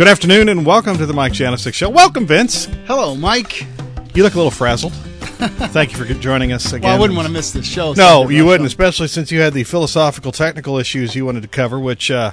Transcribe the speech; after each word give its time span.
Good 0.00 0.08
afternoon 0.08 0.48
and 0.48 0.64
welcome 0.64 0.96
to 0.96 1.04
the 1.04 1.12
Mike 1.12 1.34
Janisik 1.34 1.74
Show. 1.74 1.90
Welcome, 1.90 2.26
Vince. 2.26 2.64
Hello, 2.86 3.14
Mike. 3.14 3.66
You 4.14 4.22
look 4.22 4.32
a 4.32 4.36
little 4.38 4.50
frazzled. 4.50 4.94
Thank 5.74 5.92
you 5.92 5.98
for 5.98 6.10
joining 6.14 6.52
us 6.52 6.72
again. 6.72 6.88
Well, 6.88 6.96
I 6.96 6.98
wouldn't 6.98 7.18
want 7.18 7.26
to 7.26 7.32
miss 7.34 7.50
this 7.50 7.66
show. 7.66 7.92
No, 7.92 8.30
you 8.30 8.46
wouldn't, 8.46 8.66
especially 8.66 9.08
since 9.08 9.30
you 9.30 9.40
had 9.40 9.52
the 9.52 9.62
philosophical, 9.62 10.32
technical 10.32 10.78
issues 10.78 11.14
you 11.14 11.26
wanted 11.26 11.42
to 11.42 11.48
cover, 11.48 11.78
which 11.78 12.10
uh, 12.10 12.32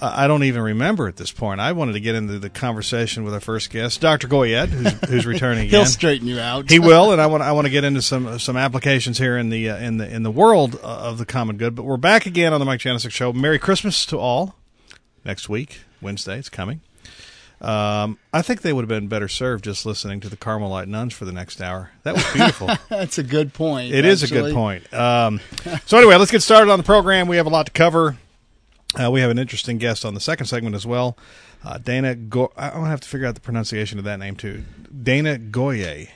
I 0.00 0.28
don't 0.28 0.44
even 0.44 0.62
remember 0.62 1.08
at 1.08 1.16
this 1.16 1.32
point. 1.32 1.60
I 1.60 1.72
wanted 1.72 1.94
to 1.94 2.00
get 2.00 2.14
into 2.14 2.38
the 2.38 2.48
conversation 2.48 3.24
with 3.24 3.34
our 3.34 3.40
first 3.40 3.70
guest, 3.70 4.00
Dr. 4.00 4.28
Goyette, 4.28 4.68
who's, 4.68 5.10
who's 5.10 5.26
returning 5.26 5.64
again. 5.66 5.80
He'll 5.80 5.86
straighten 5.86 6.28
you 6.28 6.38
out. 6.38 6.70
he 6.70 6.78
will, 6.78 7.10
and 7.10 7.20
I 7.20 7.26
want 7.26 7.42
I 7.42 7.50
want 7.50 7.64
to 7.64 7.72
get 7.72 7.82
into 7.82 8.00
some 8.00 8.38
some 8.38 8.56
applications 8.56 9.18
here 9.18 9.36
in 9.36 9.48
the 9.48 9.70
uh, 9.70 9.78
in 9.78 9.96
the 9.96 10.08
in 10.08 10.22
the 10.22 10.30
world 10.30 10.76
of 10.76 11.18
the 11.18 11.26
common 11.26 11.56
good. 11.56 11.74
But 11.74 11.82
we're 11.82 11.96
back 11.96 12.26
again 12.26 12.52
on 12.52 12.60
the 12.60 12.64
Mike 12.64 12.78
Janisik 12.78 13.10
Show. 13.10 13.32
Merry 13.32 13.58
Christmas 13.58 14.06
to 14.06 14.20
all. 14.20 14.54
Next 15.24 15.48
week, 15.50 15.80
Wednesday, 16.00 16.38
it's 16.38 16.48
coming. 16.48 16.80
Um, 17.60 18.18
I 18.32 18.40
think 18.40 18.62
they 18.62 18.72
would 18.72 18.82
have 18.82 18.88
been 18.88 19.08
better 19.08 19.28
served 19.28 19.64
just 19.64 19.84
listening 19.84 20.20
to 20.20 20.30
the 20.30 20.36
Carmelite 20.36 20.88
nuns 20.88 21.12
for 21.12 21.26
the 21.26 21.32
next 21.32 21.60
hour. 21.60 21.90
That 22.04 22.14
was 22.14 22.24
beautiful. 22.32 22.68
That's 22.88 23.18
a 23.18 23.22
good 23.22 23.52
point. 23.52 23.92
It 23.92 23.98
actually. 23.98 24.10
is 24.10 24.22
a 24.22 24.28
good 24.28 24.54
point. 24.54 24.94
Um, 24.94 25.40
so 25.84 25.98
anyway, 25.98 26.16
let's 26.16 26.30
get 26.30 26.40
started 26.42 26.70
on 26.70 26.78
the 26.78 26.84
program. 26.84 27.28
We 27.28 27.36
have 27.36 27.46
a 27.46 27.50
lot 27.50 27.66
to 27.66 27.72
cover. 27.72 28.16
Uh, 28.98 29.10
we 29.10 29.20
have 29.20 29.30
an 29.30 29.38
interesting 29.38 29.76
guest 29.78 30.04
on 30.06 30.14
the 30.14 30.20
second 30.20 30.46
segment 30.46 30.74
as 30.74 30.86
well. 30.86 31.16
Uh, 31.62 31.76
Dana, 31.76 32.14
Go- 32.14 32.50
I'm 32.56 32.72
gonna 32.72 32.88
have 32.88 33.02
to 33.02 33.08
figure 33.08 33.26
out 33.26 33.34
the 33.34 33.40
pronunciation 33.42 33.98
of 33.98 34.04
that 34.06 34.18
name 34.18 34.36
too. 34.36 34.64
Dana 35.02 35.36
Goye. 35.36 36.08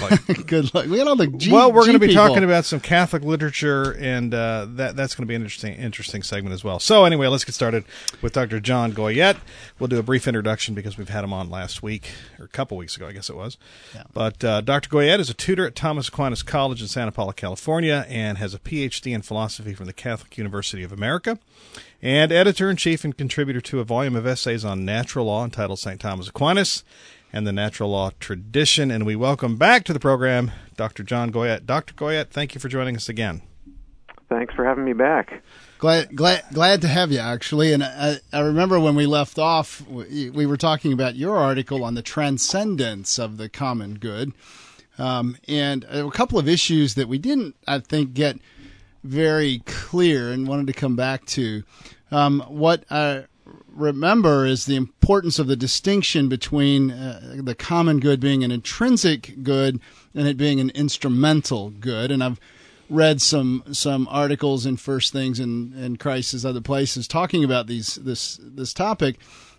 Like, 0.00 0.46
good 0.46 0.74
luck. 0.74 0.86
We 0.86 0.96
got 0.96 1.06
all 1.06 1.16
the 1.16 1.26
G- 1.26 1.52
well, 1.52 1.72
we're 1.72 1.82
going 1.82 1.92
to 1.94 1.98
be 1.98 2.08
people. 2.08 2.26
talking 2.26 2.44
about 2.44 2.64
some 2.64 2.80
Catholic 2.80 3.22
literature, 3.22 3.92
and 3.98 4.32
uh, 4.32 4.66
that 4.70 4.96
that's 4.96 5.14
going 5.14 5.26
to 5.26 5.28
be 5.28 5.34
an 5.34 5.42
interesting 5.42 5.74
interesting 5.74 6.22
segment 6.22 6.54
as 6.54 6.64
well. 6.64 6.78
So 6.78 7.04
anyway, 7.04 7.26
let's 7.28 7.44
get 7.44 7.54
started 7.54 7.84
with 8.20 8.32
Dr. 8.32 8.60
John 8.60 8.92
Goyette. 8.92 9.36
We'll 9.78 9.88
do 9.88 9.98
a 9.98 10.02
brief 10.02 10.26
introduction 10.26 10.74
because 10.74 10.96
we've 10.96 11.08
had 11.08 11.24
him 11.24 11.32
on 11.32 11.50
last 11.50 11.82
week 11.82 12.10
or 12.38 12.46
a 12.46 12.48
couple 12.48 12.76
weeks 12.76 12.96
ago, 12.96 13.06
I 13.06 13.12
guess 13.12 13.28
it 13.28 13.36
was. 13.36 13.58
Yeah. 13.94 14.04
But 14.12 14.42
uh, 14.44 14.60
Dr. 14.62 14.88
Goyette 14.88 15.18
is 15.18 15.30
a 15.30 15.34
tutor 15.34 15.66
at 15.66 15.74
Thomas 15.74 16.08
Aquinas 16.08 16.42
College 16.42 16.80
in 16.80 16.88
Santa 16.88 17.12
Paula, 17.12 17.34
California, 17.34 18.06
and 18.08 18.38
has 18.38 18.54
a 18.54 18.58
PhD 18.58 19.14
in 19.14 19.22
philosophy 19.22 19.74
from 19.74 19.86
the 19.86 19.92
Catholic 19.92 20.38
University 20.38 20.82
of 20.82 20.92
America, 20.92 21.38
and 22.00 22.32
editor 22.32 22.70
in 22.70 22.76
chief 22.76 23.04
and 23.04 23.16
contributor 23.16 23.60
to 23.60 23.80
a 23.80 23.84
volume 23.84 24.16
of 24.16 24.26
essays 24.26 24.64
on 24.64 24.84
natural 24.84 25.26
law 25.26 25.44
entitled 25.44 25.78
St. 25.78 26.00
Thomas 26.00 26.28
Aquinas 26.28 26.82
and 27.32 27.46
the 27.46 27.52
natural 27.52 27.90
law 27.90 28.10
tradition. 28.20 28.90
And 28.90 29.06
we 29.06 29.16
welcome 29.16 29.56
back 29.56 29.84
to 29.84 29.92
the 29.92 30.00
program 30.00 30.50
Dr. 30.76 31.02
John 31.02 31.32
Goyette. 31.32 31.66
Dr. 31.66 31.94
Goyette, 31.94 32.30
thank 32.30 32.54
you 32.54 32.60
for 32.60 32.68
joining 32.68 32.96
us 32.96 33.08
again. 33.08 33.42
Thanks 34.28 34.54
for 34.54 34.64
having 34.64 34.84
me 34.84 34.92
back. 34.92 35.42
Glad, 35.78 36.16
glad, 36.16 36.44
glad 36.52 36.80
to 36.82 36.88
have 36.88 37.10
you 37.12 37.18
actually. 37.18 37.72
And 37.72 37.82
I, 37.82 38.16
I 38.32 38.40
remember 38.40 38.80
when 38.80 38.94
we 38.94 39.04
left 39.04 39.38
off, 39.38 39.86
we, 39.88 40.30
we 40.30 40.46
were 40.46 40.56
talking 40.56 40.92
about 40.92 41.16
your 41.16 41.36
article 41.36 41.84
on 41.84 41.94
the 41.94 42.02
transcendence 42.02 43.18
of 43.18 43.36
the 43.36 43.48
common 43.48 43.98
good, 43.98 44.32
um, 44.98 45.36
and 45.48 45.84
a 45.84 46.10
couple 46.10 46.38
of 46.38 46.48
issues 46.48 46.94
that 46.94 47.08
we 47.08 47.18
didn't, 47.18 47.56
I 47.66 47.80
think, 47.80 48.14
get 48.14 48.38
very 49.02 49.62
clear, 49.66 50.30
and 50.30 50.46
wanted 50.46 50.68
to 50.68 50.72
come 50.72 50.96
back 50.96 51.24
to. 51.26 51.64
Um, 52.10 52.40
what 52.46 52.84
I 52.90 53.24
remember 53.74 54.46
is 54.46 54.66
the 54.66 54.76
importance 54.76 55.38
of 55.38 55.46
the 55.46 55.56
distinction 55.56 56.28
between 56.28 56.90
uh, 56.90 57.36
the 57.42 57.54
common 57.54 58.00
good 58.00 58.20
being 58.20 58.44
an 58.44 58.50
intrinsic 58.50 59.42
good 59.42 59.80
and 60.14 60.28
it 60.28 60.36
being 60.36 60.60
an 60.60 60.70
instrumental 60.70 61.70
good, 61.70 62.10
and 62.10 62.22
I've 62.22 62.40
read 62.88 63.22
some 63.22 63.64
some 63.72 64.06
articles 64.10 64.66
in 64.66 64.76
First 64.76 65.12
Things 65.12 65.40
and 65.40 65.74
and 65.74 65.98
Crisis 65.98 66.44
other 66.44 66.60
places 66.60 67.08
talking 67.08 67.42
about 67.42 67.66
these 67.66 67.96
this 67.96 68.38
this 68.42 68.72
topic, 68.72 69.16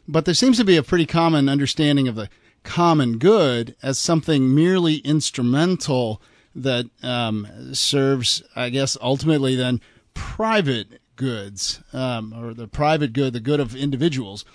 but 0.08 0.26
there 0.26 0.34
seems 0.34 0.58
to 0.58 0.64
be 0.64 0.78
a 0.78 0.84
pretty 0.84 1.06
common 1.06 1.50
understanding 1.50 2.08
of 2.08 2.16
the 2.16 2.30
common 2.64 3.18
good 3.18 3.76
as 3.84 4.00
something 4.00 4.54
merely 4.56 4.98
instrumental 4.98 6.22
that 6.56 6.90
um, 7.02 7.74
serves, 7.74 8.44
I 8.56 8.70
guess, 8.70 8.98
ultimately 9.02 9.56
then 9.56 9.82
private 10.14 11.02
goods 11.16 11.82
um, 11.94 12.34
or 12.34 12.54
the 12.54 12.68
private 12.68 13.14
good, 13.14 13.34
the 13.34 13.40
good 13.40 13.60
of 13.60 13.76
individuals. 13.76 14.46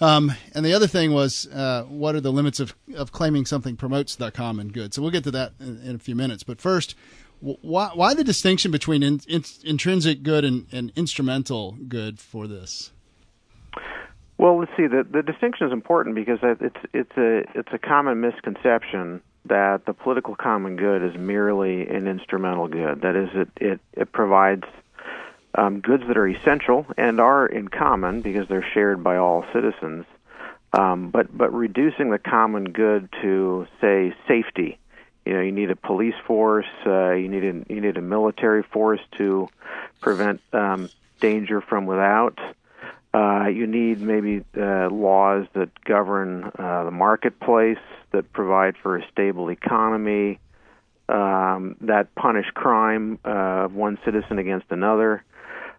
Um, 0.00 0.32
and 0.54 0.66
the 0.66 0.72
other 0.72 0.86
thing 0.86 1.12
was, 1.12 1.46
uh, 1.48 1.84
what 1.84 2.14
are 2.14 2.20
the 2.20 2.32
limits 2.32 2.58
of, 2.58 2.74
of 2.96 3.12
claiming 3.12 3.46
something 3.46 3.76
promotes 3.76 4.16
the 4.16 4.30
common 4.30 4.68
good? 4.68 4.92
So 4.92 5.02
we'll 5.02 5.12
get 5.12 5.24
to 5.24 5.30
that 5.32 5.52
in, 5.60 5.80
in 5.82 5.94
a 5.94 5.98
few 5.98 6.16
minutes. 6.16 6.42
But 6.42 6.60
first, 6.60 6.96
why, 7.40 7.90
why 7.94 8.14
the 8.14 8.24
distinction 8.24 8.70
between 8.70 9.02
in, 9.02 9.20
in, 9.28 9.44
intrinsic 9.64 10.22
good 10.22 10.44
and, 10.44 10.66
and, 10.72 10.92
instrumental 10.96 11.76
good 11.88 12.18
for 12.18 12.46
this? 12.46 12.90
Well, 14.38 14.58
let's 14.58 14.72
see. 14.76 14.86
The 14.86 15.06
the 15.08 15.22
distinction 15.22 15.68
is 15.68 15.72
important 15.72 16.16
because 16.16 16.38
it's 16.42 16.76
it's 16.92 17.16
a 17.16 17.44
it's 17.54 17.68
a 17.72 17.78
common 17.78 18.20
misconception 18.20 19.22
that 19.46 19.86
the 19.86 19.92
political 19.92 20.34
common 20.34 20.76
good 20.76 21.02
is 21.02 21.16
merely 21.16 21.86
an 21.86 22.08
instrumental 22.08 22.66
good. 22.66 23.02
That 23.02 23.14
is, 23.14 23.28
it 23.34 23.48
it, 23.56 23.80
it 23.92 24.12
provides 24.12 24.64
um, 25.56 25.80
goods 25.80 26.04
that 26.08 26.16
are 26.16 26.26
essential 26.26 26.86
and 26.96 27.20
are 27.20 27.46
in 27.46 27.68
common 27.68 28.22
because 28.22 28.48
they're 28.48 28.66
shared 28.74 29.02
by 29.02 29.16
all 29.16 29.44
citizens. 29.52 30.04
Um, 30.72 31.10
but 31.10 31.36
but 31.36 31.54
reducing 31.54 32.10
the 32.10 32.18
common 32.18 32.64
good 32.64 33.08
to 33.22 33.66
say 33.80 34.14
safety. 34.26 34.78
You 35.24 35.34
know 35.34 35.40
you 35.40 35.52
need 35.52 35.70
a 35.70 35.76
police 35.76 36.16
force 36.26 36.66
uh, 36.84 37.12
you 37.12 37.28
need 37.28 37.44
a 37.44 37.72
you 37.72 37.80
need 37.80 37.96
a 37.96 38.02
military 38.02 38.62
force 38.62 39.00
to 39.18 39.48
prevent 40.00 40.40
um, 40.52 40.90
danger 41.20 41.60
from 41.60 41.86
without. 41.86 42.38
Uh, 43.14 43.46
you 43.46 43.68
need 43.68 44.00
maybe 44.00 44.44
uh, 44.56 44.90
laws 44.90 45.46
that 45.54 45.70
govern 45.84 46.50
uh, 46.58 46.84
the 46.84 46.90
marketplace 46.90 47.78
that 48.10 48.32
provide 48.32 48.74
for 48.82 48.96
a 48.96 49.08
stable 49.12 49.50
economy. 49.50 50.40
Um, 51.08 51.76
that 51.82 52.14
punish 52.14 52.46
crime 52.54 53.18
uh, 53.24 53.66
of 53.66 53.74
one 53.74 53.98
citizen 54.04 54.38
against 54.38 54.66
another 54.70 55.22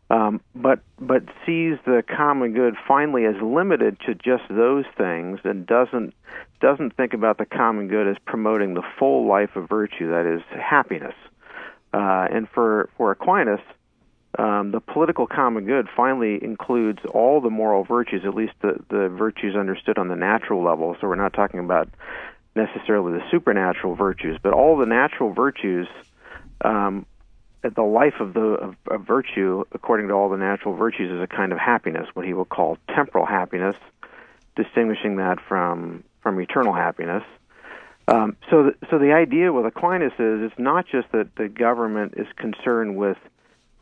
um, 0.09 0.39
but 0.53 0.79
but 0.99 1.23
sees 1.45 1.77
the 1.85 2.03
common 2.07 2.53
good 2.53 2.75
finally 2.87 3.25
as 3.25 3.35
limited 3.41 3.97
to 4.05 4.13
just 4.13 4.43
those 4.49 4.85
things 4.97 5.39
and 5.43 5.65
doesn't 5.65 6.13
doesn't 6.61 6.95
think 6.95 7.13
about 7.13 7.37
the 7.37 7.45
common 7.45 7.87
good 7.87 8.07
as 8.07 8.17
promoting 8.25 8.75
the 8.75 8.83
full 8.99 9.27
life 9.27 9.55
of 9.55 9.67
virtue 9.67 10.09
that 10.09 10.25
is 10.25 10.41
happiness. 10.51 11.15
Uh, 11.93 12.27
and 12.31 12.47
for 12.49 12.89
for 12.97 13.11
Aquinas 13.11 13.61
um, 14.37 14.71
the 14.71 14.79
political 14.79 15.25
common 15.25 15.65
good 15.65 15.87
finally 15.95 16.43
includes 16.43 16.99
all 17.11 17.41
the 17.41 17.49
moral 17.49 17.83
virtues 17.83 18.21
at 18.25 18.35
least 18.35 18.53
the 18.61 18.79
the 18.89 19.09
virtues 19.09 19.55
understood 19.55 19.97
on 19.97 20.07
the 20.07 20.15
natural 20.15 20.63
level. 20.63 20.95
So 21.01 21.07
we're 21.07 21.15
not 21.15 21.33
talking 21.33 21.59
about 21.59 21.89
necessarily 22.55 23.13
the 23.13 23.23
supernatural 23.31 23.95
virtues 23.95 24.37
but 24.41 24.53
all 24.53 24.77
the 24.77 24.85
natural 24.85 25.33
virtues 25.33 25.87
um, 26.63 27.07
the 27.73 27.83
life 27.83 28.15
of 28.19 28.33
the 28.33 28.39
of, 28.39 28.75
of, 28.87 29.05
virtue, 29.05 29.63
according 29.71 30.09
to 30.09 30.13
all 30.13 30.29
the 30.29 30.37
natural 30.37 30.75
virtues, 30.75 31.11
is 31.11 31.21
a 31.21 31.27
kind 31.27 31.51
of 31.51 31.57
happiness, 31.57 32.07
what 32.13 32.25
he 32.25 32.33
will 32.33 32.45
call 32.45 32.77
temporal 32.93 33.25
happiness, 33.25 33.75
distinguishing 34.55 35.17
that 35.17 35.39
from 35.47 36.03
from 36.21 36.39
eternal 36.39 36.73
happiness. 36.73 37.23
Um, 38.07 38.37
so, 38.49 38.63
the, 38.63 38.87
so 38.89 38.99
the 38.99 39.13
idea 39.13 39.51
with 39.51 39.65
Aquinas 39.65 40.13
is 40.13 40.41
it's 40.43 40.59
not 40.59 40.85
just 40.87 41.11
that 41.11 41.35
the 41.37 41.47
government 41.47 42.13
is 42.17 42.27
concerned 42.35 42.97
with 42.97 43.17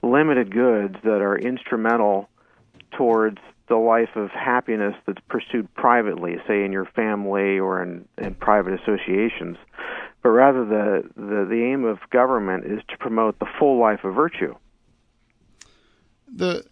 limited 0.02 0.52
goods 0.52 0.96
that 1.04 1.22
are 1.22 1.38
instrumental 1.38 2.30
towards 2.92 3.40
the 3.68 3.76
life 3.76 4.16
of 4.16 4.30
happiness 4.32 4.96
that's 5.06 5.22
pursued 5.30 5.74
privately, 5.74 6.36
say 6.48 6.64
in 6.64 6.72
your 6.72 6.86
family 6.86 7.60
or 7.60 7.82
in, 7.82 8.06
in 8.18 8.36
private 8.36 8.80
associations, 8.80 9.58
but 10.24 10.30
rather 10.30 10.66
the, 10.66 11.10
the, 11.16 11.46
the 11.50 11.64
aim 11.64 11.84
of 11.84 12.00
government 12.10 12.66
is 12.66 12.80
to 12.88 12.98
promote 12.98 13.38
the 13.40 13.46
full 13.60 13.78
life 13.78 14.04
of 14.04 14.16
virtue. 14.16 14.56
The 16.36 16.66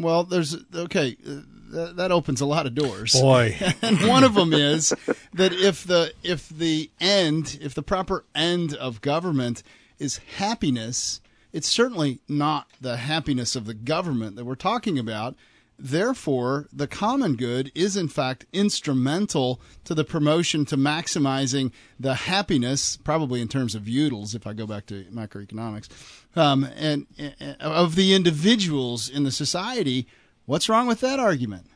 well, 0.00 0.22
there's 0.22 0.56
okay. 0.72 1.16
Uh, 1.26 1.40
that, 1.70 1.96
that 1.96 2.12
opens 2.12 2.40
a 2.40 2.46
lot 2.46 2.66
of 2.66 2.74
doors. 2.74 3.12
Boy, 3.12 3.56
and 3.82 4.06
one 4.06 4.22
of 4.22 4.34
them 4.34 4.52
is 4.52 4.94
that 5.34 5.52
if 5.52 5.84
the 5.84 6.12
if 6.22 6.48
the 6.48 6.90
end, 7.00 7.58
if 7.60 7.74
the 7.74 7.82
proper 7.82 8.24
end 8.36 8.74
of 8.74 9.00
government 9.00 9.64
is 9.98 10.18
happiness, 10.36 11.20
it's 11.52 11.68
certainly 11.68 12.20
not 12.28 12.68
the 12.80 12.98
happiness 12.98 13.56
of 13.56 13.66
the 13.66 13.74
government 13.74 14.36
that 14.36 14.44
we're 14.44 14.54
talking 14.54 14.98
about. 14.98 15.34
Therefore, 15.78 16.66
the 16.72 16.88
common 16.88 17.36
good 17.36 17.70
is 17.74 17.96
in 17.96 18.08
fact 18.08 18.46
instrumental 18.52 19.60
to 19.84 19.94
the 19.94 20.04
promotion 20.04 20.64
to 20.66 20.76
maximizing 20.76 21.70
the 22.00 22.14
happiness, 22.14 22.96
probably 22.96 23.40
in 23.40 23.46
terms 23.46 23.76
of 23.76 23.82
utils, 23.84 24.34
if 24.34 24.44
I 24.46 24.54
go 24.54 24.66
back 24.66 24.86
to 24.86 25.04
macroeconomics, 25.04 25.88
um, 26.36 26.64
and, 26.76 27.06
and 27.18 27.56
of 27.60 27.94
the 27.94 28.12
individuals 28.12 29.08
in 29.08 29.22
the 29.22 29.30
society. 29.30 30.08
What's 30.46 30.68
wrong 30.68 30.88
with 30.88 31.00
that 31.00 31.20
argument? 31.20 31.66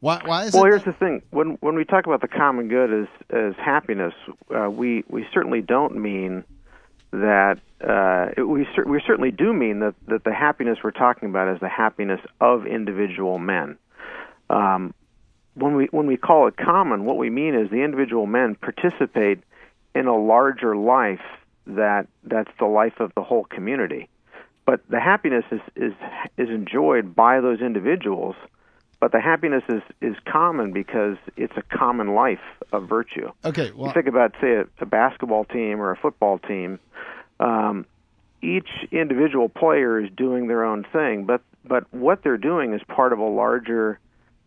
Why, 0.00 0.22
why 0.24 0.44
is 0.44 0.54
well, 0.54 0.64
it 0.64 0.68
here's 0.68 0.84
the 0.84 0.92
thing: 0.92 1.22
when 1.30 1.58
when 1.60 1.74
we 1.74 1.84
talk 1.84 2.06
about 2.06 2.20
the 2.20 2.28
common 2.28 2.68
good 2.68 2.92
as 2.92 3.08
as 3.30 3.54
happiness, 3.56 4.14
uh, 4.54 4.70
we 4.70 5.04
we 5.08 5.26
certainly 5.32 5.60
don't 5.60 5.96
mean 5.96 6.44
that 7.12 7.58
uh, 7.80 8.42
we 8.42 8.66
we 8.86 9.02
certainly 9.06 9.30
do 9.30 9.52
mean 9.52 9.80
that 9.80 9.94
that 10.08 10.24
the 10.24 10.32
happiness 10.32 10.78
we're 10.82 10.90
talking 10.90 11.28
about 11.28 11.52
is 11.54 11.60
the 11.60 11.68
happiness 11.68 12.20
of 12.40 12.66
individual 12.66 13.38
men. 13.38 13.76
Um, 14.50 14.94
when 15.54 15.74
we 15.74 15.86
when 15.86 16.06
we 16.06 16.16
call 16.16 16.46
it 16.48 16.56
common, 16.56 17.04
what 17.04 17.16
we 17.16 17.30
mean 17.30 17.54
is 17.54 17.70
the 17.70 17.82
individual 17.82 18.26
men 18.26 18.54
participate 18.56 19.40
in 19.94 20.06
a 20.06 20.16
larger 20.16 20.76
life 20.76 21.20
that 21.66 22.06
that's 22.24 22.50
the 22.58 22.66
life 22.66 23.00
of 23.00 23.12
the 23.14 23.22
whole 23.22 23.44
community. 23.44 24.08
But 24.64 24.80
the 24.88 25.00
happiness 25.00 25.44
is 25.50 25.60
is 25.74 25.92
is 26.36 26.48
enjoyed 26.48 27.14
by 27.14 27.40
those 27.40 27.60
individuals, 27.60 28.36
but 29.00 29.12
the 29.12 29.20
happiness 29.20 29.62
is 29.68 29.82
is 30.00 30.16
common 30.30 30.72
because 30.72 31.16
it's 31.36 31.56
a 31.56 31.62
common 31.76 32.14
life 32.14 32.40
of 32.72 32.88
virtue. 32.88 33.30
Okay, 33.44 33.70
well, 33.72 33.88
you 33.88 33.92
think 33.92 34.06
about 34.06 34.32
say 34.40 34.52
a, 34.52 34.64
a 34.80 34.86
basketball 34.86 35.44
team 35.44 35.80
or 35.80 35.90
a 35.90 35.96
football 35.96 36.38
team. 36.38 36.78
Um, 37.38 37.86
each 38.42 38.68
individual 38.92 39.48
player 39.48 40.00
is 40.02 40.10
doing 40.16 40.46
their 40.46 40.64
own 40.64 40.84
thing, 40.92 41.24
but 41.24 41.42
but 41.64 41.92
what 41.92 42.22
they're 42.22 42.38
doing 42.38 42.74
is 42.74 42.80
part 42.88 43.12
of 43.12 43.18
a 43.18 43.24
larger 43.24 43.98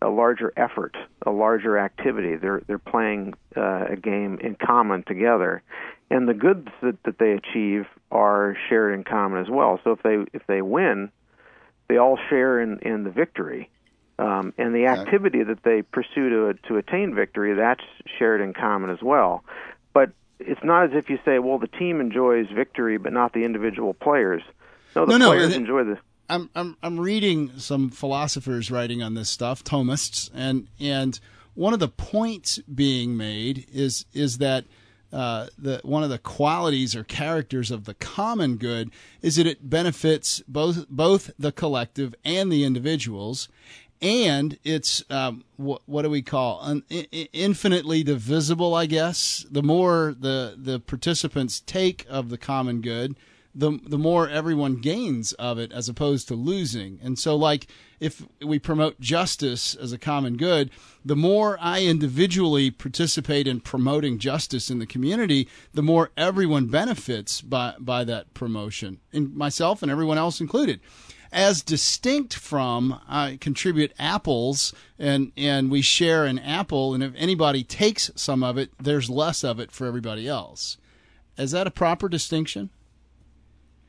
a 0.01 0.07
larger 0.09 0.53
effort, 0.55 0.95
a 1.25 1.31
larger 1.31 1.77
activity. 1.77 2.35
They're 2.35 2.61
they're 2.67 2.77
playing 2.79 3.33
uh, 3.55 3.85
a 3.91 3.95
game 3.95 4.39
in 4.41 4.55
common 4.55 5.03
together, 5.03 5.61
and 6.09 6.27
the 6.27 6.33
goods 6.33 6.69
that, 6.81 7.01
that 7.03 7.19
they 7.19 7.31
achieve 7.31 7.85
are 8.11 8.55
shared 8.69 8.93
in 8.93 9.03
common 9.03 9.41
as 9.41 9.49
well. 9.49 9.79
So 9.83 9.91
if 9.91 10.03
they 10.03 10.17
if 10.33 10.45
they 10.47 10.61
win, 10.61 11.11
they 11.87 11.97
all 11.97 12.17
share 12.29 12.59
in 12.61 12.79
in 12.79 13.03
the 13.03 13.11
victory, 13.11 13.69
um, 14.19 14.53
and 14.57 14.75
the 14.75 14.85
activity 14.87 15.43
that 15.43 15.63
they 15.63 15.81
pursue 15.81 16.29
to 16.29 16.53
to 16.67 16.77
attain 16.77 17.15
victory 17.15 17.53
that's 17.55 17.83
shared 18.17 18.41
in 18.41 18.53
common 18.53 18.89
as 18.89 19.01
well. 19.01 19.43
But 19.93 20.11
it's 20.39 20.63
not 20.63 20.85
as 20.85 20.91
if 20.93 21.09
you 21.09 21.19
say, 21.23 21.39
well, 21.39 21.57
the 21.57 21.67
team 21.67 22.01
enjoys 22.01 22.47
victory, 22.53 22.97
but 22.97 23.13
not 23.13 23.33
the 23.33 23.45
individual 23.45 23.93
players. 23.93 24.43
No, 24.95 25.05
the 25.05 25.17
no, 25.17 25.27
players 25.29 25.51
no, 25.51 25.55
enjoy 25.55 25.83
the 25.85 25.97
I'm 26.29 26.49
I'm 26.55 26.77
I'm 26.83 26.99
reading 26.99 27.51
some 27.57 27.89
philosophers 27.89 28.69
writing 28.69 29.01
on 29.01 29.15
this 29.15 29.29
stuff, 29.29 29.63
Thomists, 29.63 30.29
and 30.33 30.67
and 30.79 31.19
one 31.55 31.73
of 31.73 31.79
the 31.79 31.87
points 31.87 32.59
being 32.59 33.17
made 33.17 33.65
is 33.73 34.05
is 34.13 34.37
that 34.37 34.65
uh, 35.11 35.47
the 35.57 35.81
one 35.83 36.03
of 36.03 36.09
the 36.09 36.19
qualities 36.19 36.95
or 36.95 37.03
characters 37.03 37.71
of 37.71 37.85
the 37.85 37.95
common 37.95 38.57
good 38.57 38.91
is 39.21 39.37
that 39.37 39.47
it 39.47 39.69
benefits 39.69 40.43
both 40.47 40.87
both 40.87 41.31
the 41.39 41.51
collective 41.51 42.13
and 42.23 42.51
the 42.51 42.63
individuals, 42.63 43.49
and 44.01 44.57
it's 44.63 45.03
um, 45.09 45.43
what, 45.57 45.81
what 45.85 46.03
do 46.03 46.09
we 46.09 46.21
call 46.21 46.59
Un, 46.61 46.83
infinitely 46.89 48.03
divisible? 48.03 48.73
I 48.73 48.85
guess 48.85 49.45
the 49.51 49.63
more 49.63 50.15
the 50.17 50.55
the 50.57 50.79
participants 50.79 51.61
take 51.65 52.05
of 52.09 52.29
the 52.29 52.37
common 52.37 52.81
good, 52.81 53.17
the 53.53 53.77
the 53.83 53.97
more 53.97 54.29
everyone 54.29 54.77
gains 54.77 55.33
of 55.33 55.57
it 55.57 55.73
as 55.73 55.89
opposed 55.89 56.27
to 56.29 56.35
losing. 56.35 56.99
And 57.03 57.19
so 57.19 57.35
like 57.35 57.67
if 57.99 58.25
we 58.41 58.57
promote 58.57 59.01
justice 59.01 59.75
as 59.75 59.91
a 59.91 59.97
common 59.97 60.37
good, 60.37 60.71
the 61.03 61.17
more 61.17 61.57
I 61.59 61.83
individually 61.83 62.71
participate 62.71 63.47
in 63.47 63.59
promoting 63.59 64.17
justice 64.17 64.69
in 64.69 64.79
the 64.79 64.85
community, 64.85 65.49
the 65.73 65.83
more 65.83 66.11
everyone 66.15 66.67
benefits 66.67 67.41
by 67.41 67.73
by 67.79 68.05
that 68.05 68.33
promotion, 68.33 69.01
and 69.11 69.35
myself 69.35 69.81
and 69.81 69.91
everyone 69.91 70.17
else 70.17 70.39
included. 70.39 70.79
As 71.31 71.61
distinct 71.61 72.33
from 72.33 72.99
I 73.07 73.37
contribute 73.39 73.93
apples 73.99 74.73
and 74.97 75.31
and 75.37 75.69
we 75.69 75.81
share 75.81 76.25
an 76.25 76.39
apple, 76.39 76.93
and 76.93 77.03
if 77.03 77.13
anybody 77.15 77.63
takes 77.63 78.09
some 78.15 78.43
of 78.43 78.57
it, 78.57 78.71
there's 78.79 79.09
less 79.09 79.43
of 79.43 79.59
it 79.59 79.71
for 79.71 79.85
everybody 79.85 80.27
else. 80.27 80.77
Is 81.37 81.51
that 81.51 81.67
a 81.67 81.71
proper 81.71 82.09
distinction? 82.09 82.69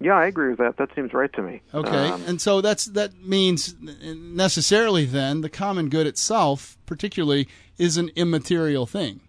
Yeah, 0.00 0.14
I 0.14 0.26
agree 0.26 0.48
with 0.50 0.58
that. 0.58 0.78
That 0.78 0.94
seems 0.94 1.12
right 1.12 1.32
to 1.34 1.42
me. 1.42 1.60
Okay, 1.74 2.08
um, 2.08 2.22
and 2.26 2.40
so 2.40 2.60
that's 2.60 2.86
that 2.86 3.22
means 3.22 3.74
necessarily 3.80 5.04
then 5.04 5.42
the 5.42 5.50
common 5.50 5.88
good 5.88 6.06
itself, 6.06 6.78
particularly, 6.86 7.48
is 7.76 7.96
an 7.96 8.10
immaterial 8.16 8.86
thing. 8.86 9.20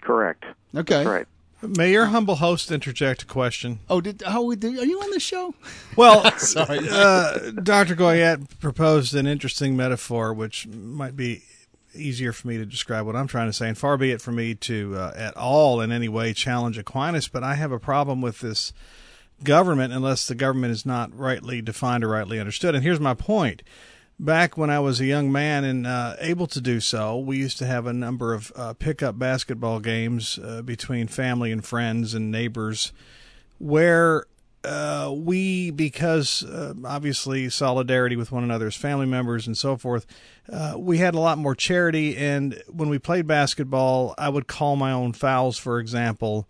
Correct. 0.00 0.44
Okay. 0.74 0.94
That's 0.94 1.06
right. 1.06 1.26
May 1.62 1.92
your 1.92 2.06
humble 2.06 2.36
host 2.36 2.72
interject 2.72 3.22
a 3.22 3.26
question? 3.26 3.78
Oh, 3.88 4.00
did 4.00 4.22
oh, 4.26 4.54
did, 4.54 4.78
are 4.78 4.84
you 4.84 5.00
on 5.00 5.10
the 5.10 5.20
show? 5.20 5.54
Well, 5.94 6.30
sorry, 6.38 6.88
uh, 6.90 7.50
Doctor 7.62 7.94
Goyette 7.94 8.58
proposed 8.60 9.14
an 9.14 9.26
interesting 9.26 9.76
metaphor, 9.76 10.32
which 10.32 10.66
might 10.66 11.16
be 11.16 11.42
easier 11.94 12.32
for 12.32 12.48
me 12.48 12.56
to 12.56 12.64
describe 12.64 13.04
what 13.04 13.14
I'm 13.14 13.26
trying 13.26 13.48
to 13.48 13.52
say, 13.52 13.68
and 13.68 13.76
far 13.76 13.98
be 13.98 14.10
it 14.10 14.22
for 14.22 14.32
me 14.32 14.54
to 14.54 14.96
uh, 14.96 15.12
at 15.14 15.36
all 15.36 15.82
in 15.82 15.92
any 15.92 16.08
way 16.08 16.32
challenge 16.32 16.78
Aquinas, 16.78 17.28
but 17.28 17.44
I 17.44 17.56
have 17.56 17.72
a 17.72 17.78
problem 17.78 18.22
with 18.22 18.40
this 18.40 18.72
government 19.44 19.92
unless 19.92 20.26
the 20.26 20.34
government 20.34 20.72
is 20.72 20.86
not 20.86 21.14
rightly 21.16 21.60
defined 21.60 22.04
or 22.04 22.08
rightly 22.08 22.40
understood. 22.40 22.74
And 22.74 22.82
here's 22.82 23.00
my 23.00 23.14
point. 23.14 23.62
Back 24.22 24.56
when 24.56 24.70
I 24.70 24.78
was 24.78 25.00
a 25.00 25.04
young 25.04 25.32
man 25.32 25.64
and 25.64 25.84
uh, 25.84 26.14
able 26.20 26.46
to 26.46 26.60
do 26.60 26.78
so, 26.78 27.18
we 27.18 27.38
used 27.38 27.58
to 27.58 27.66
have 27.66 27.88
a 27.88 27.92
number 27.92 28.32
of 28.32 28.52
uh, 28.54 28.72
pickup 28.72 29.18
basketball 29.18 29.80
games 29.80 30.38
uh, 30.38 30.62
between 30.62 31.08
family 31.08 31.50
and 31.50 31.64
friends 31.64 32.14
and 32.14 32.30
neighbors 32.30 32.92
where 33.58 34.26
uh, 34.62 35.12
we, 35.12 35.72
because 35.72 36.44
uh, 36.44 36.72
obviously 36.84 37.48
solidarity 37.48 38.14
with 38.14 38.30
one 38.30 38.44
another 38.44 38.68
as 38.68 38.76
family 38.76 39.06
members 39.06 39.48
and 39.48 39.58
so 39.58 39.76
forth, 39.76 40.06
uh, 40.52 40.74
we 40.78 40.98
had 40.98 41.16
a 41.16 41.20
lot 41.20 41.36
more 41.36 41.56
charity. 41.56 42.16
And 42.16 42.62
when 42.68 42.88
we 42.88 43.00
played 43.00 43.26
basketball, 43.26 44.14
I 44.16 44.28
would 44.28 44.46
call 44.46 44.76
my 44.76 44.92
own 44.92 45.14
fouls, 45.14 45.58
for 45.58 45.80
example, 45.80 46.46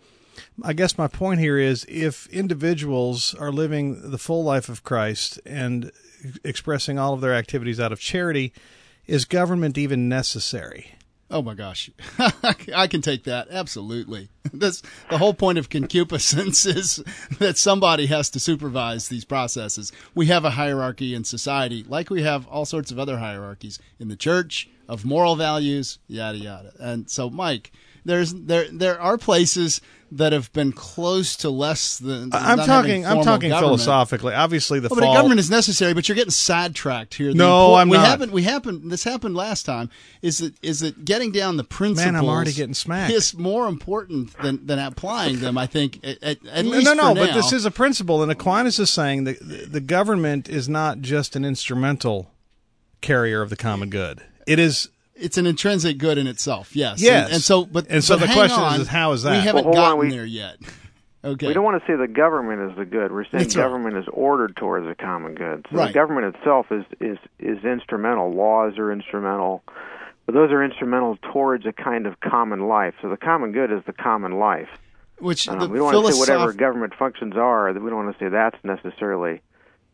I 0.62 0.72
guess 0.72 0.98
my 0.98 1.08
point 1.08 1.40
here 1.40 1.56
is 1.56 1.86
if 1.88 2.26
individuals 2.28 3.34
are 3.34 3.50
living 3.50 4.10
the 4.10 4.18
full 4.18 4.44
life 4.44 4.68
of 4.68 4.82
Christ 4.82 5.40
and 5.46 5.90
expressing 6.44 6.98
all 6.98 7.14
of 7.14 7.20
their 7.20 7.34
activities 7.34 7.80
out 7.80 7.92
of 7.92 8.00
charity, 8.00 8.52
is 9.06 9.24
government 9.24 9.76
even 9.76 10.08
necessary? 10.08 10.92
Oh 11.32 11.40
my 11.40 11.54
gosh, 11.54 11.90
I 12.74 12.86
can 12.86 13.00
take 13.00 13.24
that 13.24 13.48
absolutely. 13.50 14.28
That's 14.52 14.82
the 15.08 15.16
whole 15.16 15.32
point 15.32 15.56
of 15.56 15.70
concupiscence 15.70 16.66
is 16.66 17.02
that 17.38 17.56
somebody 17.56 18.06
has 18.06 18.28
to 18.30 18.40
supervise 18.40 19.08
these 19.08 19.24
processes. 19.24 19.92
We 20.14 20.26
have 20.26 20.44
a 20.44 20.50
hierarchy 20.50 21.14
in 21.14 21.24
society, 21.24 21.86
like 21.88 22.10
we 22.10 22.22
have 22.22 22.46
all 22.48 22.66
sorts 22.66 22.90
of 22.90 22.98
other 22.98 23.16
hierarchies 23.18 23.78
in 23.98 24.08
the 24.08 24.16
church 24.16 24.68
of 24.88 25.06
moral 25.06 25.34
values, 25.34 25.98
yada 26.06 26.36
yada. 26.36 26.74
And 26.78 27.10
so, 27.10 27.30
Mike, 27.30 27.72
there's 28.04 28.34
there 28.34 28.66
there 28.70 29.00
are 29.00 29.18
places 29.18 29.80
that 30.12 30.32
have 30.34 30.52
been 30.52 30.72
close 30.72 31.36
to 31.36 31.48
less 31.48 31.98
than. 31.98 32.30
I'm 32.32 32.58
talking. 32.58 33.06
I'm 33.06 33.22
talking 33.22 33.50
government. 33.50 33.80
philosophically. 33.80 34.34
Obviously, 34.34 34.78
the 34.78 34.88
oh, 34.88 34.90
well, 34.90 35.00
fall. 35.00 35.12
But 35.12 35.18
government 35.18 35.40
is 35.40 35.50
necessary, 35.50 35.94
but 35.94 36.08
you're 36.08 36.16
getting 36.16 36.30
sidetracked 36.30 37.14
here. 37.14 37.28
The 37.28 37.34
no, 37.34 37.74
I'm 37.74 37.88
we 37.88 37.96
not. 37.96 38.06
Haven't, 38.06 38.32
we 38.32 38.42
happened. 38.42 38.90
This 38.90 39.04
happened 39.04 39.34
last 39.34 39.64
time. 39.64 39.90
Is 40.20 40.38
that 40.38 40.54
is 40.62 40.80
that 40.80 41.04
getting 41.04 41.32
down 41.32 41.56
the 41.56 41.64
principles? 41.64 42.04
Man, 42.04 42.16
I'm 42.16 42.28
already 42.28 42.52
getting 42.52 42.74
smacked. 42.74 43.12
Is 43.12 43.34
more 43.34 43.66
important 43.66 44.36
than 44.42 44.66
than 44.66 44.78
applying 44.78 45.40
them. 45.40 45.56
I 45.56 45.66
think 45.66 46.04
at, 46.04 46.22
at, 46.22 46.44
no, 46.44 46.60
least 46.70 46.84
no, 46.84 46.94
no. 46.94 47.14
but 47.14 47.32
this 47.32 47.52
is 47.52 47.64
a 47.64 47.70
principle, 47.70 48.22
and 48.22 48.30
Aquinas 48.30 48.78
is 48.78 48.90
saying 48.90 49.24
that 49.24 49.38
the 49.40 49.80
government 49.80 50.48
is 50.48 50.68
not 50.68 51.00
just 51.00 51.36
an 51.36 51.44
instrumental 51.44 52.30
carrier 53.00 53.40
of 53.40 53.50
the 53.50 53.56
common 53.56 53.88
good. 53.88 54.22
It 54.46 54.58
is 54.58 54.88
it's 55.22 55.38
an 55.38 55.46
intrinsic 55.46 55.98
good 55.98 56.18
in 56.18 56.26
itself. 56.26 56.74
Yes. 56.74 57.00
Yes. 57.00 57.26
And, 57.26 57.34
and 57.34 57.42
so, 57.42 57.64
but 57.64 57.86
and 57.88 58.02
so 58.02 58.18
but 58.18 58.26
the 58.26 58.32
question 58.32 58.60
on, 58.60 58.80
is, 58.80 58.88
how 58.88 59.12
is 59.12 59.22
that? 59.22 59.32
We 59.32 59.46
haven't 59.46 59.64
well, 59.64 59.74
gotten 59.74 59.92
on, 59.92 59.98
we, 59.98 60.10
there 60.10 60.26
yet. 60.26 60.58
Okay. 61.24 61.46
We 61.46 61.54
don't 61.54 61.62
want 61.62 61.80
to 61.80 61.86
say 61.86 61.96
the 61.96 62.08
government 62.08 62.68
is 62.68 62.76
the 62.76 62.84
good. 62.84 63.12
We're 63.12 63.22
saying 63.22 63.44
That's 63.44 63.54
government 63.54 63.94
right. 63.94 64.02
is 64.02 64.08
ordered 64.12 64.56
towards 64.56 64.88
the 64.88 64.96
common 64.96 65.36
good. 65.36 65.64
So 65.70 65.76
right. 65.76 65.86
the 65.86 65.92
government 65.92 66.34
itself 66.34 66.66
is, 66.72 66.84
is 67.00 67.16
is 67.38 67.64
instrumental. 67.64 68.32
Laws 68.32 68.76
are 68.76 68.90
instrumental, 68.90 69.62
but 70.26 70.34
those 70.34 70.50
are 70.50 70.64
instrumental 70.64 71.16
towards 71.32 71.64
a 71.64 71.72
kind 71.72 72.08
of 72.08 72.18
common 72.18 72.66
life. 72.66 72.94
So 73.00 73.08
the 73.08 73.16
common 73.16 73.52
good 73.52 73.70
is 73.70 73.84
the 73.86 73.92
common 73.92 74.40
life. 74.40 74.68
Which 75.20 75.46
um, 75.46 75.60
the 75.60 75.68
we 75.68 75.78
don't 75.78 75.94
want 75.94 76.06
to 76.08 76.12
say 76.12 76.18
whatever 76.18 76.52
government 76.52 76.94
functions 76.98 77.36
are. 77.36 77.72
We 77.72 77.88
don't 77.88 78.04
want 78.04 78.18
to 78.18 78.24
say 78.24 78.28
that's 78.28 78.58
necessarily 78.64 79.42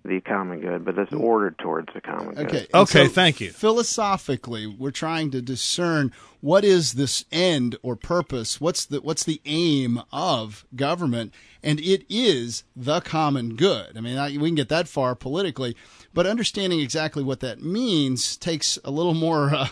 the 0.08 0.20
common 0.20 0.60
good, 0.60 0.84
but 0.84 0.98
it's 0.98 1.12
ordered 1.12 1.58
towards 1.58 1.92
the 1.94 2.00
common 2.00 2.34
good. 2.34 2.46
Okay. 2.46 2.66
Okay, 2.72 3.06
so 3.06 3.12
thank 3.12 3.40
you. 3.40 3.50
Philosophically, 3.50 4.66
we're 4.66 4.90
trying 4.90 5.30
to 5.32 5.42
discern 5.42 6.12
what 6.40 6.64
is 6.64 6.94
this 6.94 7.24
end 7.30 7.76
or 7.82 7.96
purpose. 7.96 8.60
What's 8.60 8.86
the 8.86 9.00
what's 9.00 9.24
the 9.24 9.40
aim 9.44 10.00
of 10.12 10.64
government? 10.74 11.34
And 11.62 11.80
it 11.80 12.04
is 12.08 12.64
the 12.74 13.00
common 13.00 13.56
good. 13.56 13.96
I 13.96 14.00
mean, 14.00 14.16
I, 14.16 14.36
we 14.38 14.48
can 14.48 14.54
get 14.54 14.68
that 14.70 14.88
far 14.88 15.14
politically, 15.14 15.76
but 16.14 16.26
understanding 16.26 16.80
exactly 16.80 17.22
what 17.22 17.40
that 17.40 17.62
means 17.62 18.36
takes 18.36 18.78
a 18.84 18.90
little 18.90 19.14
more. 19.14 19.54
Uh, 19.54 19.68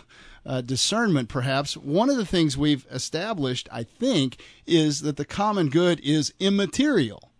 uh, 0.48 0.60
discernment, 0.60 1.28
perhaps. 1.28 1.76
One 1.76 2.08
of 2.08 2.16
the 2.16 2.24
things 2.24 2.56
we've 2.56 2.86
established, 2.88 3.68
I 3.72 3.82
think, 3.82 4.40
is 4.64 5.00
that 5.00 5.16
the 5.16 5.24
common 5.24 5.70
good 5.70 5.98
is 6.04 6.32
immaterial. 6.38 7.32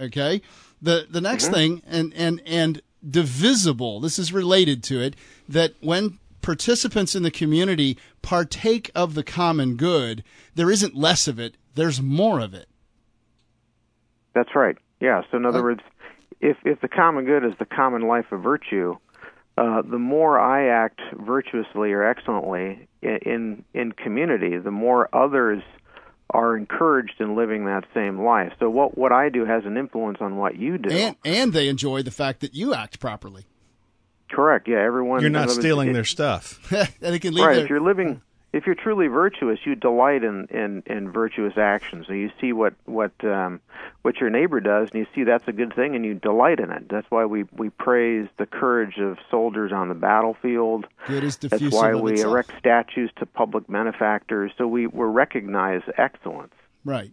Okay, 0.00 0.40
the 0.84 1.06
the 1.10 1.20
next 1.20 1.44
Mm-hmm. 1.46 1.54
thing, 1.54 1.82
and 1.86 2.12
and 2.14 2.40
and 2.46 2.82
divisible. 3.08 4.00
This 4.00 4.18
is 4.18 4.32
related 4.32 4.82
to 4.84 5.00
it. 5.00 5.14
That 5.48 5.74
when 5.80 6.18
participants 6.42 7.14
in 7.14 7.22
the 7.22 7.30
community 7.30 7.98
partake 8.22 8.90
of 8.94 9.14
the 9.14 9.22
common 9.24 9.76
good, 9.76 10.22
there 10.54 10.70
isn't 10.70 10.94
less 10.94 11.26
of 11.28 11.38
it. 11.38 11.56
There's 11.74 12.00
more 12.00 12.38
of 12.40 12.54
it. 12.54 12.68
That's 14.34 14.54
right. 14.54 14.76
Yeah. 15.00 15.22
So 15.30 15.36
in 15.38 15.46
other 15.46 15.60
Uh, 15.60 15.62
words, 15.62 15.80
if 16.40 16.56
if 16.64 16.80
the 16.80 16.88
common 16.88 17.24
good 17.24 17.44
is 17.44 17.52
the 17.58 17.64
common 17.66 18.02
life 18.02 18.30
of 18.32 18.42
virtue, 18.42 18.96
uh, 19.56 19.82
the 19.82 19.98
more 19.98 20.38
I 20.38 20.66
act 20.66 21.00
virtuously 21.12 21.92
or 21.92 22.02
excellently 22.02 22.88
in 23.02 23.64
in 23.74 23.92
community, 23.92 24.58
the 24.58 24.70
more 24.70 25.08
others 25.12 25.62
are 26.34 26.56
encouraged 26.56 27.20
in 27.20 27.36
living 27.36 27.64
that 27.66 27.84
same 27.94 28.20
life. 28.20 28.52
So 28.58 28.68
what 28.68 28.98
what 28.98 29.12
I 29.12 29.28
do 29.28 29.46
has 29.46 29.64
an 29.64 29.76
influence 29.76 30.18
on 30.20 30.36
what 30.36 30.56
you 30.56 30.76
do, 30.76 30.90
and 30.90 31.16
and 31.24 31.52
they 31.52 31.68
enjoy 31.68 32.02
the 32.02 32.10
fact 32.10 32.40
that 32.40 32.54
you 32.54 32.74
act 32.74 32.98
properly. 32.98 33.46
Correct. 34.30 34.66
Yeah, 34.66 34.80
everyone. 34.84 35.20
You're 35.20 35.30
not 35.30 35.50
stealing 35.50 35.92
their 35.92 36.04
stuff. 36.04 36.60
they 37.00 37.20
can 37.20 37.34
leave 37.34 37.44
right. 37.44 37.54
Their... 37.54 37.64
If 37.64 37.70
you're 37.70 37.80
living 37.80 38.20
if 38.54 38.66
you're 38.66 38.76
truly 38.76 39.08
virtuous, 39.08 39.58
you 39.64 39.74
delight 39.74 40.22
in, 40.22 40.46
in, 40.46 40.84
in 40.86 41.10
virtuous 41.10 41.54
actions. 41.58 42.06
So 42.06 42.12
you 42.12 42.30
see 42.40 42.52
what 42.52 42.74
what 42.84 43.12
um, 43.24 43.60
what 44.02 44.18
your 44.18 44.30
neighbor 44.30 44.60
does, 44.60 44.90
and 44.92 45.00
you 45.00 45.06
see 45.12 45.24
that's 45.24 45.48
a 45.48 45.52
good 45.52 45.74
thing, 45.74 45.96
and 45.96 46.04
you 46.04 46.14
delight 46.14 46.60
in 46.60 46.70
it. 46.70 46.88
That's 46.88 47.10
why 47.10 47.24
we, 47.24 47.46
we 47.52 47.70
praise 47.70 48.28
the 48.38 48.46
courage 48.46 48.98
of 48.98 49.18
soldiers 49.28 49.72
on 49.72 49.88
the 49.88 49.96
battlefield. 49.96 50.86
Good 51.08 51.24
is 51.24 51.36
That's 51.36 51.60
why 51.70 51.96
we 51.96 52.12
itself. 52.12 52.30
erect 52.30 52.52
statues 52.56 53.10
to 53.16 53.26
public 53.26 53.66
benefactors. 53.66 54.52
So 54.56 54.68
we 54.68 54.86
we 54.86 55.04
recognize 55.04 55.82
excellence. 55.98 56.54
Right. 56.84 57.10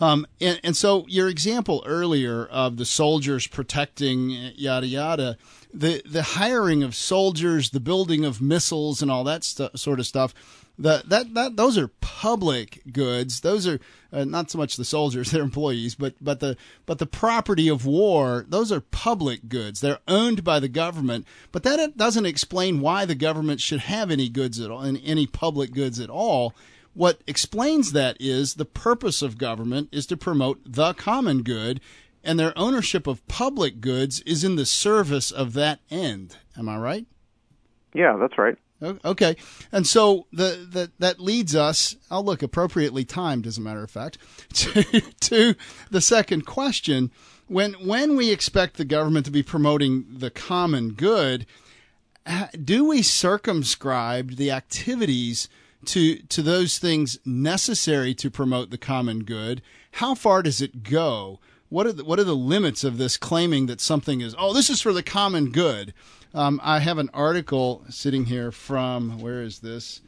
Um, 0.00 0.26
and, 0.40 0.60
and 0.62 0.76
so 0.76 1.04
your 1.08 1.28
example 1.28 1.82
earlier 1.84 2.46
of 2.46 2.78
the 2.78 2.86
soldiers 2.86 3.46
protecting 3.46 4.30
yada 4.54 4.86
yada, 4.86 5.36
the 5.74 6.00
the 6.06 6.22
hiring 6.22 6.82
of 6.82 6.94
soldiers, 6.94 7.70
the 7.70 7.80
building 7.80 8.24
of 8.24 8.40
missiles, 8.40 9.02
and 9.02 9.10
all 9.10 9.24
that 9.24 9.44
stu- 9.44 9.68
sort 9.74 10.00
of 10.00 10.06
stuff 10.06 10.32
the, 10.78 11.02
that 11.06 11.34
that 11.34 11.56
those 11.56 11.76
are 11.76 11.88
public 11.88 12.82
goods. 12.92 13.40
Those 13.40 13.66
are 13.66 13.80
uh, 14.12 14.24
not 14.24 14.50
so 14.50 14.58
much 14.58 14.76
the 14.76 14.84
soldiers; 14.84 15.30
they're 15.32 15.42
employees, 15.42 15.94
but 15.94 16.14
but 16.20 16.40
the 16.40 16.56
but 16.86 16.98
the 16.98 17.06
property 17.06 17.68
of 17.68 17.84
war. 17.84 18.44
Those 18.48 18.70
are 18.70 18.80
public 18.80 19.48
goods. 19.48 19.80
They're 19.80 19.98
owned 20.06 20.44
by 20.44 20.60
the 20.60 20.68
government, 20.68 21.26
but 21.50 21.64
that 21.64 21.96
doesn't 21.96 22.26
explain 22.26 22.80
why 22.80 23.04
the 23.04 23.14
government 23.14 23.60
should 23.60 23.80
have 23.80 24.10
any 24.10 24.28
goods 24.28 24.60
at 24.60 24.70
all, 24.70 24.82
any 24.82 25.26
public 25.26 25.72
goods 25.72 25.98
at 25.98 26.10
all. 26.10 26.54
What 26.94 27.20
explains 27.26 27.92
that 27.92 28.16
is 28.18 28.54
the 28.54 28.64
purpose 28.64 29.22
of 29.22 29.38
government 29.38 29.88
is 29.92 30.06
to 30.06 30.16
promote 30.16 30.60
the 30.64 30.94
common 30.94 31.42
good, 31.42 31.80
and 32.24 32.38
their 32.38 32.56
ownership 32.56 33.06
of 33.06 33.26
public 33.28 33.80
goods 33.80 34.20
is 34.22 34.42
in 34.42 34.56
the 34.56 34.66
service 34.66 35.30
of 35.30 35.52
that 35.54 35.80
end. 35.90 36.36
Am 36.56 36.68
I 36.68 36.76
right? 36.76 37.06
Yeah, 37.94 38.16
that's 38.16 38.36
right. 38.36 38.56
Okay, 38.80 39.36
and 39.72 39.86
so 39.86 40.26
the, 40.32 40.66
the 40.70 40.92
that 41.00 41.18
leads 41.18 41.56
us. 41.56 41.96
I'll 42.10 42.24
look 42.24 42.42
appropriately 42.42 43.04
timed, 43.04 43.46
as 43.46 43.58
a 43.58 43.60
matter 43.60 43.82
of 43.82 43.90
fact, 43.90 44.18
to, 44.54 45.00
to 45.00 45.54
the 45.90 46.00
second 46.00 46.46
question. 46.46 47.10
When 47.48 47.72
when 47.74 48.14
we 48.14 48.30
expect 48.30 48.76
the 48.76 48.84
government 48.84 49.26
to 49.26 49.32
be 49.32 49.42
promoting 49.42 50.06
the 50.08 50.30
common 50.30 50.90
good, 50.92 51.44
uh, 52.24 52.48
do 52.62 52.86
we 52.86 53.02
circumscribe 53.02 54.36
the 54.36 54.52
activities 54.52 55.48
to 55.86 56.16
to 56.16 56.42
those 56.42 56.78
things 56.78 57.18
necessary 57.24 58.14
to 58.14 58.30
promote 58.30 58.70
the 58.70 58.78
common 58.78 59.24
good? 59.24 59.60
How 59.92 60.14
far 60.14 60.42
does 60.42 60.60
it 60.60 60.84
go? 60.84 61.40
What 61.68 61.86
are 61.86 61.92
the, 61.92 62.04
what 62.04 62.20
are 62.20 62.24
the 62.24 62.36
limits 62.36 62.84
of 62.84 62.96
this 62.96 63.16
claiming 63.16 63.66
that 63.66 63.80
something 63.80 64.20
is 64.20 64.36
oh 64.38 64.52
this 64.52 64.70
is 64.70 64.80
for 64.80 64.92
the 64.92 65.02
common 65.02 65.50
good? 65.50 65.94
Um, 66.34 66.60
I 66.62 66.80
have 66.80 66.98
an 66.98 67.10
article 67.14 67.84
sitting 67.88 68.26
here 68.26 68.52
from 68.52 69.20
where 69.20 69.42
is 69.42 69.60
this? 69.60 70.02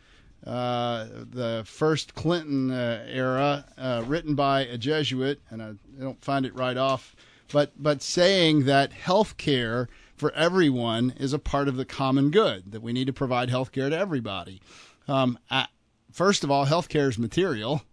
Uh, 0.46 1.06
the 1.30 1.62
first 1.66 2.14
Clinton 2.14 2.70
uh, 2.70 3.04
era, 3.08 3.66
uh, 3.76 4.02
written 4.06 4.34
by 4.34 4.62
a 4.62 4.78
Jesuit, 4.78 5.40
and 5.50 5.62
I, 5.62 5.68
I, 5.68 6.02
don't 6.02 6.22
find 6.24 6.46
it 6.46 6.54
right 6.54 6.78
off, 6.78 7.14
but 7.52 7.72
but 7.76 8.00
saying 8.00 8.64
that 8.64 8.92
health 8.92 9.36
care 9.36 9.88
for 10.16 10.32
everyone 10.32 11.12
is 11.18 11.34
a 11.34 11.38
part 11.38 11.68
of 11.68 11.76
the 11.76 11.84
common 11.84 12.30
good, 12.30 12.72
that 12.72 12.80
we 12.80 12.94
need 12.94 13.06
to 13.06 13.12
provide 13.12 13.50
health 13.50 13.70
care 13.70 13.90
to 13.90 13.98
everybody. 13.98 14.62
Um, 15.06 15.38
I, 15.50 15.66
first 16.10 16.42
of 16.42 16.50
all, 16.50 16.64
health 16.64 16.88
care 16.88 17.08
is 17.08 17.18
material. 17.18 17.82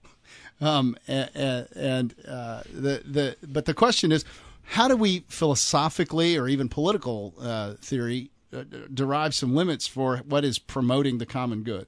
Um, 0.60 0.98
and, 1.07 1.29
and 1.75 2.15
uh, 2.27 2.63
the 2.74 3.03
the 3.05 3.38
but 3.48 3.65
the 3.65 3.75
question 3.75 4.12
is, 4.12 4.25
how 4.67 4.88
do 4.88 4.97
we 4.97 5.24
philosophically 5.27 6.38
or 6.38 6.47
even 6.47 6.67
political 6.67 7.33
uh, 7.39 7.74
theory 7.75 8.31
uh, 8.53 8.63
derive 8.93 9.33
some 9.33 9.55
limits 9.55 9.88
for 9.88 10.17
what 10.17 10.43
is 10.43 10.59
promoting 10.59 11.17
the 11.17 11.25
common 11.25 11.63
good? 11.63 11.88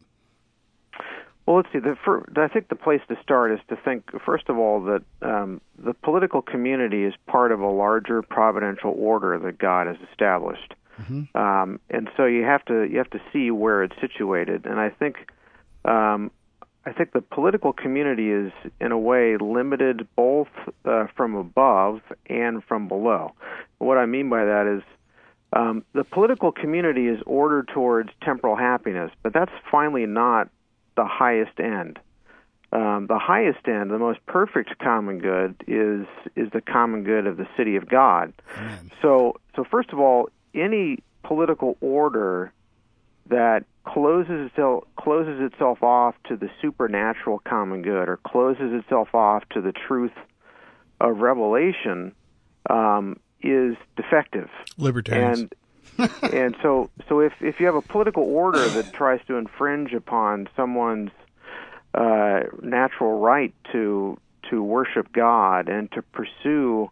Well, 1.45 1.57
let's 1.57 1.69
see. 1.73 1.79
The, 1.79 1.95
I 2.37 2.47
think 2.47 2.69
the 2.69 2.75
place 2.75 3.01
to 3.09 3.17
start 3.23 3.51
is 3.51 3.59
to 3.69 3.75
think, 3.75 4.03
first 4.23 4.49
of 4.49 4.57
all, 4.57 4.81
that 4.83 5.01
um, 5.21 5.61
the 5.77 5.93
political 5.93 6.41
community 6.41 7.03
is 7.03 7.13
part 7.27 7.51
of 7.51 7.59
a 7.59 7.69
larger 7.69 8.21
providential 8.21 8.93
order 8.95 9.37
that 9.39 9.57
God 9.57 9.87
has 9.87 9.97
established, 10.11 10.75
mm-hmm. 11.01 11.35
um, 11.35 11.79
and 11.89 12.07
so 12.15 12.25
you 12.25 12.43
have 12.43 12.63
to 12.65 12.83
you 12.83 12.99
have 12.99 13.09
to 13.09 13.21
see 13.33 13.49
where 13.49 13.83
it's 13.83 13.99
situated. 13.99 14.65
And 14.65 14.79
I 14.79 14.89
think 14.89 15.31
um, 15.85 16.29
I 16.89 16.93
think 16.93 17.13
the 17.13 17.21
political 17.21 17.71
community 17.71 18.31
is, 18.31 18.51
in 18.81 18.91
a 18.91 18.97
way, 18.97 19.37
limited 19.37 20.07
both 20.15 20.47
uh, 20.85 21.05
from 21.15 21.35
above 21.35 22.01
and 22.27 22.63
from 22.63 22.87
below. 22.87 23.33
What 23.77 23.99
I 23.99 24.07
mean 24.07 24.27
by 24.29 24.45
that 24.45 24.65
is 24.65 24.83
um, 25.53 25.85
the 25.93 26.03
political 26.03 26.51
community 26.51 27.07
is 27.07 27.19
ordered 27.27 27.67
towards 27.67 28.09
temporal 28.23 28.55
happiness, 28.55 29.11
but 29.21 29.33
that's 29.33 29.51
finally 29.71 30.07
not 30.07 30.49
the 30.97 31.05
highest 31.05 31.59
end. 31.59 31.99
Um, 32.71 33.05
the 33.07 33.19
highest 33.19 33.67
end, 33.67 33.91
the 33.91 33.99
most 33.99 34.23
perfect 34.25 34.77
common 34.79 35.19
good, 35.19 35.55
is 35.67 36.07
is 36.35 36.51
the 36.51 36.61
common 36.61 37.03
good 37.03 37.27
of 37.27 37.37
the 37.37 37.47
city 37.55 37.75
of 37.75 37.87
God. 37.87 38.33
Amen. 38.57 38.91
So, 39.01 39.39
so 39.55 39.63
first 39.63 39.91
of 39.91 39.99
all, 39.99 40.29
any 40.53 41.03
political 41.23 41.77
order 41.81 42.51
that 43.27 43.65
closes 43.93 44.49
itself 44.49 44.83
closes 44.95 45.41
itself 45.41 45.81
off 45.81 46.15
to 46.27 46.35
the 46.35 46.49
supernatural 46.61 47.39
common 47.39 47.81
good 47.81 48.07
or 48.07 48.17
closes 48.17 48.73
itself 48.73 49.13
off 49.15 49.43
to 49.49 49.61
the 49.61 49.71
truth 49.71 50.11
of 51.01 51.17
revelation 51.17 52.13
um, 52.69 53.19
is 53.41 53.75
defective. 53.95 54.49
Libertarians. 54.77 55.49
And 55.97 56.13
and 56.33 56.55
so 56.61 56.89
so 57.07 57.19
if 57.19 57.33
if 57.41 57.59
you 57.59 57.65
have 57.65 57.75
a 57.75 57.81
political 57.81 58.23
order 58.23 58.65
that 58.67 58.93
tries 58.93 59.19
to 59.27 59.35
infringe 59.35 59.93
upon 59.93 60.47
someone's 60.55 61.11
uh, 61.93 62.41
natural 62.61 63.19
right 63.19 63.53
to 63.71 64.17
to 64.49 64.63
worship 64.63 65.11
God 65.11 65.67
and 65.67 65.91
to 65.91 66.01
pursue 66.01 66.89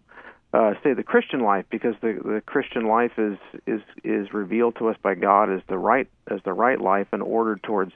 uh, 0.54 0.74
say 0.84 0.94
the 0.94 1.04
Christian 1.04 1.42
life 1.42 1.66
because 1.70 1.96
the 2.01 2.20
the 2.24 2.42
Christian 2.46 2.88
life 2.88 3.18
is 3.18 3.38
is 3.66 3.82
is 4.04 4.34
revealed 4.34 4.75
to 4.77 4.88
us 4.88 4.98
by 5.01 5.16
God 5.16 5.51
as 5.51 5.62
the 5.68 5.77
right 5.77 6.08
as 6.30 6.39
the 6.44 6.54
right 6.54 6.80
life 6.80 7.08
and 7.12 7.22
ordered 7.22 7.63
towards 7.63 7.94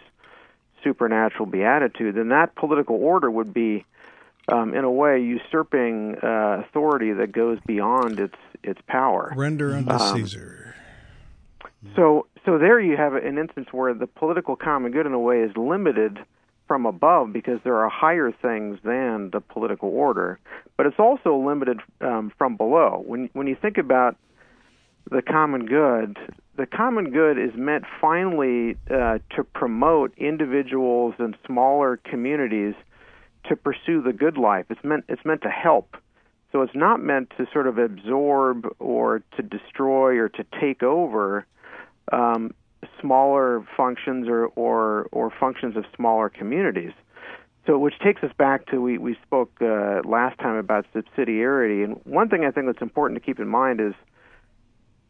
supernatural 0.84 1.46
beatitude, 1.46 2.16
then 2.16 2.30
that 2.30 2.56
political 2.56 2.96
order 2.96 3.30
would 3.30 3.54
be, 3.54 3.86
um, 4.52 4.74
in 4.74 4.84
a 4.84 4.92
way, 4.92 5.22
usurping 5.22 6.16
uh, 6.24 6.64
authority 6.66 7.14
that 7.14 7.32
goes 7.32 7.60
beyond 7.66 8.20
its 8.20 8.38
its 8.64 8.82
power. 8.88 9.34
Render 9.36 9.74
unto 9.74 9.92
um, 9.92 10.18
Caesar. 10.18 10.76
So 11.96 12.28
so 12.46 12.58
there 12.58 12.80
you 12.80 12.98
have 12.98 13.14
an 13.14 13.38
instance 13.38 13.70
where 13.72 13.94
the 13.94 14.08
political 14.08 14.56
common 14.56 14.92
good, 14.92 15.06
in 15.06 15.14
a 15.14 15.20
way, 15.20 15.40
is 15.42 15.56
limited 15.56 16.20
from 16.72 16.86
above 16.86 17.34
because 17.34 17.60
there 17.66 17.76
are 17.76 17.90
higher 17.90 18.32
things 18.32 18.80
than 18.86 19.30
the 19.34 19.42
political 19.42 19.90
order, 19.90 20.40
but 20.78 20.86
it's 20.86 21.00
also 21.00 21.36
limited 21.36 21.82
um, 22.00 22.32
from 22.38 22.56
below. 22.56 23.04
When 23.06 23.30
when 23.34 23.46
you 23.46 23.58
think 23.62 23.78
about 23.78 24.16
the 25.10 25.22
common 25.22 25.66
good, 25.66 26.18
the 26.56 26.66
common 26.66 27.12
good 27.12 27.38
is 27.38 27.52
meant 27.56 27.84
finally 28.00 28.78
uh, 28.90 29.18
to 29.36 29.44
promote 29.54 30.14
individuals 30.18 31.14
and 31.20 31.36
smaller 31.46 31.98
communities 31.98 32.76
to 33.50 33.58
pursue 33.58 34.02
the 34.02 34.14
good 34.14 34.38
life. 34.38 34.66
It's 34.70 34.86
meant 34.86 35.04
it's 35.10 35.26
meant 35.26 35.42
to 35.42 35.50
help. 35.50 35.98
So 36.54 36.62
it's 36.62 36.76
not 36.76 37.04
meant 37.04 37.34
to 37.38 37.48
sort 37.52 37.68
of 37.68 37.80
absorb 37.80 38.74
or 38.80 39.24
to 39.36 39.42
destroy 39.44 40.20
or 40.20 40.30
to 40.30 40.46
take 40.62 40.84
over. 40.84 41.46
Um, 42.14 42.54
smaller 43.00 43.66
functions 43.78 44.28
or, 44.28 44.48
or, 44.48 45.08
or 45.12 45.32
functions 45.40 45.78
of 45.78 45.86
smaller 45.96 46.30
communities. 46.30 46.92
So, 47.68 47.78
which 47.78 47.94
takes 48.00 48.24
us 48.24 48.32
back 48.38 48.66
to 48.68 48.82
we 48.82 48.98
we 48.98 49.16
spoke 49.24 49.52
uh, 49.62 50.02
last 50.04 50.40
time 50.40 50.56
about 50.56 50.88
subsidiarity, 50.96 51.84
and 51.84 52.02
one 52.06 52.28
thing 52.28 52.44
I 52.44 52.50
think 52.50 52.66
that's 52.66 52.82
important 52.82 53.20
to 53.20 53.26
keep 53.26 53.40
in 53.40 53.48
mind 53.48 53.80
is 53.80 53.94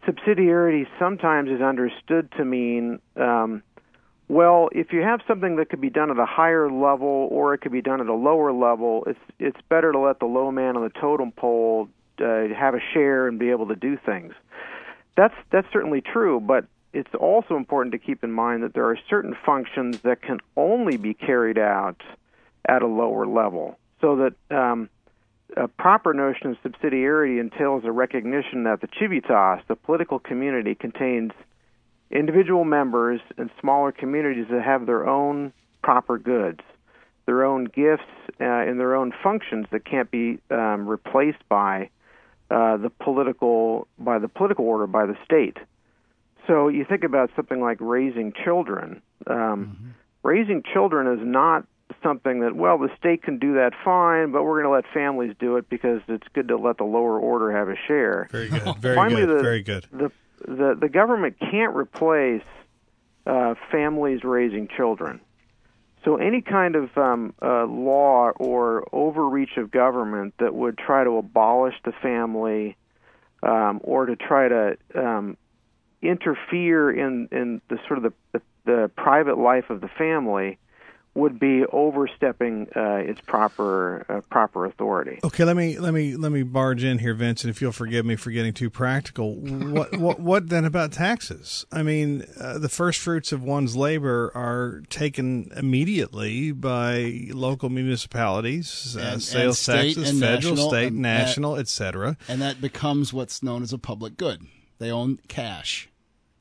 subsidiarity 0.05 0.85
sometimes 0.99 1.49
is 1.49 1.61
understood 1.61 2.31
to 2.37 2.43
mean, 2.43 2.99
um, 3.15 3.63
well, 4.27 4.69
if 4.73 4.91
you 4.91 5.01
have 5.01 5.21
something 5.27 5.57
that 5.57 5.69
could 5.69 5.81
be 5.81 5.89
done 5.89 6.11
at 6.11 6.17
a 6.17 6.25
higher 6.25 6.69
level 6.69 7.27
or 7.31 7.53
it 7.53 7.59
could 7.59 7.71
be 7.71 7.81
done 7.81 8.01
at 8.01 8.07
a 8.07 8.13
lower 8.13 8.51
level, 8.51 9.03
it's 9.07 9.19
it's 9.39 9.59
better 9.69 9.91
to 9.91 9.99
let 9.99 10.19
the 10.19 10.25
low 10.25 10.51
man 10.51 10.75
on 10.75 10.83
the 10.83 10.89
totem 10.89 11.31
pole 11.31 11.87
uh, 12.19 12.47
have 12.57 12.73
a 12.73 12.79
share 12.93 13.27
and 13.27 13.39
be 13.39 13.49
able 13.49 13.67
to 13.67 13.75
do 13.75 13.97
things. 14.05 14.33
That's 15.15 15.35
that's 15.51 15.67
certainly 15.71 16.01
true, 16.01 16.39
but 16.39 16.65
it's 16.93 17.13
also 17.15 17.55
important 17.55 17.93
to 17.93 17.99
keep 17.99 18.23
in 18.23 18.31
mind 18.31 18.63
that 18.63 18.73
there 18.73 18.85
are 18.89 18.97
certain 19.09 19.35
functions 19.45 20.01
that 20.01 20.21
can 20.21 20.39
only 20.57 20.97
be 20.97 21.13
carried 21.13 21.57
out 21.57 22.01
at 22.67 22.81
a 22.81 22.87
lower 22.87 23.25
level. 23.25 23.77
So 24.01 24.15
that 24.17 24.55
um, 24.55 24.89
a 25.55 25.67
proper 25.67 26.13
notion 26.13 26.51
of 26.51 26.57
subsidiarity 26.63 27.39
entails 27.39 27.83
a 27.85 27.91
recognition 27.91 28.63
that 28.63 28.81
the 28.81 28.89
civitas, 28.99 29.63
the 29.67 29.75
political 29.75 30.19
community, 30.19 30.75
contains 30.75 31.31
individual 32.09 32.65
members 32.65 33.21
and 33.37 33.49
smaller 33.59 33.91
communities 33.91 34.47
that 34.51 34.63
have 34.63 34.85
their 34.85 35.07
own 35.07 35.53
proper 35.81 36.17
goods, 36.17 36.59
their 37.25 37.45
own 37.45 37.65
gifts, 37.65 38.03
uh, 38.39 38.43
and 38.43 38.79
their 38.79 38.95
own 38.95 39.13
functions 39.23 39.65
that 39.71 39.85
can't 39.85 40.11
be 40.11 40.39
um, 40.49 40.87
replaced 40.87 41.47
by 41.47 41.89
uh, 42.49 42.75
the 42.77 42.89
political 42.89 43.87
by 43.97 44.19
the 44.19 44.27
political 44.27 44.65
order 44.65 44.87
by 44.87 45.05
the 45.05 45.15
state. 45.23 45.57
So 46.47 46.67
you 46.67 46.85
think 46.85 47.03
about 47.03 47.31
something 47.35 47.61
like 47.61 47.77
raising 47.79 48.33
children. 48.43 49.01
Um, 49.27 49.35
mm-hmm. 49.35 49.89
Raising 50.23 50.63
children 50.73 51.07
is 51.07 51.25
not 51.25 51.65
something 52.01 52.41
that 52.41 52.55
well 52.55 52.77
the 52.77 52.89
state 52.97 53.23
can 53.23 53.37
do 53.37 53.55
that 53.55 53.73
fine, 53.83 54.31
but 54.31 54.43
we're 54.43 54.61
going 54.61 54.71
to 54.71 54.75
let 54.75 54.85
families 54.93 55.35
do 55.39 55.57
it 55.57 55.69
because 55.69 56.01
it's 56.07 56.27
good 56.33 56.47
to 56.47 56.57
let 56.57 56.77
the 56.77 56.83
lower 56.83 57.19
order 57.19 57.51
have 57.51 57.69
a 57.69 57.75
share. 57.87 58.27
Very 58.31 58.49
good. 58.49 58.75
Very 58.79 58.95
Finally, 58.95 59.25
good. 59.25 59.37
The, 59.37 59.43
Very 59.43 59.63
good. 59.63 59.85
The 59.91 60.11
the 60.47 60.77
the 60.79 60.89
government 60.89 61.37
can't 61.39 61.75
replace 61.75 62.43
uh, 63.25 63.55
families 63.71 64.23
raising 64.23 64.67
children. 64.75 65.21
So 66.03 66.15
any 66.15 66.41
kind 66.41 66.75
of 66.75 66.97
um, 66.97 67.35
uh, 67.41 67.65
law 67.65 68.31
or 68.35 68.87
overreach 68.91 69.57
of 69.57 69.69
government 69.69 70.33
that 70.39 70.55
would 70.55 70.77
try 70.77 71.03
to 71.03 71.17
abolish 71.17 71.75
the 71.85 71.91
family 71.91 72.75
um, 73.43 73.79
or 73.83 74.07
to 74.07 74.15
try 74.15 74.47
to 74.47 74.77
um, 74.95 75.37
interfere 76.01 76.91
in 76.91 77.27
in 77.31 77.61
the 77.69 77.77
sort 77.87 77.97
of 77.97 78.03
the, 78.03 78.13
the, 78.31 78.41
the 78.65 78.91
private 78.95 79.37
life 79.37 79.69
of 79.69 79.81
the 79.81 79.89
family 79.89 80.57
would 81.13 81.39
be 81.39 81.65
overstepping 81.65 82.67
uh, 82.73 82.95
its 82.95 83.19
proper 83.21 84.05
uh, 84.07 84.21
proper 84.29 84.65
authority. 84.65 85.19
Okay, 85.23 85.43
let 85.43 85.57
me 85.57 85.77
let 85.77 85.93
me 85.93 86.15
let 86.15 86.31
me 86.31 86.43
barge 86.43 86.83
in 86.83 86.99
here, 86.99 87.13
Vincent. 87.13 87.49
If 87.49 87.61
you'll 87.61 87.73
forgive 87.73 88.05
me 88.05 88.15
for 88.15 88.31
getting 88.31 88.53
too 88.53 88.69
practical, 88.69 89.35
what 89.35 89.97
what 89.97 90.19
what 90.19 90.47
then 90.47 90.63
about 90.63 90.93
taxes? 90.93 91.65
I 91.71 91.83
mean, 91.83 92.25
uh, 92.39 92.59
the 92.59 92.69
first 92.69 92.99
fruits 92.99 93.33
of 93.33 93.43
one's 93.43 93.75
labor 93.75 94.31
are 94.33 94.83
taken 94.89 95.51
immediately 95.55 96.53
by 96.53 97.27
local 97.31 97.69
municipalities, 97.69 98.95
uh, 98.97 99.01
and, 99.01 99.21
sales 99.21 99.67
and 99.67 99.79
taxes, 99.79 100.19
federal, 100.19 100.55
national, 100.55 100.69
state, 100.69 100.93
national, 100.93 101.55
etc. 101.57 102.17
And 102.29 102.41
that 102.41 102.61
becomes 102.61 103.11
what's 103.11 103.43
known 103.43 103.63
as 103.63 103.73
a 103.73 103.77
public 103.77 104.15
good. 104.15 104.45
They 104.79 104.91
own 104.91 105.19
cash. 105.27 105.89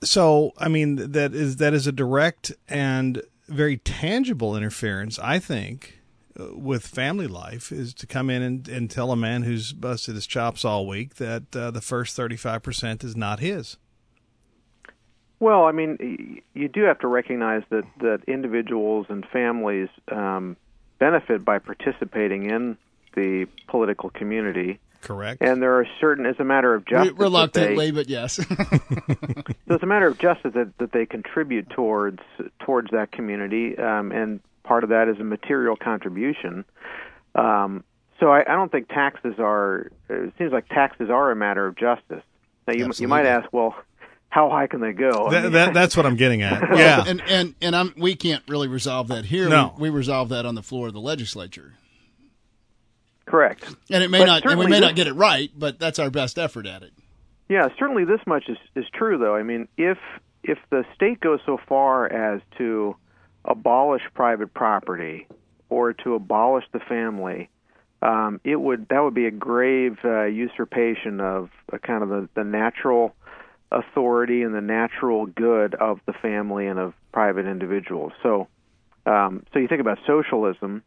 So, 0.02 0.52
I 0.59 0.69
mean, 0.69 0.97
that 1.12 1.35
is 1.35 1.57
that 1.57 1.75
is 1.75 1.87
a 1.87 1.92
direct 1.92 2.52
and 2.69 3.23
very 3.49 3.76
tangible 3.76 4.57
interference, 4.57 5.19
I 5.19 5.38
think, 5.38 6.00
uh, 6.38 6.54
with 6.54 6.87
family 6.87 7.26
life 7.26 7.73
is 7.73 7.92
to 7.95 8.07
come 8.07 8.30
in 8.30 8.42
and, 8.42 8.69
and 8.69 8.90
tell 8.90 9.11
a 9.11 9.16
man 9.16 9.42
who's 9.42 9.73
busted 9.73 10.14
his 10.14 10.26
chops 10.26 10.64
all 10.64 10.87
week 10.87 11.16
that 11.16 11.54
uh, 11.54 11.71
the 11.71 11.80
first 11.80 12.16
35% 12.16 13.04
is 13.04 13.16
not 13.16 13.40
his. 13.40 13.76
Well, 15.40 15.64
I 15.64 15.73
mean, 15.73 16.42
you 16.54 16.69
do 16.69 16.83
have 16.83 16.99
to 17.00 17.09
recognize 17.09 17.62
that, 17.71 17.85
that 18.00 18.21
individuals 18.28 19.07
and 19.09 19.26
families 19.33 19.88
um, 20.12 20.57
benefit 20.99 21.45
by 21.45 21.59
participating 21.59 22.50
in 22.50 22.76
the 23.16 23.47
political 23.66 24.11
community. 24.11 24.78
Correct. 25.02 25.42
And 25.42 25.62
there 25.62 25.78
are 25.78 25.87
certain, 26.00 26.26
as 26.26 26.37
a 26.38 26.45
matter 26.45 26.75
of 26.75 26.85
justice, 26.85 27.16
reluctantly, 27.16 27.87
they, 27.87 27.90
but 27.90 28.09
yes. 28.09 28.35
so 28.37 28.45
it's 28.47 29.83
a 29.83 29.87
matter 29.87 30.07
of 30.07 30.19
justice 30.19 30.52
that, 30.54 30.73
that 30.78 30.92
they 30.92 31.07
contribute 31.07 31.71
towards 31.71 32.21
towards 32.61 32.90
that 32.90 33.11
community, 33.11 33.78
um, 33.78 34.12
and 34.12 34.40
part 34.62 34.85
of 34.85 34.90
that 34.90 35.09
is 35.09 35.19
a 35.19 35.25
material 35.25 35.76
contribution. 35.76 36.64
Um, 37.35 37.85
so 38.19 38.30
I, 38.30 38.40
I 38.40 38.54
don't 38.54 38.71
think 38.71 38.88
taxes 38.88 39.35
are. 39.38 39.90
It 40.11 40.35
seems 40.37 40.52
like 40.52 40.69
taxes 40.69 41.09
are 41.09 41.30
a 41.30 41.37
matter 41.37 41.66
of 41.66 41.76
justice. 41.76 42.23
Now 42.69 42.75
you 42.75 42.90
you 42.99 43.09
might 43.09 43.25
ask, 43.26 43.50
well, 43.52 43.75
how 44.28 44.49
high 44.49 44.67
can 44.67 44.80
they 44.80 44.93
go? 44.93 45.30
That, 45.30 45.52
that, 45.52 45.75
that's 45.75 45.97
what 45.97 46.06
I'm 46.06 46.17
getting 46.17 46.43
at. 46.43 46.63
yeah, 46.76 47.04
and 47.06 47.23
and 47.28 47.54
and 47.60 47.75
I'm, 47.75 47.95
we 47.97 48.15
can't 48.15 48.45
really 48.49 48.69
resolve 48.69 49.08
that 49.08 49.25
here. 49.25 49.49
No. 49.49 49.75
We, 49.76 49.91
we 49.91 49.97
resolve 49.97 50.28
that 50.28 50.47
on 50.47 50.54
the 50.54 50.63
floor 50.63 50.89
of 50.89 50.93
the 50.93 51.00
legislature. 51.00 51.75
Correct. 53.30 53.64
And 53.90 54.02
it 54.02 54.10
may 54.10 54.19
but 54.19 54.26
not, 54.26 54.45
and 54.45 54.58
we 54.58 54.66
may 54.66 54.73
this, 54.73 54.80
not 54.80 54.97
get 54.97 55.06
it 55.06 55.12
right, 55.12 55.50
but 55.56 55.78
that's 55.78 55.99
our 56.00 56.10
best 56.10 56.38
effort 56.38 56.66
at 56.66 56.82
it. 56.82 56.93
Yeah, 57.49 57.69
certainly 57.78 58.04
this 58.04 58.21
much 58.26 58.49
is 58.49 58.58
is 58.75 58.84
true, 58.93 59.19
though. 59.19 59.36
I 59.36 59.45
mean, 59.45 59.69
if 59.76 59.99
if 60.43 60.58
the 60.71 60.84
state 60.95 61.21
goes 61.21 61.40
so 61.47 61.58
far 61.69 62.06
as 62.06 62.40
to 62.58 62.97
abolish 63.45 64.02
private 64.14 64.52
property 64.52 65.28
or 65.69 65.93
to 65.93 66.14
abolish 66.14 66.64
the 66.73 66.80
family, 66.80 67.49
um, 68.02 68.40
it 68.45 68.56
would 68.56 68.88
that 68.88 69.02
would 69.02 69.14
be 69.14 69.26
a 69.26 69.30
grave 69.30 69.99
uh, 70.04 70.25
usurpation 70.25 71.21
of 71.21 71.50
a 71.73 71.78
kind 71.78 72.02
of 72.02 72.08
the, 72.08 72.28
the 72.34 72.45
natural 72.45 73.14
authority 73.71 74.43
and 74.43 74.54
the 74.54 74.60
natural 74.60 75.26
good 75.26 75.75
of 75.76 76.00
the 76.06 76.12
family 76.12 76.66
and 76.66 76.80
of 76.80 76.95
private 77.12 77.47
individuals. 77.47 78.12
So, 78.25 78.49
um, 79.06 79.45
so 79.52 79.60
you 79.60 79.69
think 79.69 79.80
about 79.80 79.99
socialism 80.06 80.82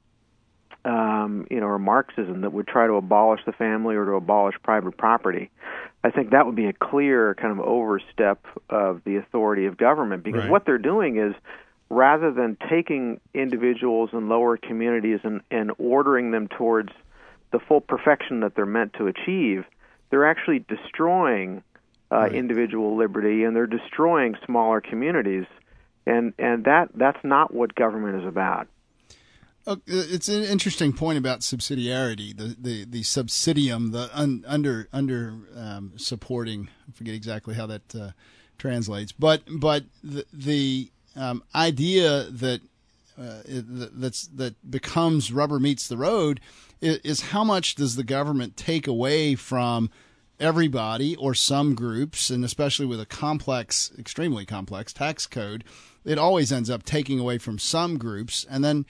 um, 0.85 1.47
you 1.49 1.59
know, 1.59 1.67
or 1.67 1.79
Marxism 1.79 2.41
that 2.41 2.51
would 2.51 2.67
try 2.67 2.87
to 2.87 2.93
abolish 2.93 3.41
the 3.45 3.53
family 3.53 3.95
or 3.95 4.05
to 4.05 4.11
abolish 4.13 4.55
private 4.63 4.97
property. 4.97 5.49
I 6.03 6.09
think 6.09 6.31
that 6.31 6.45
would 6.45 6.55
be 6.55 6.65
a 6.65 6.73
clear 6.73 7.35
kind 7.35 7.51
of 7.51 7.65
overstep 7.65 8.45
of 8.69 9.01
the 9.05 9.15
authority 9.15 9.65
of 9.65 9.77
government 9.77 10.23
because 10.23 10.41
right. 10.41 10.51
what 10.51 10.65
they're 10.65 10.77
doing 10.77 11.17
is 11.17 11.33
rather 11.89 12.31
than 12.31 12.57
taking 12.69 13.21
individuals 13.33 14.09
and 14.11 14.27
lower 14.27 14.57
communities 14.57 15.19
and, 15.23 15.41
and 15.49 15.71
ordering 15.77 16.31
them 16.31 16.47
towards 16.49 16.89
the 17.51 17.59
full 17.59 17.79
perfection 17.79 18.41
that 18.41 18.55
they're 18.55 18.65
meant 18.65 18.93
to 18.93 19.07
achieve, 19.07 19.63
they're 20.09 20.29
actually 20.29 20.59
destroying 20.67 21.63
uh, 22.11 22.17
right. 22.17 22.33
individual 22.33 22.97
liberty 22.97 23.43
and 23.43 23.55
they're 23.55 23.67
destroying 23.67 24.35
smaller 24.45 24.81
communities. 24.81 25.45
And 26.05 26.33
and 26.37 26.65
that 26.65 26.89
that's 26.93 27.23
not 27.23 27.53
what 27.53 27.75
government 27.75 28.21
is 28.21 28.27
about. 28.27 28.67
It's 29.65 30.27
an 30.27 30.43
interesting 30.43 30.91
point 30.91 31.17
about 31.17 31.39
subsidiarity, 31.39 32.35
the 32.35 32.55
the, 32.59 32.85
the 32.85 33.01
subsidium, 33.01 33.91
the 33.91 34.09
un, 34.13 34.43
under 34.45 34.89
under 34.91 35.35
um, 35.55 35.93
supporting. 35.95 36.69
I 36.87 36.91
forget 36.91 37.15
exactly 37.15 37.55
how 37.55 37.67
that 37.67 37.95
uh, 37.95 38.11
translates, 38.57 39.13
but 39.13 39.43
but 39.49 39.85
the, 40.03 40.25
the 40.33 40.91
um, 41.15 41.43
idea 41.55 42.23
that 42.23 42.61
uh, 43.17 43.41
that's 43.45 44.27
that 44.27 44.55
becomes 44.69 45.31
rubber 45.31 45.59
meets 45.59 45.87
the 45.87 45.97
road 45.97 46.41
is, 46.81 46.97
is 46.97 47.21
how 47.21 47.43
much 47.43 47.75
does 47.75 47.95
the 47.95 48.03
government 48.03 48.57
take 48.57 48.87
away 48.87 49.35
from 49.35 49.89
everybody 50.39 51.15
or 51.15 51.33
some 51.33 51.73
groups, 51.73 52.29
and 52.29 52.43
especially 52.43 52.85
with 52.85 52.99
a 52.99 53.05
complex, 53.05 53.91
extremely 53.97 54.45
complex 54.45 54.91
tax 54.91 55.25
code, 55.25 55.63
it 56.03 56.17
always 56.17 56.51
ends 56.51 56.69
up 56.69 56.83
taking 56.83 57.19
away 57.19 57.37
from 57.37 57.57
some 57.57 57.97
groups, 57.97 58.45
and 58.49 58.63
then 58.63 58.85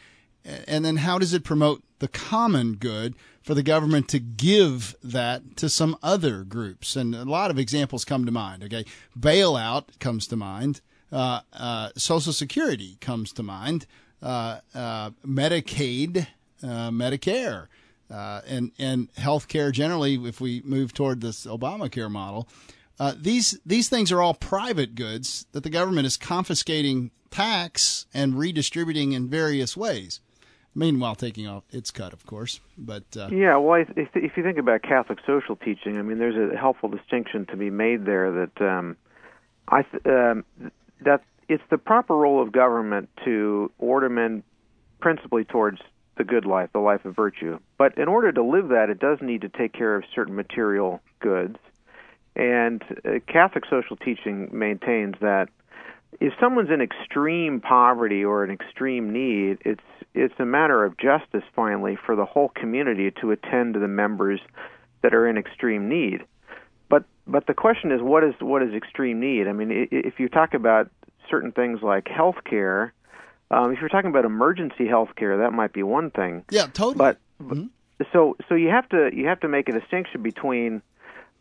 and 0.46 0.84
then 0.84 0.98
how 0.98 1.18
does 1.20 1.34
it 1.34 1.44
promote 1.44 1.84
the 2.00 2.08
common 2.08 2.76
good 2.76 3.16
for 3.42 3.54
the 3.54 3.64
government 3.64 4.08
to 4.10 4.20
give 4.20 4.96
that 5.04 5.58
to 5.58 5.70
some 5.70 5.98
other 6.04 6.44
groups? 6.44 6.96
And 6.96 7.16
a 7.16 7.26
lot 7.26 7.52
of 7.52 7.60
examples 7.60 8.06
come 8.06 8.26
to 8.26 8.32
mind. 8.32 8.64
Okay, 8.64 8.86
bailout 9.18 10.00
comes 10.00 10.28
to 10.28 10.36
mind. 10.36 10.82
Uh, 11.12 11.42
uh, 11.54 11.90
Social 11.96 12.34
Security 12.34 12.98
comes 13.00 13.32
to 13.34 13.44
mind. 13.44 13.86
Uh, 14.22 14.60
uh 14.74 15.12
Medicaid, 15.26 16.28
uh, 16.64 16.90
Medicare, 16.90 17.68
uh, 18.10 18.42
and 18.48 18.72
and 18.80 19.14
healthcare 19.14 19.72
generally. 19.72 20.16
If 20.16 20.42
we 20.42 20.62
move 20.66 20.94
toward 20.94 21.22
this 21.22 21.46
Obamacare 21.46 22.10
model, 22.10 22.48
these 23.18 23.60
these 23.66 23.90
things 23.90 24.12
are 24.12 24.22
all 24.22 24.34
private 24.34 24.96
goods 24.96 25.46
that 25.52 25.64
the 25.64 25.70
government 25.70 26.08
is 26.08 26.18
confiscating 26.18 27.12
tax 27.30 28.06
and 28.14 28.38
redistributing 28.38 29.12
in 29.12 29.30
various 29.30 29.76
ways. 29.76 30.20
Meanwhile, 30.76 31.16
taking 31.16 31.48
off 31.48 31.64
its 31.72 31.92
cut, 31.92 32.14
of 32.14 32.26
course. 32.26 32.60
But 32.78 33.04
uh, 33.16 33.30
yeah, 33.32 33.58
well, 33.58 33.84
if, 33.96 34.10
if 34.16 34.38
you 34.38 34.44
think 34.44 34.58
about 34.58 34.82
Catholic 34.82 35.20
social 35.26 35.56
teaching, 35.56 35.98
I 35.98 36.02
mean, 36.02 36.18
there's 36.18 36.52
a 36.52 36.58
helpful 36.58 36.90
distinction 36.90 37.46
to 37.48 37.58
be 37.58 37.70
made 37.70 38.06
there 38.06 38.32
that 38.32 38.62
um, 38.62 38.98
I 39.68 39.84
th- 39.84 40.06
um, 40.06 40.44
that 41.02 41.22
it's 41.48 41.64
the 41.70 41.78
proper 41.78 42.16
role 42.16 42.42
of 42.42 42.52
government 42.52 43.10
to 43.26 43.72
order 43.78 44.10
men 44.10 44.44
principally 45.00 45.44
towards 45.44 45.80
the 46.18 46.24
good 46.24 46.46
life, 46.46 46.70
the 46.74 46.80
life 46.80 47.06
of 47.06 47.16
virtue. 47.16 47.60
But 47.78 47.98
in 47.98 48.08
order 48.08 48.32
to 48.32 48.44
live 48.44 48.70
that, 48.70 48.90
it 48.90 49.00
does 49.00 49.20
need 49.22 49.42
to 49.42 49.50
take 49.50 49.74
care 49.74 49.96
of 49.96 50.04
certain 50.16 50.36
material 50.36 51.02
goods. 51.20 51.58
And 52.36 52.84
uh, 53.06 53.20
Catholic 53.28 53.66
social 53.70 53.96
teaching 53.96 54.50
maintains 54.52 55.16
that 55.22 55.50
if 56.20 56.34
someone's 56.40 56.70
in 56.70 56.82
extreme 56.82 57.62
poverty 57.62 58.24
or 58.24 58.44
an 58.44 58.52
extreme 58.52 59.12
need, 59.12 59.58
it's 59.66 59.82
it's 60.14 60.34
a 60.40 60.46
matter 60.46 60.84
of 60.84 60.98
justice 60.98 61.44
finally 61.56 61.98
for 62.06 62.16
the 62.16 62.26
whole 62.26 62.50
community 62.50 63.12
to 63.22 63.32
attend 63.32 63.74
to 63.74 63.80
the 63.80 63.88
members 63.88 64.40
that 65.02 65.14
are 65.14 65.28
in 65.28 65.38
extreme 65.38 65.90
need. 65.90 66.26
But 66.90 67.06
but 67.26 67.48
the 67.48 67.54
question 67.54 67.92
is 67.92 68.02
what 68.02 68.24
is 68.24 68.34
what 68.40 68.62
is 68.64 68.74
extreme 68.74 69.20
need? 69.20 69.48
I 69.48 69.54
mean, 69.54 69.88
if 69.92 70.20
you 70.20 70.30
talk 70.30 70.54
about 70.54 70.90
certain 71.30 71.52
things 71.52 71.82
like 71.82 72.08
health 72.08 72.38
care, 72.44 72.94
um, 73.52 73.72
if 73.72 73.80
you're 73.80 73.90
talking 73.90 74.10
about 74.10 74.26
emergency 74.26 74.88
health 74.88 75.10
care, 75.16 75.38
that 75.38 75.54
might 75.54 75.74
be 75.74 75.84
one 75.84 76.12
thing. 76.12 76.44
Yeah, 76.50 76.68
totally. 76.68 76.96
But 76.96 77.18
mm-hmm. 77.42 77.66
so 78.12 78.38
so 78.50 78.56
you 78.56 78.70
have 78.70 78.88
to 78.90 79.10
you 79.14 79.28
have 79.28 79.40
to 79.42 79.48
make 79.48 79.70
a 79.70 79.72
distinction 79.72 80.22
between 80.22 80.82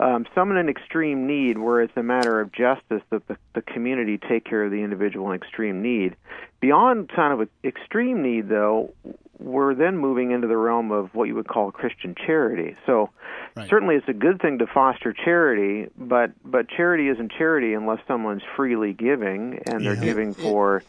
Um, 0.03 0.27
some 0.35 0.51
in 0.51 0.57
an 0.57 0.69
extreme 0.69 1.29
need, 1.29 1.59
where 1.59 1.81
it's 1.81 1.97
a 1.97 2.03
matter 2.03 2.41
of 2.41 2.51
justice 2.51 3.03
that 3.11 3.27
the, 3.29 3.37
the 3.55 3.63
community 3.63 4.19
take 4.19 4.45
care 4.45 4.65
of 4.65 4.73
the 4.73 4.83
individual 4.83 5.31
in 5.31 5.37
extreme 5.37 5.81
need. 5.81 6.17
Beyond 6.61 7.09
kind 7.09 7.41
of 7.41 7.49
extreme 7.63 8.21
need, 8.21 8.49
though, 8.49 8.93
we're 9.39 9.75
then 9.75 9.99
moving 9.99 10.33
into 10.33 10.49
the 10.49 10.57
realm 10.57 10.91
of 10.91 11.15
what 11.15 11.29
you 11.29 11.37
would 11.37 11.47
call 11.47 11.71
Christian 11.71 12.17
charity. 12.17 12.75
So 12.85 13.11
right. 13.55 13.69
certainly 13.69 13.95
it's 13.95 14.09
a 14.09 14.13
good 14.13 14.41
thing 14.41 14.59
to 14.59 14.67
foster 14.67 15.13
charity, 15.13 15.89
but 15.97 16.33
but 16.45 16.69
charity 16.69 17.09
isn't 17.09 17.31
charity 17.33 17.75
unless 17.75 18.01
someone's 18.09 18.43
freely 18.57 18.93
giving 18.93 19.61
and 19.67 19.85
they're 19.85 19.97
giving 19.97 20.35
for 20.35 20.83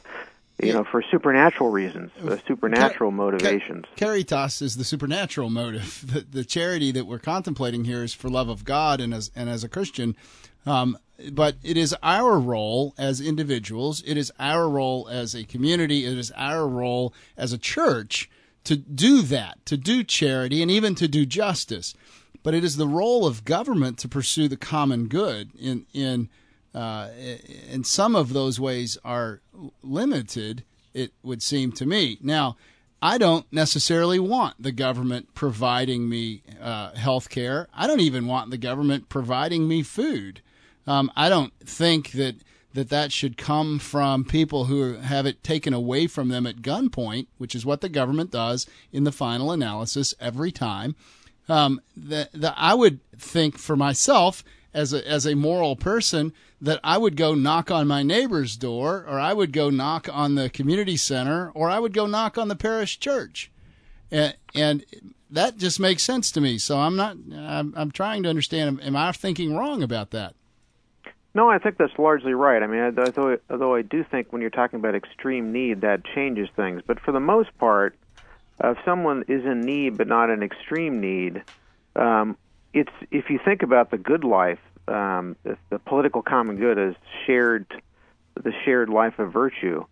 you 0.67 0.73
know, 0.73 0.83
for 0.83 1.03
supernatural 1.11 1.69
reasons, 1.69 2.11
uh, 2.23 2.37
supernatural 2.47 3.11
motivations. 3.11 3.85
Caritas 3.95 4.61
is 4.61 4.77
the 4.77 4.83
supernatural 4.83 5.49
motive. 5.49 6.05
The, 6.13 6.21
the, 6.21 6.45
charity 6.45 6.91
that 6.91 7.07
we're 7.07 7.17
contemplating 7.17 7.85
here 7.85 8.03
is 8.03 8.13
for 8.13 8.29
love 8.29 8.47
of 8.47 8.65
God 8.65 9.01
and 9.01 9.13
as 9.13 9.31
and 9.35 9.49
as 9.49 9.63
a 9.63 9.69
Christian. 9.69 10.15
Um, 10.65 10.97
but 11.31 11.55
it 11.63 11.77
is 11.77 11.95
our 12.03 12.39
role 12.39 12.93
as 12.97 13.21
individuals. 13.21 14.03
It 14.05 14.17
is 14.17 14.31
our 14.39 14.69
role 14.69 15.07
as 15.09 15.33
a 15.33 15.43
community. 15.43 16.05
It 16.05 16.17
is 16.17 16.31
our 16.35 16.67
role 16.67 17.13
as 17.37 17.53
a 17.53 17.57
church 17.57 18.29
to 18.65 18.75
do 18.75 19.21
that, 19.23 19.65
to 19.65 19.77
do 19.77 20.03
charity, 20.03 20.61
and 20.61 20.69
even 20.69 20.95
to 20.95 21.07
do 21.07 21.25
justice. 21.25 21.95
But 22.43 22.53
it 22.53 22.63
is 22.63 22.77
the 22.77 22.87
role 22.87 23.25
of 23.25 23.45
government 23.45 23.97
to 23.99 24.07
pursue 24.07 24.47
the 24.47 24.57
common 24.57 25.07
good 25.07 25.51
in 25.57 25.85
in 25.93 26.29
uh, 26.73 27.09
and 27.69 27.85
some 27.85 28.15
of 28.15 28.33
those 28.33 28.59
ways 28.59 28.97
are 29.03 29.41
limited, 29.83 30.63
it 30.93 31.11
would 31.21 31.41
seem 31.41 31.71
to 31.73 31.85
me. 31.85 32.17
Now, 32.21 32.57
I 33.01 33.17
don't 33.17 33.45
necessarily 33.51 34.17
want 34.17 34.61
the 34.61 34.71
government 34.71 35.33
providing 35.35 36.07
me 36.07 36.41
uh, 36.61 36.93
health 36.95 37.29
care. 37.29 37.67
I 37.73 37.85
don't 37.85 37.99
even 37.99 38.27
want 38.27 38.49
the 38.49 38.57
government 38.57 39.09
providing 39.09 39.67
me 39.67 39.83
food. 39.83 40.41
Um, 40.87 41.11
I 41.15 41.27
don't 41.27 41.53
think 41.59 42.11
that, 42.11 42.35
that 42.73 42.89
that 42.89 43.11
should 43.11 43.37
come 43.37 43.77
from 43.77 44.23
people 44.23 44.65
who 44.65 44.93
have 44.93 45.25
it 45.25 45.43
taken 45.43 45.73
away 45.73 46.07
from 46.07 46.29
them 46.29 46.47
at 46.47 46.61
gunpoint, 46.61 47.27
which 47.37 47.55
is 47.55 47.65
what 47.65 47.81
the 47.81 47.89
government 47.89 48.31
does 48.31 48.67
in 48.91 49.03
the 49.03 49.11
final 49.11 49.51
analysis 49.51 50.15
every 50.19 50.51
time. 50.51 50.95
Um, 51.49 51.81
the, 51.95 52.29
the, 52.31 52.53
I 52.57 52.73
would 52.73 53.01
think 53.17 53.57
for 53.57 53.75
myself 53.75 54.45
as 54.73 54.93
a, 54.93 55.07
as 55.07 55.25
a 55.25 55.35
moral 55.35 55.75
person 55.75 56.33
that 56.61 56.79
I 56.83 56.97
would 56.97 57.15
go 57.15 57.35
knock 57.35 57.69
on 57.69 57.87
my 57.87 58.03
neighbor's 58.03 58.55
door, 58.55 59.05
or 59.07 59.19
I 59.19 59.33
would 59.33 59.51
go 59.51 59.69
knock 59.69 60.07
on 60.11 60.35
the 60.35 60.49
community 60.49 60.97
center, 60.97 61.51
or 61.53 61.69
I 61.69 61.79
would 61.79 61.93
go 61.93 62.05
knock 62.05 62.37
on 62.37 62.47
the 62.47 62.55
parish 62.55 62.99
church, 62.99 63.51
and, 64.11 64.35
and 64.55 64.85
that 65.29 65.57
just 65.57 65.79
makes 65.79 66.03
sense 66.03 66.31
to 66.31 66.41
me. 66.41 66.57
So 66.57 66.79
I'm 66.79 66.95
not. 66.95 67.17
I'm, 67.35 67.73
I'm 67.75 67.91
trying 67.91 68.23
to 68.23 68.29
understand. 68.29 68.81
Am 68.81 68.95
I 68.95 69.11
thinking 69.11 69.55
wrong 69.55 69.83
about 69.83 70.11
that? 70.11 70.35
No, 71.35 71.49
I 71.49 71.57
think 71.57 71.77
that's 71.77 71.97
largely 71.97 72.33
right. 72.33 72.61
I 72.61 72.67
mean, 72.67 72.79
although, 72.99 73.37
although 73.49 73.73
I 73.73 73.81
do 73.81 74.03
think 74.03 74.31
when 74.31 74.41
you're 74.41 74.51
talking 74.51 74.79
about 74.79 74.93
extreme 74.93 75.51
need, 75.51 75.81
that 75.81 76.05
changes 76.05 76.47
things. 76.55 76.83
But 76.85 76.99
for 76.99 77.11
the 77.11 77.19
most 77.19 77.49
part, 77.57 77.95
if 78.63 78.77
someone 78.85 79.23
is 79.27 79.43
in 79.43 79.61
need 79.61 79.97
but 79.97 80.07
not 80.07 80.29
in 80.29 80.43
extreme 80.43 81.01
need, 81.01 81.43
um, 81.95 82.37
it's 82.73 82.91
if 83.11 83.29
you 83.29 83.39
think 83.43 83.63
about 83.63 83.91
the 83.91 83.97
good 83.97 84.23
life, 84.23 84.59
um, 84.87 85.35
the, 85.43 85.57
the 85.69 85.79
political 85.79 86.21
common 86.21 86.57
good 86.57 86.77
is 86.77 86.95
shared, 87.25 87.65
the 88.35 88.53
shared 88.65 88.89
life 88.89 89.19
of 89.19 89.31
virtue. 89.31 89.85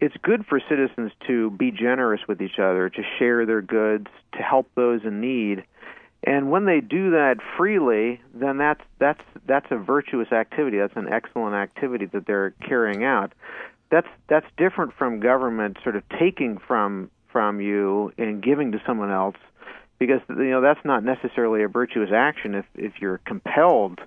It's 0.00 0.14
good 0.22 0.44
for 0.46 0.60
citizens 0.68 1.12
to 1.26 1.50
be 1.50 1.70
generous 1.70 2.20
with 2.28 2.42
each 2.42 2.58
other, 2.58 2.90
to 2.90 3.02
share 3.18 3.46
their 3.46 3.62
goods, 3.62 4.08
to 4.32 4.42
help 4.42 4.70
those 4.74 5.00
in 5.04 5.20
need. 5.20 5.64
And 6.22 6.50
when 6.50 6.66
they 6.66 6.80
do 6.80 7.12
that 7.12 7.36
freely, 7.56 8.20
then 8.34 8.58
that's 8.58 8.82
that's 8.98 9.22
that's 9.46 9.66
a 9.70 9.76
virtuous 9.76 10.30
activity. 10.32 10.78
That's 10.78 10.96
an 10.96 11.08
excellent 11.08 11.54
activity 11.54 12.06
that 12.06 12.26
they're 12.26 12.50
carrying 12.66 13.04
out. 13.04 13.32
That's 13.90 14.08
that's 14.28 14.46
different 14.56 14.92
from 14.92 15.20
government 15.20 15.78
sort 15.82 15.96
of 15.96 16.02
taking 16.18 16.58
from 16.58 17.10
from 17.32 17.60
you 17.60 18.12
and 18.18 18.42
giving 18.42 18.72
to 18.72 18.82
someone 18.84 19.10
else 19.10 19.36
because 19.98 20.20
you 20.28 20.50
know 20.50 20.60
that's 20.60 20.84
not 20.84 21.04
necessarily 21.04 21.62
a 21.62 21.68
virtuous 21.68 22.10
action 22.12 22.54
if 22.54 22.66
if 22.74 23.00
you're 23.00 23.18
compelled 23.18 24.00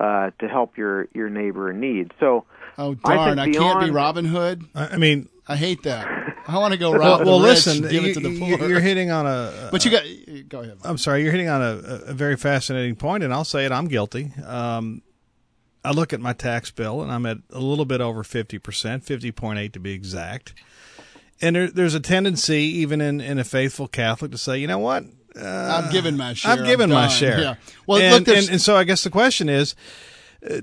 uh, 0.00 0.30
to 0.38 0.48
help 0.48 0.76
your 0.76 1.08
your 1.14 1.28
neighbor 1.28 1.70
in 1.70 1.80
need. 1.80 2.12
So, 2.20 2.44
oh 2.78 2.94
darn, 2.94 3.38
I, 3.38 3.44
I 3.44 3.50
can't 3.50 3.80
be 3.80 3.90
Robin 3.90 4.24
Hood. 4.24 4.64
I 4.74 4.96
mean, 4.96 5.28
I 5.46 5.56
hate 5.56 5.82
that. 5.84 6.06
I 6.46 6.58
want 6.58 6.72
to 6.72 6.78
go 6.78 6.92
rob. 6.92 7.24
well, 7.24 7.38
listen, 7.38 7.82
give 7.82 8.04
you, 8.04 8.10
it 8.10 8.14
to 8.14 8.20
the 8.20 8.38
poor. 8.38 8.68
You're 8.68 8.80
hitting 8.80 9.10
on 9.10 9.26
a. 9.26 9.68
But 9.72 9.84
you 9.84 9.90
got. 9.90 10.04
Go 10.48 10.60
ahead. 10.60 10.78
I'm 10.84 10.98
sorry. 10.98 11.22
You're 11.22 11.32
hitting 11.32 11.48
on 11.48 11.62
a, 11.62 11.80
a 12.06 12.12
very 12.12 12.36
fascinating 12.36 12.96
point, 12.96 13.24
and 13.24 13.32
I'll 13.32 13.44
say 13.44 13.64
it. 13.64 13.72
I'm 13.72 13.88
guilty. 13.88 14.32
Um, 14.44 15.02
I 15.82 15.92
look 15.92 16.12
at 16.12 16.20
my 16.20 16.32
tax 16.32 16.70
bill, 16.70 17.02
and 17.02 17.10
I'm 17.10 17.26
at 17.26 17.38
a 17.50 17.60
little 17.60 17.84
bit 17.84 18.00
over 18.00 18.22
fifty 18.24 18.58
percent, 18.58 19.04
fifty 19.04 19.32
point 19.32 19.58
eight 19.58 19.72
to 19.72 19.80
be 19.80 19.92
exact. 19.92 20.54
And 21.40 21.56
there, 21.56 21.68
there's 21.68 21.94
a 21.94 22.00
tendency, 22.00 22.62
even 22.62 23.00
in, 23.00 23.20
in 23.20 23.38
a 23.38 23.44
faithful 23.44 23.88
Catholic, 23.88 24.30
to 24.30 24.38
say, 24.38 24.56
you 24.58 24.68
know 24.68 24.78
what, 24.78 25.04
uh, 25.40 25.82
I've 25.82 25.92
given 25.92 26.16
my 26.16 26.34
share. 26.34 26.52
I've 26.52 26.64
given 26.64 26.90
my 26.90 27.08
share. 27.08 27.40
Yeah. 27.40 27.54
Well, 27.86 28.00
and, 28.00 28.26
look, 28.26 28.36
and, 28.36 28.48
and, 28.48 28.60
so 28.60 28.76
I 28.76 28.84
guess 28.84 29.04
the 29.04 29.10
question 29.10 29.48
is, 29.48 29.74
uh, 30.48 30.60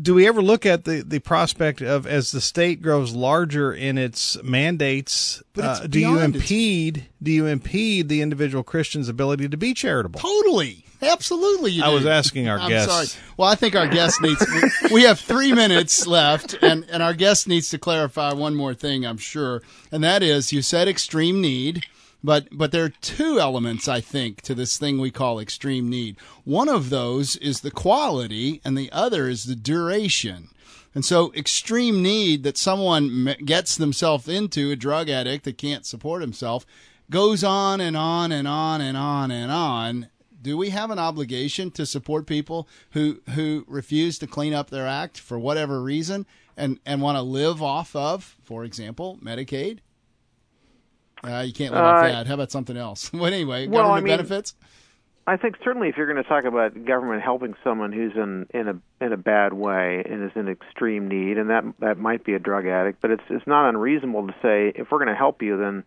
do 0.00 0.14
we 0.14 0.26
ever 0.26 0.42
look 0.42 0.66
at 0.66 0.84
the, 0.84 1.02
the 1.02 1.20
prospect 1.20 1.80
of 1.80 2.06
as 2.06 2.32
the 2.32 2.40
state 2.40 2.82
grows 2.82 3.12
larger 3.12 3.72
in 3.72 3.96
its 3.96 4.42
mandates? 4.42 5.42
It's 5.54 5.80
Uh, 5.80 5.86
do 5.88 6.00
you 6.00 6.18
impede? 6.18 7.06
Do 7.22 7.30
you 7.30 7.46
impede 7.46 8.08
the 8.08 8.20
individual 8.20 8.64
Christian's 8.64 9.08
ability 9.08 9.48
to 9.48 9.56
be 9.56 9.72
charitable? 9.72 10.20
Totally, 10.20 10.84
absolutely. 11.00 11.80
I 11.80 11.90
was 11.90 12.06
asking 12.06 12.48
our. 12.48 12.58
Sorry. 12.58 13.06
Well, 13.36 13.48
I 13.48 13.54
think 13.54 13.76
our 13.76 13.86
guest 13.86 14.20
needs. 14.20 14.44
we 14.90 15.02
have 15.04 15.20
three 15.20 15.52
minutes 15.52 16.06
left, 16.06 16.56
and 16.60 16.84
and 16.90 17.02
our 17.02 17.14
guest 17.14 17.46
needs 17.46 17.70
to 17.70 17.78
clarify 17.78 18.32
one 18.32 18.54
more 18.54 18.74
thing. 18.74 19.06
I'm 19.06 19.18
sure, 19.18 19.62
and 19.92 20.02
that 20.02 20.22
is, 20.22 20.52
you 20.52 20.62
said 20.62 20.88
extreme 20.88 21.40
need. 21.40 21.84
But 22.24 22.48
but 22.50 22.72
there 22.72 22.84
are 22.84 22.88
two 23.02 23.38
elements 23.38 23.86
I 23.86 24.00
think 24.00 24.40
to 24.42 24.54
this 24.54 24.78
thing 24.78 24.98
we 24.98 25.10
call 25.10 25.38
extreme 25.38 25.90
need. 25.90 26.16
One 26.44 26.70
of 26.70 26.88
those 26.88 27.36
is 27.36 27.60
the 27.60 27.70
quality, 27.70 28.62
and 28.64 28.78
the 28.78 28.90
other 28.92 29.28
is 29.28 29.44
the 29.44 29.54
duration. 29.54 30.48
And 30.94 31.04
so, 31.04 31.34
extreme 31.34 32.02
need 32.02 32.42
that 32.44 32.56
someone 32.56 33.36
gets 33.44 33.76
themselves 33.76 34.26
into, 34.26 34.70
a 34.70 34.76
drug 34.76 35.10
addict 35.10 35.44
that 35.44 35.58
can't 35.58 35.84
support 35.84 36.22
himself, 36.22 36.64
goes 37.10 37.44
on 37.44 37.82
and 37.82 37.96
on 37.96 38.32
and 38.32 38.48
on 38.48 38.80
and 38.80 38.96
on 38.96 39.30
and 39.30 39.52
on. 39.52 40.08
Do 40.40 40.56
we 40.56 40.70
have 40.70 40.90
an 40.90 40.98
obligation 40.98 41.70
to 41.72 41.84
support 41.84 42.26
people 42.26 42.66
who 42.92 43.20
who 43.34 43.66
refuse 43.68 44.18
to 44.20 44.26
clean 44.26 44.54
up 44.54 44.70
their 44.70 44.86
act 44.86 45.18
for 45.18 45.38
whatever 45.38 45.82
reason 45.82 46.24
and 46.56 46.80
and 46.86 47.02
want 47.02 47.18
to 47.18 47.22
live 47.22 47.62
off 47.62 47.94
of, 47.94 48.36
for 48.42 48.64
example, 48.64 49.18
Medicaid? 49.22 49.80
Uh, 51.24 51.40
you 51.40 51.52
can't 51.52 51.72
live 51.72 51.82
uh, 51.82 51.86
off 51.86 52.02
that. 52.02 52.26
How 52.26 52.34
about 52.34 52.50
something 52.50 52.76
else? 52.76 53.12
well, 53.12 53.26
anyway, 53.26 53.66
well, 53.66 53.84
government 53.84 53.96
I 53.96 54.00
mean, 54.00 54.16
benefits. 54.18 54.54
I 55.26 55.36
think 55.38 55.56
certainly 55.64 55.88
if 55.88 55.96
you're 55.96 56.10
going 56.10 56.22
to 56.22 56.28
talk 56.28 56.44
about 56.44 56.84
government 56.84 57.22
helping 57.22 57.54
someone 57.64 57.92
who's 57.92 58.12
in 58.14 58.46
in 58.52 58.68
a 58.68 59.04
in 59.04 59.12
a 59.12 59.16
bad 59.16 59.54
way 59.54 60.02
and 60.04 60.22
is 60.22 60.32
in 60.36 60.48
extreme 60.48 61.08
need, 61.08 61.38
and 61.38 61.48
that 61.48 61.64
that 61.78 61.98
might 61.98 62.24
be 62.24 62.34
a 62.34 62.38
drug 62.38 62.66
addict, 62.66 63.00
but 63.00 63.10
it's 63.10 63.22
it's 63.30 63.46
not 63.46 63.68
unreasonable 63.68 64.26
to 64.26 64.34
say 64.42 64.72
if 64.74 64.90
we're 64.90 64.98
going 64.98 65.08
to 65.08 65.14
help 65.14 65.40
you, 65.40 65.56
then 65.56 65.84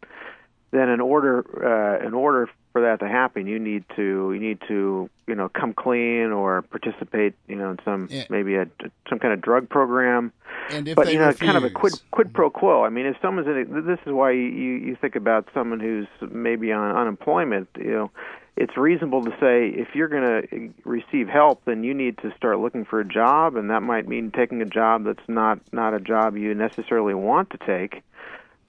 then 0.71 0.89
in 0.89 1.02
order 1.02 1.43
uh, 1.63 2.06
in 2.06 2.13
order 2.15 2.50
for 2.78 2.82
that 2.82 3.00
to 3.00 3.10
happen, 3.10 3.48
you 3.48 3.58
need 3.58 3.84
to 3.96 4.32
you 4.34 4.40
need 4.40 4.60
to 4.68 5.10
you 5.26 5.34
know 5.34 5.50
come 5.50 5.74
clean 5.74 6.32
or 6.32 6.62
participate 6.62 7.34
you 7.48 7.56
know 7.56 7.72
in 7.72 7.80
some 7.84 8.08
yeah. 8.12 8.26
maybe 8.30 8.56
a 8.56 8.68
some 9.10 9.18
kind 9.18 9.34
of 9.34 9.42
drug 9.42 9.68
program. 9.68 10.32
And 10.70 10.88
if 10.88 10.96
but 10.96 11.12
you 11.12 11.18
know, 11.18 11.28
refuse. 11.28 11.52
kind 11.52 11.58
of 11.58 11.63
a 11.63 11.72
quid 11.72 11.94
quid 12.12 12.34
pro 12.34 12.52
quo. 12.52 12.84
I 12.84 12.90
mean, 12.90 13.08
if 13.08 13.16
someone's 13.20 13.48
in, 13.48 13.58
a, 13.58 13.82
this 13.82 14.00
is 14.06 14.13
why 14.13 14.32
you 14.32 14.76
you 14.88 14.96
think 14.96 15.16
about 15.16 15.48
someone 15.56 15.80
who's 15.80 16.08
maybe 16.30 16.72
on 16.72 16.96
unemployment. 16.96 17.68
You 17.78 17.92
know, 17.92 18.12
it's 18.56 18.78
reasonable 18.78 19.24
to 19.24 19.32
say 19.40 19.70
if 19.70 19.96
you're 19.96 20.08
going 20.08 20.24
to 20.24 20.74
receive 20.84 21.28
help, 21.28 21.63
then 21.66 21.84
you 21.84 21.96
need 21.96 22.20
to 22.20 22.32
start 22.36 22.60
looking 22.60 22.86
for 22.86 23.00
a 23.00 23.06
job, 23.06 23.56
and 23.56 23.72
that 23.72 23.82
might 23.82 24.08
mean 24.08 24.30
taking 24.30 24.62
a 24.62 24.66
job 24.66 25.04
that's 25.04 25.28
not 25.28 25.60
not 25.72 25.96
a 25.96 26.00
job 26.00 26.38
you 26.38 26.54
necessarily 26.54 27.16
want 27.16 27.50
to 27.50 27.58
take. 27.58 28.04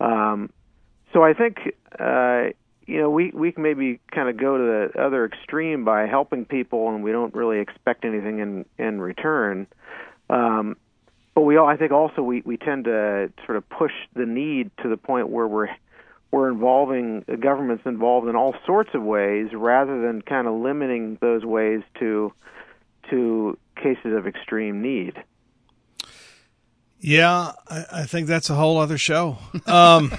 Um, 0.00 0.50
so 1.12 1.22
I 1.22 1.34
think 1.34 1.74
uh, 1.98 2.50
you 2.88 2.98
know 2.98 3.10
we 3.10 3.30
we 3.34 3.52
can 3.52 3.62
maybe 3.62 4.00
kind 4.10 4.30
of 4.30 4.38
go 4.38 4.56
to 4.56 4.64
the 4.94 5.00
other 5.00 5.26
extreme 5.26 5.84
by 5.84 6.06
helping 6.06 6.46
people, 6.46 6.88
and 6.88 7.04
we 7.04 7.12
don't 7.12 7.34
really 7.34 7.60
expect 7.60 8.04
anything 8.04 8.38
in 8.38 8.64
in 8.78 8.98
return. 9.00 9.66
Um, 10.30 10.76
but 11.34 11.42
we 11.42 11.58
all, 11.58 11.68
I 11.68 11.76
think 11.76 11.92
also 11.92 12.22
we, 12.22 12.42
we 12.44 12.56
tend 12.56 12.86
to 12.86 13.30
sort 13.44 13.58
of 13.58 13.68
push 13.68 13.92
the 14.14 14.24
need 14.24 14.70
to 14.82 14.88
the 14.88 14.96
point 14.96 15.28
where 15.28 15.46
we're 15.46 15.68
we're 16.30 16.48
involving 16.50 17.24
government's 17.40 17.84
involved 17.84 18.26
in 18.26 18.36
all 18.36 18.54
sorts 18.66 18.90
of 18.94 19.02
ways 19.02 19.48
rather 19.52 20.00
than 20.00 20.22
kind 20.22 20.48
of 20.48 20.54
limiting 20.54 21.18
those 21.20 21.44
ways 21.44 21.82
to 22.00 22.32
to 23.10 23.58
cases 23.76 24.16
of 24.16 24.26
extreme 24.26 24.80
need. 24.80 25.22
Yeah, 27.00 27.52
I, 27.68 27.84
I 27.92 28.06
think 28.06 28.26
that's 28.28 28.48
a 28.48 28.54
whole 28.54 28.78
other 28.78 28.98
show. 28.98 29.36
Um, 29.66 30.10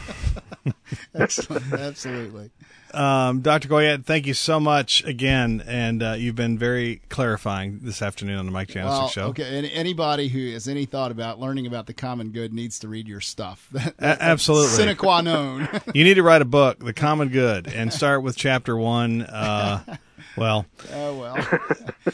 Excellent. 1.16 1.74
Absolutely. 1.74 2.52
Um, 2.94 3.42
Dr. 3.42 3.68
Goyette, 3.68 4.04
thank 4.06 4.26
you 4.26 4.34
so 4.34 4.60
much 4.60 5.04
again, 5.04 5.64
and 5.68 6.02
uh, 6.02 6.12
you've 6.14 6.36
been 6.36 6.58
very 6.58 7.02
clarifying 7.10 7.80
this 7.84 8.02
afternoon 8.02 8.38
on 8.40 8.46
the 8.48 8.52
Mike 8.52 8.70
Janicek 8.70 8.86
Well, 8.86 9.08
Show. 9.10 9.24
okay. 9.28 9.58
And 9.58 9.68
anybody 9.68 10.28
who 10.28 10.54
has 10.54 10.68
any 10.68 10.86
thought 10.86 11.12
about 11.12 11.40
learning 11.40 11.68
about 11.68 11.86
the 11.86 11.94
common 11.94 12.32
good 12.32 12.52
needs 12.54 12.80
to 12.80 12.88
read 12.88 13.08
your 13.08 13.22
stuff. 13.22 13.68
That, 13.74 13.94
A- 14.00 14.24
absolutely. 14.24 14.70
sine 14.70 14.96
qua 14.96 15.22
non. 15.22 15.68
You 15.94 16.04
need 16.04 16.16
to 16.16 16.24
write 16.24 16.42
a 16.42 16.46
book, 16.46 16.80
The 16.80 16.94
Common 16.94 17.30
Good, 17.30 17.68
and 17.68 17.94
start 17.94 18.24
with 18.24 18.36
chapter 18.36 18.76
one. 18.76 19.22
Uh, 19.24 19.98
well, 20.38 20.66
oh 20.94 21.20
well. 21.20 21.36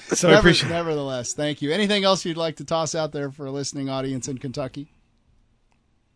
so 0.08 0.28
I 0.28 0.32
Never- 0.32 0.40
appreciate. 0.40 0.70
nevertheless, 0.70 1.34
thank 1.34 1.62
you. 1.62 1.72
Anything 1.72 2.04
else 2.04 2.26
you'd 2.26 2.38
like 2.38 2.58
to 2.58 2.66
toss 2.66 2.96
out 2.96 3.12
there 3.14 3.32
for 3.32 3.46
a 3.46 3.52
listening 3.52 3.88
audience 3.90 4.28
in 4.28 4.38
Kentucky? 4.40 4.88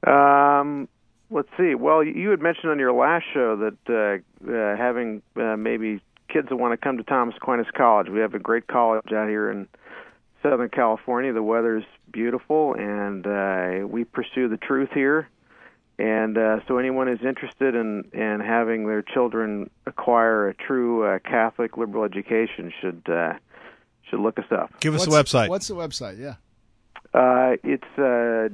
Um, 0.06 0.88
let's 1.30 1.50
see. 1.58 1.76
Well, 1.76 2.04
you 2.04 2.30
had 2.30 2.42
mentioned 2.42 2.72
on 2.72 2.80
your 2.80 2.94
last 2.94 3.26
show 3.34 3.56
that 3.58 4.24
uh, 4.46 4.52
uh, 4.52 4.78
having 4.78 5.22
uh, 5.36 5.56
maybe 5.58 6.02
kids 6.28 6.50
that 6.50 6.56
want 6.56 6.74
to 6.74 6.78
come 6.78 6.98
to 6.98 7.04
Thomas 7.04 7.36
Aquinas 7.38 7.68
College. 7.76 8.08
We 8.10 8.20
have 8.20 8.34
a 8.34 8.40
great 8.40 8.68
college 8.68 9.12
out 9.12 9.28
here 9.28 9.50
in 9.52 9.68
Southern 10.44 10.70
California. 10.70 11.34
The 11.34 11.44
weather's 11.44 11.84
beautiful, 12.12 12.74
and 12.76 13.26
uh, 13.26 13.88
we 13.88 14.04
pursue 14.04 14.48
the 14.48 14.58
truth 14.58 14.90
here. 14.94 15.28
And 15.98 16.38
uh, 16.38 16.60
so, 16.68 16.78
anyone 16.78 17.08
who's 17.08 17.26
interested 17.28 17.76
in 17.76 18.06
in 18.14 18.40
having 18.40 18.88
their 18.88 19.02
children 19.02 19.70
acquire 19.86 20.48
a 20.48 20.54
true 20.54 21.04
uh, 21.06 21.20
Catholic 21.20 21.76
liberal 21.76 22.06
education 22.06 22.72
should 22.80 23.02
uh, 23.12 23.34
should 24.10 24.22
look 24.22 24.40
us 24.40 24.46
up. 24.50 24.80
Give 24.80 24.96
us 24.96 25.06
What's- 25.08 25.34
a 25.34 25.38
website. 25.38 25.50
What's 25.50 25.68
the 25.68 25.76
website? 25.76 26.18
Yeah. 26.18 26.36
Uh, 27.14 27.58
it's 27.64 27.84
uh, 27.98 28.48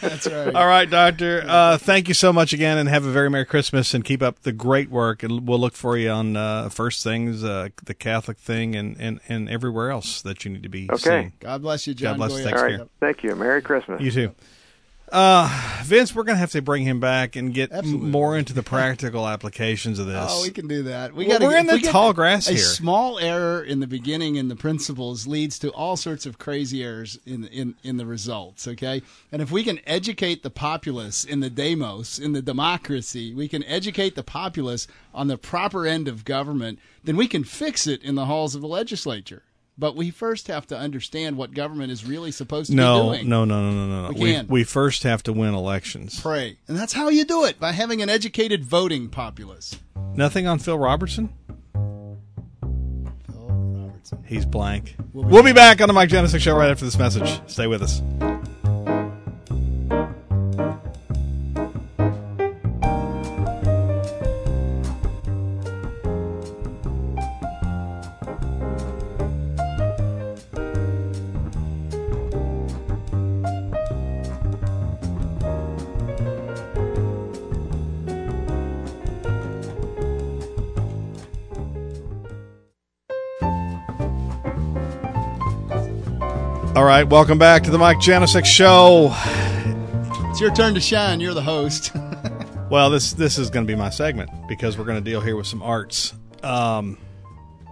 That's 0.00 0.26
right. 0.26 0.54
All 0.54 0.66
right, 0.66 0.88
Doctor. 0.88 1.44
Uh, 1.46 1.78
thank 1.78 2.08
you 2.08 2.14
so 2.14 2.32
much 2.32 2.52
again, 2.52 2.78
and 2.78 2.88
have 2.88 3.04
a 3.04 3.10
very 3.10 3.30
Merry 3.30 3.46
Christmas, 3.46 3.94
and 3.94 4.04
keep 4.04 4.22
up 4.22 4.40
the 4.42 4.52
great 4.52 4.90
work. 4.90 5.22
And 5.22 5.46
we'll 5.48 5.58
look 5.58 5.74
for 5.74 5.96
you 5.96 6.10
on 6.10 6.36
uh, 6.36 6.68
First 6.68 7.02
Things, 7.02 7.42
uh, 7.42 7.68
the 7.84 7.94
Catholic 7.94 8.38
thing, 8.38 8.76
and, 8.76 8.96
and, 8.98 9.20
and 9.28 9.48
everywhere 9.48 9.90
else 9.90 10.22
that 10.22 10.44
you 10.44 10.50
need 10.50 10.62
to 10.62 10.68
be 10.68 10.88
Okay. 10.90 10.98
seeing. 10.98 11.32
God 11.40 11.62
bless 11.62 11.86
you, 11.86 11.94
John. 11.94 12.18
God 12.18 12.28
bless. 12.28 12.40
Goyette. 12.40 12.44
Thanks, 12.44 12.60
Thanks, 12.60 12.78
right. 12.80 12.88
Thank 13.00 13.22
you. 13.24 13.34
Merry 13.34 13.62
Christmas. 13.62 14.00
You 14.02 14.10
too. 14.10 14.34
Uh, 15.10 15.80
Vince, 15.84 16.14
we're 16.14 16.22
going 16.22 16.36
to 16.36 16.40
have 16.40 16.50
to 16.50 16.60
bring 16.60 16.82
him 16.82 17.00
back 17.00 17.34
and 17.34 17.54
get 17.54 17.72
Absolutely. 17.72 18.08
more 18.10 18.36
into 18.36 18.52
the 18.52 18.62
practical 18.64 19.26
applications 19.26 19.98
of 19.98 20.06
this. 20.06 20.26
Oh, 20.30 20.42
we 20.42 20.50
can 20.50 20.68
do 20.68 20.82
that. 20.82 21.14
We 21.14 21.26
Well, 21.26 21.38
got. 21.38 21.46
we're 21.48 21.56
in 21.58 21.66
the 21.66 21.78
tall 21.78 22.12
grass 22.12 22.46
a 22.48 22.52
here. 22.52 22.58
small 22.62 23.18
error 23.18 23.62
in 23.62 23.80
the 23.80 23.86
beginning 23.86 24.36
in 24.36 24.48
the 24.48 24.56
principles 24.56 25.26
leads 25.26 25.58
to 25.60 25.70
all 25.70 25.96
sorts 25.96 26.26
of 26.26 26.38
crazy 26.38 26.84
errors 26.84 27.18
in 27.24 27.44
in 27.46 27.74
in 27.82 27.96
the 27.96 28.04
results. 28.04 28.68
Okay, 28.68 29.00
and 29.32 29.40
if 29.40 29.50
we 29.50 29.64
can 29.64 29.80
educate 29.86 30.42
the 30.42 30.50
populace 30.50 31.24
in 31.24 31.40
the 31.40 31.50
demos 31.50 32.18
in 32.18 32.32
the 32.32 32.42
democracy, 32.42 33.32
we 33.32 33.48
can 33.48 33.64
educate 33.64 34.14
the 34.14 34.22
populace 34.22 34.86
on 35.14 35.28
the 35.28 35.38
proper 35.38 35.86
end 35.86 36.06
of 36.06 36.24
government. 36.26 36.78
Then 37.02 37.16
we 37.16 37.28
can 37.28 37.44
fix 37.44 37.86
it 37.86 38.02
in 38.02 38.14
the 38.14 38.26
halls 38.26 38.54
of 38.54 38.60
the 38.60 38.68
legislature. 38.68 39.42
But 39.78 39.94
we 39.94 40.10
first 40.10 40.48
have 40.48 40.66
to 40.68 40.76
understand 40.76 41.36
what 41.36 41.54
government 41.54 41.92
is 41.92 42.04
really 42.04 42.32
supposed 42.32 42.70
to 42.70 42.76
no, 42.76 43.10
be 43.12 43.18
doing. 43.18 43.28
no, 43.28 43.44
no, 43.44 43.70
no, 43.70 43.86
no, 43.86 44.08
no. 44.08 44.12
We 44.12 44.32
We, 44.38 44.42
we 44.48 44.64
first 44.64 45.04
have 45.04 45.22
to 45.22 45.32
win 45.32 45.54
elections. 45.54 46.20
Pray, 46.20 46.58
and 46.66 46.76
that's 46.76 46.92
how 46.92 47.08
you 47.10 47.24
do 47.24 47.44
it 47.44 47.60
by 47.60 47.70
having 47.70 48.02
an 48.02 48.08
educated 48.08 48.64
voting 48.64 49.08
populace. 49.08 49.78
Nothing 50.14 50.48
on 50.48 50.58
Phil 50.58 50.76
Robertson? 50.76 51.32
Phil 51.72 53.48
Robertson. 53.48 54.24
He's 54.26 54.44
blank. 54.44 54.96
We'll 55.12 55.24
be 55.24 55.32
We'll 55.32 55.42
be 55.44 55.52
back 55.52 55.80
on 55.80 55.86
the 55.86 55.94
Mike 55.94 56.08
Janisik 56.10 56.40
Show 56.40 56.56
right 56.56 56.70
after 56.70 56.84
this 56.84 56.98
message. 56.98 57.40
Stay 57.48 57.68
with 57.68 57.82
us. 57.82 58.02
All 86.78 86.84
right, 86.84 87.02
welcome 87.02 87.38
back 87.38 87.64
to 87.64 87.72
the 87.72 87.76
Mike 87.76 87.98
Janisek 87.98 88.44
Show. 88.44 89.12
It's 90.30 90.40
your 90.40 90.54
turn 90.54 90.74
to 90.74 90.80
shine. 90.80 91.18
You're 91.18 91.34
the 91.34 91.42
host. 91.42 91.90
Well, 92.70 92.90
this 92.90 93.14
this 93.14 93.36
is 93.38 93.50
going 93.50 93.66
to 93.66 93.72
be 93.72 93.76
my 93.76 93.90
segment 93.90 94.30
because 94.46 94.78
we're 94.78 94.84
going 94.84 95.02
to 95.02 95.10
deal 95.10 95.20
here 95.22 95.34
with 95.36 95.46
some 95.46 95.62
arts. 95.62 96.14
Um, 96.42 96.98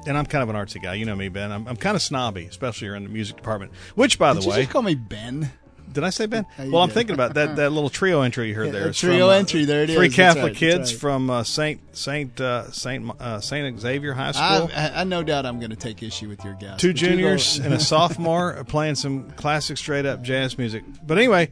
and 0.06 0.16
I'm 0.16 0.24
kind 0.24 0.42
of 0.42 0.48
an 0.48 0.56
artsy 0.56 0.82
guy. 0.82 0.94
You 0.94 1.04
know 1.04 1.14
me, 1.14 1.28
Ben. 1.28 1.52
I'm, 1.52 1.68
I'm 1.68 1.76
kind 1.76 1.94
of 1.94 2.00
snobby, 2.02 2.46
especially 2.46 2.88
in 2.88 3.04
the 3.04 3.10
music 3.10 3.36
department. 3.36 3.72
Which, 3.94 4.18
by 4.18 4.32
Did 4.32 4.42
the 4.42 4.48
way, 4.48 4.56
just 4.62 4.70
call 4.70 4.82
me 4.82 4.94
Ben? 4.94 5.52
Did 5.92 6.04
I 6.04 6.10
say 6.10 6.26
Ben? 6.26 6.46
Well, 6.58 6.82
I'm 6.82 6.88
did. 6.88 6.94
thinking 6.94 7.14
about 7.14 7.34
that 7.34 7.56
that 7.56 7.70
little 7.72 7.90
trio 7.90 8.22
entry 8.22 8.48
you 8.48 8.54
heard 8.54 8.66
Yeah, 8.66 8.72
there. 8.72 8.92
trio 8.92 9.26
from, 9.26 9.30
uh, 9.30 9.32
entry, 9.38 9.64
there 9.64 9.82
it 9.82 9.90
Three 9.90 10.08
Catholic 10.08 10.44
right, 10.44 10.56
kids 10.56 10.92
right. 10.92 11.00
from 11.00 11.30
uh, 11.30 11.44
Saint 11.44 11.80
Saint 11.96 12.40
uh, 12.40 12.70
Saint 12.70 13.10
uh, 13.20 13.40
Saint 13.40 13.80
Xavier 13.80 14.14
High 14.14 14.32
School. 14.32 14.70
I, 14.74 14.92
I 15.00 15.04
no 15.04 15.22
doubt 15.22 15.46
I'm 15.46 15.58
going 15.58 15.70
to 15.70 15.76
take 15.76 16.02
issue 16.02 16.28
with 16.28 16.44
your 16.44 16.54
guess. 16.54 16.80
Two 16.80 16.92
but 16.92 17.00
you 17.00 17.06
go- 17.08 17.12
juniors 17.14 17.58
and 17.58 17.72
a 17.74 17.80
sophomore 17.96 18.64
playing 18.64 18.94
some 18.96 19.30
classic 19.32 19.78
straight 19.78 20.06
up 20.06 20.22
jazz 20.22 20.58
music. 20.58 20.84
But 21.06 21.18
anyway, 21.18 21.50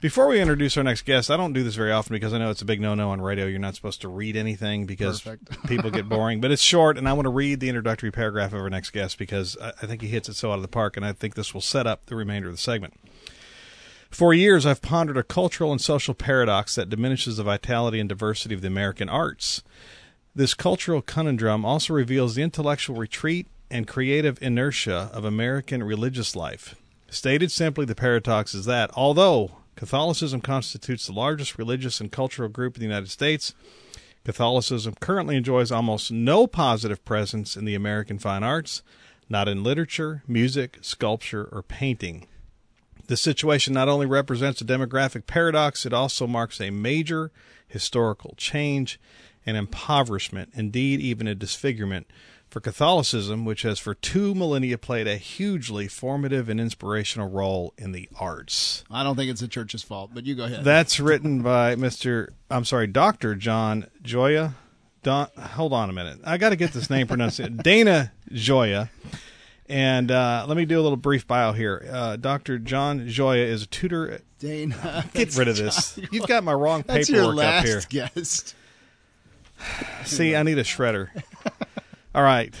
before 0.00 0.28
we 0.28 0.40
introduce 0.40 0.76
our 0.78 0.82
next 0.82 1.02
guest, 1.04 1.30
I 1.30 1.36
don't 1.36 1.52
do 1.52 1.62
this 1.62 1.74
very 1.74 1.92
often 1.92 2.14
because 2.14 2.32
I 2.32 2.38
know 2.38 2.50
it's 2.50 2.62
a 2.62 2.64
big 2.64 2.80
no 2.80 2.94
no 2.94 3.10
on 3.10 3.20
radio. 3.20 3.46
You're 3.46 3.58
not 3.58 3.74
supposed 3.74 4.00
to 4.00 4.08
read 4.08 4.34
anything 4.34 4.86
because 4.86 5.22
people 5.66 5.90
get 5.90 6.08
boring. 6.08 6.40
But 6.40 6.50
it's 6.52 6.62
short, 6.62 6.96
and 6.96 7.06
I 7.08 7.12
want 7.12 7.26
to 7.26 7.30
read 7.30 7.60
the 7.60 7.68
introductory 7.68 8.10
paragraph 8.10 8.52
of 8.54 8.60
our 8.60 8.70
next 8.70 8.90
guest 8.90 9.18
because 9.18 9.56
I, 9.60 9.72
I 9.82 9.86
think 9.86 10.00
he 10.00 10.08
hits 10.08 10.28
it 10.28 10.36
so 10.36 10.52
out 10.52 10.56
of 10.56 10.62
the 10.62 10.68
park, 10.68 10.96
and 10.96 11.04
I 11.04 11.12
think 11.12 11.34
this 11.34 11.52
will 11.52 11.60
set 11.60 11.86
up 11.86 12.06
the 12.06 12.16
remainder 12.16 12.48
of 12.48 12.54
the 12.54 12.58
segment. 12.58 12.94
For 14.10 14.34
years, 14.34 14.66
I've 14.66 14.82
pondered 14.82 15.16
a 15.16 15.22
cultural 15.22 15.70
and 15.70 15.80
social 15.80 16.14
paradox 16.14 16.74
that 16.74 16.90
diminishes 16.90 17.36
the 17.36 17.44
vitality 17.44 18.00
and 18.00 18.08
diversity 18.08 18.54
of 18.54 18.60
the 18.60 18.66
American 18.66 19.08
arts. 19.08 19.62
This 20.34 20.52
cultural 20.52 21.00
conundrum 21.00 21.64
also 21.64 21.94
reveals 21.94 22.34
the 22.34 22.42
intellectual 22.42 22.96
retreat 22.96 23.46
and 23.70 23.86
creative 23.86 24.42
inertia 24.42 25.10
of 25.12 25.24
American 25.24 25.82
religious 25.82 26.34
life. 26.34 26.74
Stated 27.08 27.52
simply, 27.52 27.84
the 27.86 27.94
paradox 27.94 28.52
is 28.52 28.64
that 28.64 28.90
although 28.94 29.52
Catholicism 29.76 30.40
constitutes 30.40 31.06
the 31.06 31.12
largest 31.12 31.56
religious 31.56 32.00
and 32.00 32.10
cultural 32.12 32.48
group 32.48 32.76
in 32.76 32.80
the 32.80 32.86
United 32.86 33.10
States, 33.10 33.54
Catholicism 34.24 34.94
currently 35.00 35.36
enjoys 35.36 35.72
almost 35.72 36.12
no 36.12 36.46
positive 36.46 37.02
presence 37.04 37.56
in 37.56 37.64
the 37.64 37.74
American 37.74 38.18
fine 38.18 38.42
arts, 38.42 38.82
not 39.28 39.48
in 39.48 39.64
literature, 39.64 40.22
music, 40.26 40.78
sculpture, 40.82 41.48
or 41.50 41.62
painting. 41.62 42.26
This 43.10 43.20
situation 43.20 43.74
not 43.74 43.88
only 43.88 44.06
represents 44.06 44.60
a 44.60 44.64
demographic 44.64 45.26
paradox, 45.26 45.84
it 45.84 45.92
also 45.92 46.28
marks 46.28 46.60
a 46.60 46.70
major 46.70 47.32
historical 47.66 48.34
change 48.36 49.00
and 49.44 49.56
impoverishment, 49.56 50.50
indeed, 50.54 51.00
even 51.00 51.26
a 51.26 51.34
disfigurement 51.34 52.06
for 52.48 52.60
Catholicism, 52.60 53.44
which 53.44 53.62
has 53.62 53.80
for 53.80 53.94
two 53.94 54.32
millennia 54.32 54.78
played 54.78 55.08
a 55.08 55.16
hugely 55.16 55.88
formative 55.88 56.48
and 56.48 56.60
inspirational 56.60 57.28
role 57.28 57.74
in 57.76 57.90
the 57.90 58.08
arts. 58.14 58.84
I 58.88 59.02
don't 59.02 59.16
think 59.16 59.28
it's 59.28 59.40
the 59.40 59.48
church's 59.48 59.82
fault, 59.82 60.12
but 60.14 60.24
you 60.24 60.36
go 60.36 60.44
ahead. 60.44 60.62
That's 60.62 61.00
written 61.00 61.42
by 61.42 61.74
Mr. 61.74 62.28
I'm 62.48 62.64
sorry, 62.64 62.86
Dr. 62.86 63.34
John 63.34 63.88
Gioia. 64.04 64.54
Don, 65.02 65.26
hold 65.36 65.72
on 65.72 65.90
a 65.90 65.92
minute. 65.92 66.20
I 66.22 66.38
got 66.38 66.50
to 66.50 66.56
get 66.56 66.72
this 66.72 66.88
name 66.88 67.08
pronounced. 67.08 67.40
Dana 67.64 68.12
Gioia. 68.30 68.88
And 69.70 70.10
uh, 70.10 70.46
let 70.48 70.56
me 70.56 70.64
do 70.64 70.80
a 70.80 70.82
little 70.82 70.96
brief 70.96 71.28
bio 71.28 71.52
here. 71.52 71.88
Uh, 71.92 72.16
Dr. 72.16 72.58
John 72.58 73.06
Gioia 73.06 73.46
is 73.46 73.62
a 73.62 73.66
tutor. 73.66 74.20
Dana, 74.40 75.04
Get 75.14 75.36
rid 75.36 75.46
of 75.46 75.56
this. 75.56 75.94
John- 75.94 76.08
You've 76.10 76.26
got 76.26 76.42
my 76.42 76.52
wrong 76.52 76.82
That's 76.84 77.08
your 77.08 77.26
paperwork 77.32 77.44
up 77.46 77.64
here. 77.64 77.80
guest. 77.88 78.56
See, 80.04 80.34
I 80.34 80.42
need 80.42 80.58
a 80.58 80.64
shredder. 80.64 81.10
All 82.14 82.24
right. 82.24 82.52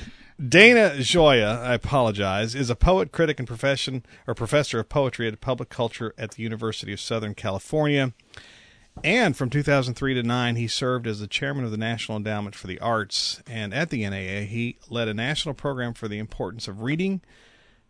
Dana 0.48 0.94
Gioia, 0.98 1.58
I 1.60 1.74
apologize, 1.74 2.54
is 2.54 2.70
a 2.70 2.76
poet, 2.76 3.10
critic, 3.10 3.38
and 3.40 3.48
profession 3.48 4.04
or 4.28 4.34
professor 4.34 4.78
of 4.78 4.88
poetry 4.88 5.26
at 5.26 5.40
public 5.40 5.68
culture 5.68 6.14
at 6.16 6.30
the 6.32 6.42
University 6.44 6.92
of 6.92 7.00
Southern 7.00 7.34
California. 7.34 8.12
And 9.02 9.34
from 9.34 9.48
2003 9.48 10.14
to 10.14 10.22
9, 10.22 10.56
he 10.56 10.68
served 10.68 11.06
as 11.06 11.20
the 11.20 11.26
chairman 11.26 11.64
of 11.64 11.70
the 11.70 11.78
National 11.78 12.18
Endowment 12.18 12.54
for 12.54 12.66
the 12.66 12.78
Arts. 12.80 13.42
And 13.46 13.72
at 13.72 13.88
the 13.88 14.08
NEA, 14.08 14.42
he 14.42 14.76
led 14.90 15.08
a 15.08 15.14
national 15.14 15.54
program 15.54 15.94
for 15.94 16.06
the 16.06 16.18
importance 16.18 16.68
of 16.68 16.82
reading, 16.82 17.22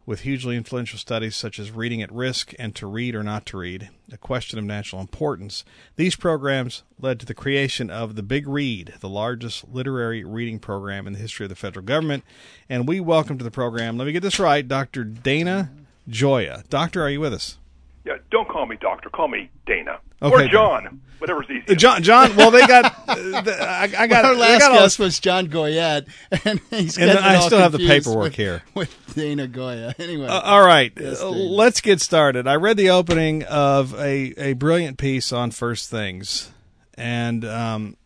with 0.07 0.21
hugely 0.21 0.57
influential 0.57 0.99
studies 0.99 1.35
such 1.35 1.59
as 1.59 1.73
Reading 1.73 2.01
at 2.01 2.13
Risk 2.13 2.55
and 2.61 2.77
To 2.77 2.87
Read 2.87 3.17
or 3.17 3.25
Not 3.25 3.45
to 3.47 3.59
Read, 3.59 3.91
a 4.13 4.17
question 4.17 4.59
of 4.59 4.65
national 4.65 5.01
importance. 5.01 5.65
These 5.97 6.15
programs 6.15 6.85
led 7.01 7.19
to 7.21 7.27
the 7.27 7.35
creation 7.35 7.91
of 7.91 8.15
The 8.15 8.23
Big 8.23 8.47
Read, 8.47 8.95
the 9.01 9.09
largest 9.09 9.69
literary 9.69 10.23
reading 10.23 10.61
program 10.61 11.09
in 11.09 11.13
the 11.13 11.19
history 11.19 11.45
of 11.45 11.51
the 11.51 11.57
federal 11.57 11.85
government. 11.85 12.25
And 12.69 12.87
we 12.87 13.01
welcome 13.01 13.37
to 13.37 13.45
the 13.45 13.51
program, 13.51 13.99
let 13.99 14.07
me 14.07 14.13
get 14.13 14.23
this 14.23 14.39
right, 14.39 14.67
Dr. 14.67 15.03
Dana 15.05 15.71
Gioia. 16.09 16.69
Doctor, 16.69 17.03
are 17.03 17.11
you 17.11 17.21
with 17.21 17.35
us? 17.35 17.59
Yeah, 18.05 18.15
don't 18.31 18.49
call 18.49 18.67
me 18.67 18.77
doctor. 18.81 19.11
Call 19.11 19.29
me 19.29 19.51
Dana 19.67 19.99
Okay, 20.23 20.47
or 20.47 20.49
John, 20.49 21.01
whatever's 21.19 21.47
easiest. 21.51 21.71
Uh, 21.71 21.75
John, 21.75 22.03
John. 22.03 22.35
Well, 22.37 22.51
they 22.51 22.67
got. 22.67 22.97
Uh, 23.11 23.41
the, 23.43 23.63
I, 23.63 23.83
I 23.99 24.07
got. 24.07 24.25
Our 24.25 24.35
last 24.35 24.61
got 24.61 24.71
all- 24.73 24.79
guest 24.79 24.99
was 24.99 25.19
John 25.21 25.49
Goyette, 25.49 26.09
and 26.45 26.61
he's 26.71 26.97
And 26.97 27.11
I 27.11 27.41
still 27.41 27.59
have 27.59 27.73
the 27.73 27.79
paperwork 27.79 28.23
with- 28.25 28.35
here. 28.37 28.63
with 28.75 29.15
Dana 29.15 29.47
Goya. 29.47 29.95
Anyway, 29.99 30.27
Uh, 30.27 30.41
all 30.41 30.65
right, 30.65 30.93
Yes, 30.99 31.21
uh, 31.21 31.29
let's 31.29 31.81
get 31.81 32.01
started. 32.01 32.47
I 32.47 32.55
read 32.57 32.77
the 32.77 32.91
opening 32.91 33.43
of 33.45 33.95
a, 33.95 34.33
a 34.39 34.53
brilliant 34.55 34.97
piece 34.99 35.33
on 35.33 35.51
First 35.51 35.91
Things, 35.91 36.51
and 36.95 37.45
um, 37.45 37.97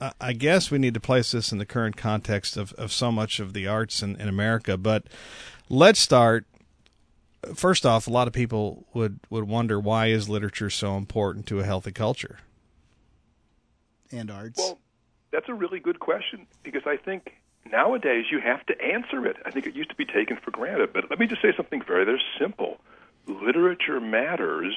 I- 0.00 0.12
I 0.20 0.32
guess 0.34 0.70
we 0.70 0.78
need 0.78 0.94
to 0.94 1.00
place 1.00 1.32
this 1.32 1.50
in 1.52 1.58
the 1.58 1.66
current 1.66 1.96
context 1.96 2.56
of, 2.56 2.72
of 2.74 2.92
so 2.92 3.10
much 3.10 3.40
of 3.40 3.52
the 3.54 3.66
arts 3.66 4.02
in, 4.02 4.16
in 4.16 4.28
America. 4.28 4.76
But 4.76 5.04
let's 5.68 6.00
start. 6.00 6.46
First 7.54 7.84
off, 7.84 8.06
a 8.06 8.10
lot 8.10 8.26
of 8.26 8.32
people 8.32 8.86
would, 8.94 9.20
would 9.30 9.44
wonder 9.44 9.78
why 9.78 10.06
is 10.06 10.28
literature 10.28 10.70
so 10.70 10.96
important 10.96 11.46
to 11.46 11.60
a 11.60 11.64
healthy 11.64 11.92
culture? 11.92 12.38
and 14.14 14.30
arts. 14.30 14.58
Well, 14.58 14.78
that's 15.30 15.48
a 15.48 15.54
really 15.54 15.80
good 15.80 16.00
question 16.00 16.46
because 16.62 16.82
I 16.86 16.96
think 16.96 17.32
nowadays 17.70 18.26
you 18.30 18.40
have 18.40 18.64
to 18.66 18.80
answer 18.80 19.26
it. 19.26 19.36
I 19.44 19.50
think 19.50 19.66
it 19.66 19.74
used 19.74 19.90
to 19.90 19.96
be 19.96 20.04
taken 20.04 20.36
for 20.42 20.50
granted, 20.50 20.92
but 20.92 21.10
let 21.10 21.18
me 21.18 21.26
just 21.26 21.42
say 21.42 21.52
something 21.56 21.82
very, 21.86 22.04
very 22.04 22.22
simple. 22.38 22.78
Literature 23.26 24.00
matters 24.00 24.74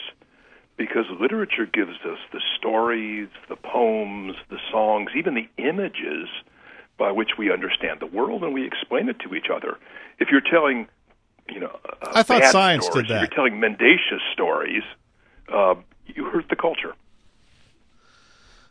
because 0.78 1.06
literature 1.20 1.66
gives 1.66 1.98
us 2.06 2.20
the 2.32 2.42
stories, 2.58 3.30
the 3.50 3.56
poems, 3.56 4.36
the 4.50 4.60
songs, 4.72 5.12
even 5.16 5.34
the 5.34 5.50
images 5.58 6.28
by 6.98 7.12
which 7.12 7.32
we 7.38 7.52
understand 7.52 8.00
the 8.00 8.08
world 8.08 8.44
and 8.44 8.54
we 8.54 8.66
explain 8.66 9.10
it 9.10 9.20
to 9.20 9.36
each 9.36 9.48
other. 9.54 9.78
If 10.20 10.30
you're 10.32 10.42
telling, 10.42 10.88
you 11.50 11.60
know, 11.60 11.80
uh, 11.86 12.12
I 12.14 12.24
thought 12.24 12.42
bad 12.42 12.52
science 12.52 12.86
stories, 12.86 13.08
did 13.08 13.16
that. 13.16 13.24
If 13.24 13.30
you're 13.30 13.36
telling 13.36 13.60
mendacious 13.60 14.22
stories, 14.34 14.84
uh, 15.52 15.76
you 16.06 16.26
hurt 16.26 16.50
the 16.50 16.56
culture. 16.56 16.94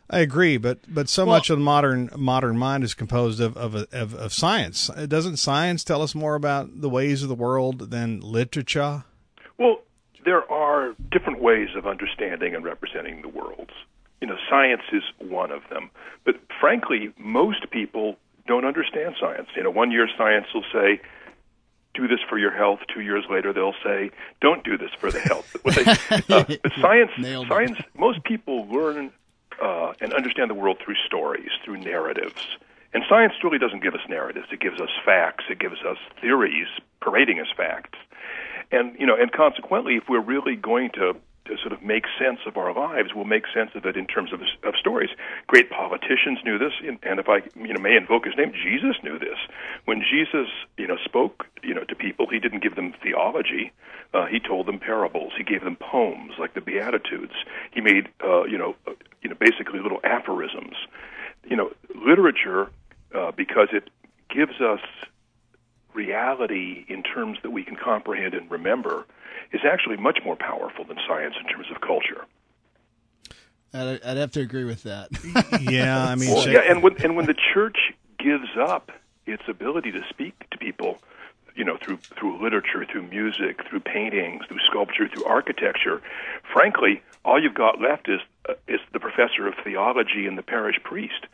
I 0.09 0.19
agree, 0.19 0.57
but 0.57 0.79
but 0.87 1.09
so 1.09 1.25
Well- 1.25 1.35
much 1.35 1.49
of 1.49 1.57
the 1.57 1.63
modern 1.63 2.09
modern 2.15 2.57
mind 2.57 2.83
is 2.83 2.93
composed 2.93 3.41
of 3.41 3.57
of, 3.57 3.75
of 3.75 4.13
of 4.13 4.33
science. 4.33 4.87
Doesn't 5.07 5.37
science 5.37 5.83
tell 5.83 6.01
us 6.01 6.15
more 6.15 6.35
about 6.35 6.81
the 6.81 6.89
ways 6.89 7.23
of 7.23 7.29
the 7.29 7.35
world 7.35 7.91
than 7.91 8.21
literature? 8.21 9.03
Well, 9.57 9.81
there 10.23 10.49
are 10.49 10.93
different 11.11 11.41
ways 11.41 11.69
of 11.75 11.85
understanding 11.85 12.55
and 12.55 12.63
representing 12.63 13.21
the 13.21 13.27
world. 13.27 13.71
You 14.21 14.27
know, 14.27 14.37
science 14.49 14.83
is 14.93 15.03
one 15.19 15.51
of 15.51 15.61
them. 15.69 15.89
But 16.23 16.35
frankly, 16.59 17.11
most 17.17 17.69
people 17.69 18.17
don't 18.47 18.65
understand 18.65 19.15
science. 19.19 19.49
You 19.55 19.63
know, 19.63 19.69
one 19.69 19.91
year 19.91 20.07
science 20.17 20.47
will 20.53 20.63
say, 20.71 21.01
do 21.97 22.07
this 22.07 22.19
for 22.29 22.37
your 22.37 22.51
health. 22.51 22.79
Two 22.93 23.01
years 23.01 23.25
later, 23.29 23.51
they'll 23.51 23.75
say, 23.83 24.11
don't 24.39 24.63
do 24.63 24.77
this 24.77 24.91
for 24.99 25.11
the 25.11 25.19
health. 25.19 25.55
But, 25.63 25.75
they, 25.75 25.83
uh, 25.83 26.43
but 26.63 26.71
science, 26.79 27.11
Nailed 27.17 27.47
it. 27.47 27.49
science, 27.49 27.77
most 27.97 28.23
people 28.23 28.67
learn 28.67 29.11
uh, 29.61 29.93
and 29.99 30.13
understand 30.13 30.49
the 30.49 30.53
world 30.55 30.77
through 30.83 30.95
stories, 31.05 31.49
through 31.65 31.77
narratives. 31.77 32.57
And 32.93 33.03
science 33.09 33.33
really 33.43 33.57
doesn't 33.57 33.83
give 33.83 33.93
us 33.95 34.01
narratives. 34.07 34.47
It 34.51 34.59
gives 34.59 34.79
us 34.79 34.89
facts. 35.03 35.45
It 35.49 35.59
gives 35.59 35.81
us 35.81 35.97
theories 36.21 36.67
parading 37.01 37.39
as 37.39 37.47
facts. 37.55 37.97
And 38.71 38.95
you 38.99 39.05
know, 39.05 39.15
and 39.15 39.31
consequently, 39.31 39.95
if 39.95 40.03
we're 40.09 40.21
really 40.21 40.55
going 40.55 40.91
to, 40.95 41.15
to 41.47 41.57
sort 41.57 41.73
of 41.73 41.81
make 41.81 42.05
sense 42.19 42.39
of 42.45 42.57
our 42.57 42.73
lives, 42.73 43.09
we'll 43.15 43.25
make 43.25 43.45
sense 43.53 43.71
of 43.75 43.85
it 43.85 43.97
in 43.97 44.05
terms 44.05 44.31
of, 44.33 44.41
of 44.63 44.75
stories. 44.79 45.09
Great 45.47 45.69
politicians 45.69 46.39
knew 46.43 46.57
this, 46.57 46.73
and 46.85 46.99
and 47.03 47.19
if 47.19 47.27
I 47.27 47.41
you 47.55 47.73
know 47.73 47.81
may 47.81 47.95
invoke 47.95 48.25
his 48.25 48.35
name, 48.37 48.51
Jesus 48.51 48.95
knew 49.03 49.17
this. 49.19 49.37
When 49.85 50.01
Jesus 50.01 50.47
you 50.77 50.87
know 50.87 50.97
spoke 51.03 51.45
you 51.63 51.73
know 51.73 51.83
to 51.83 51.95
people, 51.95 52.27
he 52.29 52.39
didn't 52.39 52.63
give 52.63 52.75
them 52.75 52.93
theology. 53.01 53.71
Uh, 54.13 54.25
he 54.25 54.39
told 54.39 54.67
them 54.67 54.79
parables. 54.79 55.33
He 55.37 55.43
gave 55.43 55.63
them 55.63 55.75
poems 55.75 56.33
like 56.39 56.53
the 56.53 56.61
Beatitudes. 56.61 57.33
He 57.71 57.81
made 57.81 58.09
uh, 58.23 58.43
you 58.43 58.57
know 58.57 58.75
uh, 58.87 58.91
you 59.21 59.29
know 59.29 59.35
basically 59.39 59.79
little 59.79 59.99
aphorisms. 60.03 60.75
You 61.45 61.55
know, 61.55 61.71
literature 61.95 62.69
uh, 63.15 63.31
because 63.31 63.69
it 63.71 63.89
gives 64.29 64.59
us 64.59 64.81
reality 65.93 66.85
in 66.87 67.01
terms 67.01 67.39
that 67.41 67.51
we 67.51 67.63
can 67.63 67.75
comprehend 67.75 68.33
and 68.33 68.49
remember 68.51 69.05
is 69.51 69.61
actually 69.63 69.97
much 69.97 70.19
more 70.23 70.35
powerful 70.35 70.83
than 70.85 70.97
science 71.07 71.35
in 71.39 71.47
terms 71.47 71.67
of 71.73 71.81
culture. 71.81 72.25
I'd, 73.73 74.01
I'd 74.03 74.17
have 74.17 74.31
to 74.31 74.41
agree 74.41 74.63
with 74.63 74.83
that. 74.83 75.09
Yeah, 75.61 76.05
I 76.05 76.15
mean, 76.15 76.33
Well, 76.33 76.47
yeah, 76.47 76.61
and 76.67 76.83
when 76.83 77.01
and 77.03 77.15
when 77.15 77.25
the 77.25 77.35
church 77.53 77.77
gives 78.19 78.49
up 78.59 78.91
its 79.25 79.43
ability 79.47 79.91
to 79.91 80.01
speak 80.09 80.49
to 80.51 80.57
people, 80.57 80.99
you 81.55 81.65
know, 81.65 81.77
through 81.77 81.97
through 81.97 82.41
literature, 82.41 82.85
through 82.85 83.03
music, 83.03 83.61
through 83.67 83.81
paintings, 83.81 84.45
through 84.47 84.59
sculpture, 84.69 85.07
through 85.07 85.25
architecture, 85.25 86.01
frankly, 86.53 87.01
all 87.25 87.41
you've 87.41 87.53
got 87.55 87.81
left 87.81 88.07
is 88.07 88.21
uh, 88.47 88.53
is 88.67 88.79
the 88.93 88.99
professor 88.99 89.47
of 89.47 89.55
theology 89.63 90.25
and 90.27 90.37
the 90.37 90.43
parish 90.43 90.77
priest. 90.83 91.25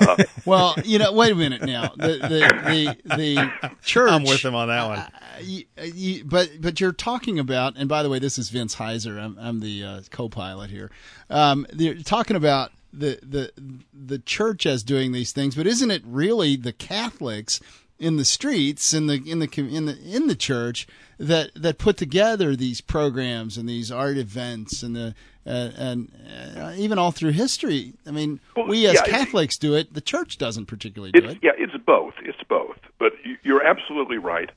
Uh, 0.00 0.24
well, 0.44 0.74
you 0.84 0.98
know, 0.98 1.12
wait 1.12 1.32
a 1.32 1.34
minute 1.34 1.62
now. 1.62 1.92
The 1.96 2.18
the 2.18 2.96
the, 3.06 3.16
the 3.16 3.72
church. 3.82 4.10
I'm 4.10 4.24
with 4.24 4.44
him 4.44 4.54
on 4.54 4.68
that 4.68 4.86
one. 4.86 5.06
you, 5.42 5.64
you, 5.82 6.24
but 6.24 6.50
but 6.60 6.80
you're 6.80 6.92
talking 6.92 7.38
about, 7.38 7.74
and 7.76 7.88
by 7.88 8.02
the 8.02 8.08
way, 8.08 8.18
this 8.18 8.38
is 8.38 8.50
Vince 8.50 8.76
Heiser. 8.76 9.20
I'm 9.20 9.36
I'm 9.38 9.60
the 9.60 9.84
uh, 9.84 10.00
co-pilot 10.10 10.70
here. 10.70 10.90
Um, 11.30 11.66
you're 11.74 11.96
talking 11.96 12.36
about 12.36 12.72
the 12.92 13.18
the 13.22 13.52
the 13.92 14.18
church 14.18 14.66
as 14.66 14.82
doing 14.82 15.12
these 15.12 15.32
things, 15.32 15.54
but 15.54 15.66
isn't 15.66 15.90
it 15.90 16.02
really 16.04 16.56
the 16.56 16.72
Catholics 16.72 17.60
in 17.98 18.16
the 18.16 18.24
streets 18.24 18.92
in 18.92 19.06
the 19.06 19.22
in 19.26 19.38
the 19.38 19.48
in 19.56 19.86
the 19.86 19.96
in 20.02 20.26
the 20.26 20.34
church 20.34 20.88
that 21.18 21.50
that 21.54 21.78
put 21.78 21.96
together 21.96 22.56
these 22.56 22.80
programs 22.80 23.56
and 23.56 23.68
these 23.68 23.92
art 23.92 24.16
events 24.16 24.82
and 24.82 24.96
the 24.96 25.14
uh, 25.46 25.70
and 25.76 26.12
uh, 26.56 26.72
even 26.76 26.98
all 26.98 27.10
through 27.10 27.32
history. 27.32 27.92
I 28.06 28.10
mean, 28.10 28.40
Well, 28.56 28.66
we 28.68 28.86
as 28.86 28.94
yeah, 28.94 29.04
Catholics 29.04 29.56
do 29.58 29.74
it. 29.74 29.92
The 29.92 30.00
church 30.00 30.38
doesn't 30.38 30.66
particularly 30.66 31.12
do 31.12 31.26
it. 31.28 31.38
yeah, 31.42 31.50
it's 31.56 31.76
both. 31.84 32.14
It's 32.22 32.42
both. 32.48 32.78
But 32.98 33.12
you- 33.24 33.38
you're 33.42 33.64
absolutely 33.64 34.18
right. 34.18 34.50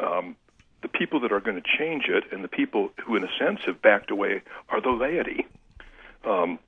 Um, 0.00 0.36
the 0.82 0.88
people 0.88 1.20
that 1.20 1.32
are 1.32 1.40
going 1.40 1.56
to 1.60 1.68
change 1.78 2.06
it, 2.08 2.24
and 2.32 2.42
the 2.44 2.48
people 2.48 2.90
who, 3.04 3.16
in 3.16 3.24
a 3.24 3.30
sense, 3.38 3.60
have 3.66 3.80
backed 3.80 4.10
away, 4.10 4.42
are 4.68 4.80
the 4.80 4.90
laity. 4.90 5.46
Um, 6.24 6.58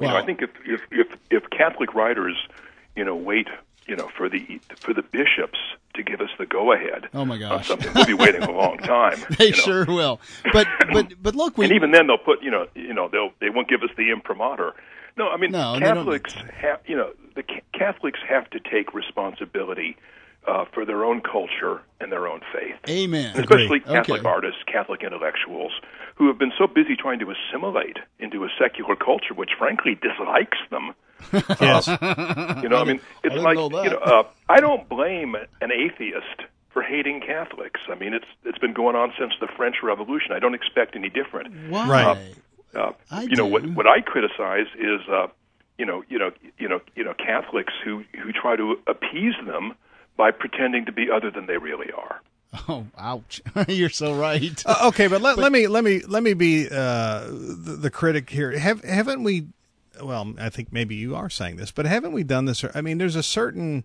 you 0.00 0.08
know, 0.08 0.16
I 0.16 0.24
think 0.24 0.42
if, 0.42 0.50
if 0.64 0.80
if 0.90 1.06
if 1.30 1.50
Catholic 1.50 1.94
writers, 1.94 2.36
you 2.96 3.04
know, 3.04 3.14
wait, 3.14 3.46
you 3.86 3.96
know, 3.96 4.08
for 4.16 4.28
the 4.28 4.60
for 4.84 4.94
the 4.94 5.02
bishops 5.02 5.58
to 5.94 6.02
give 6.02 6.20
us 6.20 6.30
the 6.38 6.46
go 6.46 6.72
ahead 6.72 7.08
Oh, 7.14 7.24
my 7.24 7.36
gosh. 7.38 7.68
something, 7.68 7.92
we'll 7.94 8.06
be 8.06 8.14
waiting 8.14 8.42
a 8.42 8.50
long 8.50 8.78
time. 8.78 9.24
They 9.38 9.46
you 9.46 9.56
know. 9.56 9.62
sure 9.64 9.84
will. 9.86 10.20
But 10.52 10.66
but 10.92 11.22
but 11.22 11.34
look, 11.34 11.58
we 11.58 11.66
and 11.66 11.74
even 11.74 11.90
then 11.90 12.06
they'll 12.06 12.18
put 12.18 12.42
you 12.42 12.50
know 12.50 12.66
you 12.74 12.94
know 12.94 13.08
they'll 13.10 13.30
they 13.40 13.50
won't 13.50 13.68
give 13.68 13.82
us 13.82 13.90
the 13.96 14.10
imprimatur. 14.10 14.74
No, 15.16 15.28
I 15.28 15.36
mean 15.36 15.52
No, 15.52 15.76
Catholics 15.78 16.32
have 16.60 16.80
you 16.86 16.96
know 16.96 17.12
the 17.34 17.42
Catholics 17.72 18.20
have 18.28 18.48
to 18.50 18.60
take 18.60 18.94
responsibility 18.94 19.96
uh, 20.46 20.64
for 20.72 20.84
their 20.84 21.04
own 21.04 21.20
culture 21.20 21.82
and 22.00 22.10
their 22.10 22.26
own 22.26 22.40
faith, 22.52 22.76
Amen. 22.88 23.36
especially 23.38 23.80
Catholic 23.80 24.20
Okay. 24.20 24.28
artists, 24.28 24.60
Catholic 24.66 25.02
intellectuals 25.02 25.72
who 26.16 26.26
have 26.28 26.38
been 26.38 26.52
so 26.58 26.66
busy 26.66 26.96
trying 26.96 27.18
to 27.20 27.30
assimilate 27.32 27.98
into 28.18 28.44
a 28.44 28.48
secular 28.60 28.96
culture, 28.96 29.34
which 29.34 29.50
frankly 29.58 29.94
dislikes 29.94 30.58
them. 30.70 30.94
yes. 31.60 31.86
You 32.62 32.68
know, 32.68 32.76
I 32.76 32.84
mean, 32.84 33.00
it's 33.22 33.34
didn't 33.34 33.42
like 33.42 33.56
know 33.56 33.82
you 33.82 33.90
know, 33.90 33.98
uh, 33.98 34.24
I 34.48 34.60
don't 34.60 34.88
blame 34.88 35.34
an 35.60 35.70
atheist 35.72 36.42
for 36.72 36.82
hating 36.82 37.20
Catholics. 37.20 37.80
I 37.88 37.94
mean, 37.94 38.14
it's 38.14 38.26
it's 38.44 38.58
been 38.58 38.72
going 38.72 38.96
on 38.96 39.12
since 39.18 39.32
the 39.40 39.48
French 39.56 39.76
Revolution. 39.82 40.32
I 40.32 40.38
don't 40.38 40.54
expect 40.54 40.96
any 40.96 41.08
different. 41.08 41.70
Why? 41.70 41.88
Right. 41.88 42.34
Uh, 42.74 42.92
I 43.10 43.22
you 43.22 43.36
know 43.36 43.46
what 43.46 43.62
do. 43.62 43.72
what 43.72 43.86
I 43.86 44.00
criticize 44.00 44.66
is 44.78 45.00
uh, 45.10 45.26
you 45.78 45.84
know 45.84 46.04
you 46.08 46.18
know 46.18 46.30
you 46.58 46.68
know 46.68 46.80
you 46.96 47.04
know 47.04 47.14
Catholics 47.14 47.74
who 47.84 48.04
who 48.22 48.32
try 48.32 48.56
to 48.56 48.78
appease 48.86 49.34
them 49.46 49.74
by 50.16 50.30
pretending 50.30 50.86
to 50.86 50.92
be 50.92 51.10
other 51.10 51.30
than 51.30 51.46
they 51.46 51.58
really 51.58 51.92
are. 51.92 52.20
Oh, 52.68 52.86
ouch! 52.98 53.40
You're 53.68 53.88
so 53.88 54.14
right. 54.14 54.62
Uh, 54.66 54.88
okay, 54.88 55.06
but 55.06 55.22
let, 55.22 55.38
let 55.38 55.52
me 55.52 55.66
let 55.68 55.84
me 55.84 56.00
let 56.00 56.22
me 56.22 56.34
be 56.34 56.66
uh, 56.70 57.26
the, 57.26 57.78
the 57.80 57.90
critic 57.90 58.28
here. 58.28 58.56
Have 58.58 58.84
haven't 58.84 59.22
we? 59.22 59.46
Well, 60.00 60.34
I 60.38 60.48
think 60.48 60.72
maybe 60.72 60.94
you 60.94 61.14
are 61.16 61.28
saying 61.28 61.56
this, 61.56 61.70
but 61.70 61.86
haven't 61.86 62.12
we 62.12 62.22
done 62.22 62.44
this? 62.44 62.64
I 62.74 62.80
mean, 62.80 62.98
there's 62.98 63.16
a 63.16 63.22
certain 63.22 63.84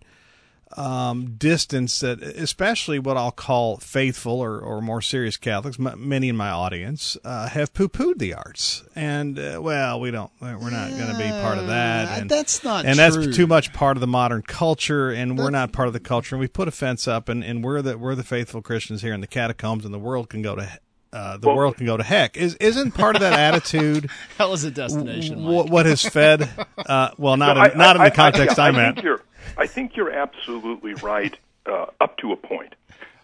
um, 0.75 1.35
distance 1.37 1.99
that, 2.01 2.21
especially 2.21 2.99
what 2.99 3.15
I'll 3.15 3.31
call 3.31 3.77
faithful 3.77 4.41
or, 4.41 4.59
or 4.59 4.81
more 4.81 5.01
serious 5.01 5.37
Catholics, 5.37 5.77
m- 5.79 5.95
many 5.95 6.29
in 6.29 6.35
my 6.35 6.49
audience, 6.49 7.17
uh, 7.23 7.47
have 7.49 7.73
poo 7.73 7.87
pooed 7.87 8.17
the 8.17 8.33
arts. 8.33 8.83
And, 8.95 9.39
uh, 9.39 9.59
well, 9.61 9.99
we 9.99 10.11
don't, 10.11 10.31
we're 10.41 10.69
not 10.69 10.89
going 10.89 11.11
to 11.11 11.17
be 11.17 11.29
part 11.29 11.57
of 11.57 11.67
that. 11.67 12.21
And, 12.21 12.29
that's 12.29 12.63
not 12.63 12.85
and 12.85 12.95
true. 12.95 13.23
that's 13.25 13.37
too 13.37 13.47
much 13.47 13.71
part 13.73 13.95
of 13.95 14.01
the 14.01 14.07
modern 14.07 14.41
culture, 14.41 15.09
and 15.09 15.37
we're 15.37 15.51
not 15.51 15.71
part 15.71 15.87
of 15.87 15.93
the 15.93 15.99
culture. 15.99 16.35
And 16.35 16.39
we 16.41 16.47
put 16.47 16.67
a 16.67 16.71
fence 16.71 17.07
up, 17.07 17.29
and, 17.29 17.43
and 17.43 17.63
we're 17.63 17.81
the 17.81 17.97
we're 17.97 18.15
the 18.15 18.23
faithful 18.23 18.61
Christians 18.61 19.01
here 19.01 19.13
in 19.13 19.21
the 19.21 19.27
catacombs, 19.27 19.85
and 19.85 19.93
the 19.93 19.99
world 19.99 20.29
can 20.29 20.41
go 20.41 20.55
to 20.55 20.79
uh, 21.13 21.37
the 21.37 21.47
Well- 21.47 21.55
world 21.57 21.77
can 21.77 21.85
go 21.85 21.97
to 21.97 22.03
heck. 22.03 22.37
Is 22.37 22.55
isn't 22.55 22.91
part 22.91 23.15
of 23.15 23.21
that 23.21 23.33
attitude 23.39 24.09
Hell 24.37 24.53
is 24.53 24.63
a 24.63 24.71
destination. 24.71 25.41
w- 25.43 25.63
what 25.71 25.85
has 25.85 26.01
fed? 26.03 26.49
Uh, 26.77 27.09
well, 27.17 27.37
not 27.37 27.55
No, 27.57 27.63
in, 27.63 27.71
I- 27.71 27.73
not 27.75 27.95
in 27.95 28.03
the 28.03 28.11
context 28.11 28.59
I, 28.59 28.67
I'm 28.67 28.75
I 28.75 28.85
at. 28.85 28.93
Think 28.95 29.03
you're, 29.05 29.21
I 29.57 29.67
think 29.67 29.95
you're 29.95 30.11
absolutely 30.11 30.93
right 30.95 31.35
uh, 31.65 31.85
up 32.01 32.17
to 32.17 32.31
a 32.31 32.35
point. 32.37 32.75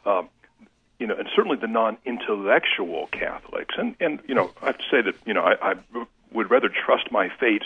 Um, 0.06 0.30
you 1.00 1.08
know, 1.08 1.16
and 1.16 1.28
certainly 1.36 1.58
the 1.58 1.68
non-intellectual 1.68 3.08
Catholics, 3.12 3.76
and 3.78 3.96
and 4.00 4.20
you 4.28 4.36
know, 4.36 4.52
I 4.62 4.68
have 4.68 4.78
to 4.78 4.84
say 4.92 5.02
that 5.02 5.16
you 5.26 5.34
know, 5.34 5.42
I, 5.42 5.72
I 5.72 5.76
would 6.34 6.50
rather 6.50 6.70
trust 6.70 7.12
my 7.12 7.30
fate 7.40 7.64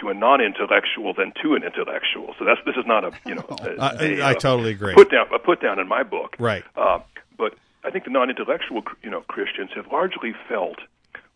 to 0.00 0.08
a 0.08 0.14
non-intellectual 0.14 1.14
than 1.14 1.32
to 1.42 1.54
an 1.54 1.62
intellectual. 1.62 2.34
So 2.38 2.44
that's 2.44 2.60
this 2.66 2.76
is 2.76 2.84
not 2.86 3.04
a 3.04 3.12
you 3.26 3.36
know, 3.36 3.44
a, 3.48 3.80
I- 3.80 3.92
a, 4.00 4.26
I 4.30 4.34
totally 4.34 4.72
agree. 4.72 4.94
Put 4.94 5.10
down 5.10 5.26
a 5.34 5.38
put 5.38 5.60
down 5.62 5.78
in 5.78 5.88
my 5.88 6.02
book, 6.02 6.36
Right. 6.38 6.64
Uh, 6.76 7.00
but 7.38 7.54
I 7.84 7.90
think 7.90 8.04
the 8.04 8.10
non-intellectual, 8.10 8.82
you 9.02 9.10
know, 9.10 9.20
Christians 9.22 9.70
have 9.76 9.92
largely 9.92 10.32
felt, 10.48 10.78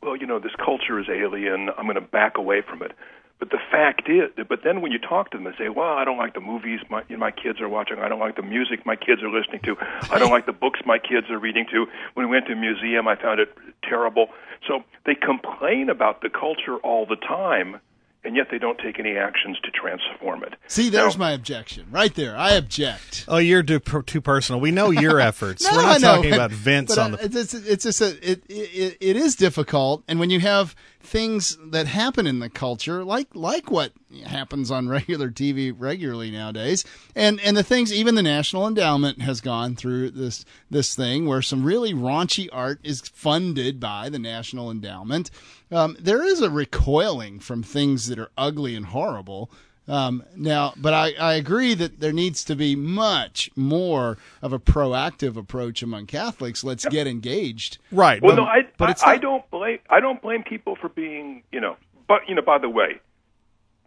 well, 0.03 0.16
you 0.16 0.26
know, 0.26 0.38
this 0.38 0.55
culture 0.57 0.99
is 0.99 1.07
alien. 1.09 1.68
I'm 1.76 1.84
going 1.84 1.96
to 1.96 2.01
back 2.01 2.38
away 2.38 2.62
from 2.62 2.82
it. 2.82 2.92
But 3.38 3.51
the 3.51 3.59
fact 3.70 4.09
is, 4.09 4.30
but 4.49 4.64
then 4.64 4.80
when 4.80 4.90
you 4.90 4.99
talk 4.99 5.30
to 5.30 5.36
them, 5.36 5.44
they 5.44 5.57
say, 5.57 5.68
"Well, 5.68 5.92
I 5.92 6.05
don't 6.05 6.18
like 6.18 6.34
the 6.34 6.40
movies 6.40 6.80
my 6.90 7.05
you 7.09 7.16
know, 7.16 7.20
my 7.20 7.30
kids 7.30 7.61
are 7.61 7.68
watching. 7.68 8.01
I 8.01 8.09
don't 8.09 8.18
like 8.18 8.34
the 8.34 8.42
music 8.42 8.84
my 8.84 8.96
kids 8.96 9.22
are 9.22 9.30
listening 9.30 9.61
to. 9.62 9.76
I 10.11 10.18
don't 10.18 10.32
like 10.32 10.46
the 10.46 10.53
books 10.53 10.80
my 10.84 10.99
kids 10.99 11.30
are 11.30 11.38
reading 11.38 11.64
to. 11.70 11.86
When 12.14 12.28
we 12.28 12.32
went 12.32 12.46
to 12.46 12.55
a 12.55 12.57
museum, 12.57 13.07
I 13.07 13.14
found 13.14 13.38
it 13.38 13.57
terrible." 13.84 14.30
So 14.66 14.82
they 15.07 15.14
complain 15.14 15.88
about 15.88 16.20
the 16.20 16.30
culture 16.30 16.78
all 16.78 17.07
the 17.07 17.14
time, 17.14 17.80
and 18.25 18.35
yet 18.37 18.49
they 18.51 18.59
don't 18.59 18.79
take 18.79 18.99
any 18.99 19.16
actions 19.16 19.59
to 19.64 19.71
transform 19.71 20.43
it. 20.43 20.55
See, 20.66 20.89
there's 20.91 21.16
Now- 21.16 21.27
my 21.27 21.33
objection 21.33 21.87
right 21.91 22.14
there. 22.14 22.37
I 22.37 22.53
object. 22.53 23.25
Oh, 23.29 23.39
you're 23.39 23.62
too, 23.62 23.79
too 23.81 24.21
personal. 24.21 24.61
We 24.61 24.71
know 24.71 24.91
your 24.91 25.21
efforts. 25.31 25.64
No, 25.64 25.77
We're 25.77 25.83
not 25.83 25.97
I 25.97 25.99
know, 25.99 26.14
talking 26.16 26.31
but- 26.31 26.37
about 26.37 26.51
Vince 26.51 26.95
but, 26.95 26.99
on 27.03 27.11
the. 27.12 27.25
It's, 27.25 27.37
it's, 27.37 27.55
it's 27.55 27.85
just 27.85 28.01
a, 28.01 28.31
it, 28.31 28.43
it 28.49 28.97
it 29.01 29.16
is 29.16 29.37
difficult, 29.37 30.03
and 30.09 30.19
when 30.21 30.31
you 30.31 30.41
have 30.41 30.75
things 31.01 31.57
that 31.71 31.87
happen 31.87 32.27
in 32.27 32.39
the 32.41 32.51
culture, 32.51 33.05
like 33.05 33.29
like 33.35 33.71
what 33.71 33.93
happens 34.26 34.70
on 34.70 34.88
regular 34.88 35.30
TV 35.30 35.74
regularly 35.76 36.30
nowadays, 36.30 36.84
and 37.14 37.40
and 37.40 37.56
the 37.56 37.62
things 37.62 37.92
even 37.92 38.14
the 38.14 38.22
National 38.22 38.66
Endowment 38.66 39.22
has 39.22 39.40
gone 39.40 39.76
through 39.76 40.11
this 40.11 40.44
this 40.70 40.94
thing 40.94 41.26
where 41.26 41.42
some 41.42 41.64
really 41.64 41.94
raunchy 41.94 42.48
art 42.52 42.80
is 42.82 43.00
funded 43.00 43.80
by 43.80 44.09
the 44.09 44.18
National 44.18 44.70
Endowment. 44.70 45.30
Um, 45.70 45.96
there 46.00 46.22
is 46.22 46.40
a 46.40 46.50
recoiling 46.50 47.40
from 47.40 47.62
things 47.62 48.09
that 48.09 48.18
are 48.18 48.30
ugly 48.36 48.74
and 48.74 48.86
horrible. 48.86 49.50
Um, 49.86 50.22
now, 50.36 50.74
but 50.76 50.92
I, 50.92 51.12
I 51.18 51.34
agree 51.34 51.72
that 51.72 51.98
there 52.00 52.12
needs 52.12 52.44
to 52.44 52.54
be 52.54 52.76
much 52.76 53.50
more 53.56 54.18
of 54.42 54.52
a 54.52 54.59
proactive 54.59 55.34
approach 55.38 55.82
among 55.82 56.04
Catholics. 56.06 56.62
Let's 56.62 56.84
get 56.84 57.06
engaged. 57.06 57.78
Right. 57.90 58.20
Well, 58.20 58.36
but- 58.36 58.42
no, 58.42 58.46
I, 58.46 58.62
but 58.76 58.88
I, 58.88 58.90
it's 58.90 59.02
I 59.02 59.16
don't 59.16 59.50
blame 59.50 59.78
I 59.88 60.00
don't 60.00 60.20
blame 60.20 60.42
people 60.42 60.76
for 60.76 60.90
being 60.90 61.42
you 61.52 61.61
know. 61.61 61.76
But 62.06 62.28
you 62.28 62.34
know, 62.34 62.42
by 62.42 62.59
the 62.59 62.68
way, 62.68 63.00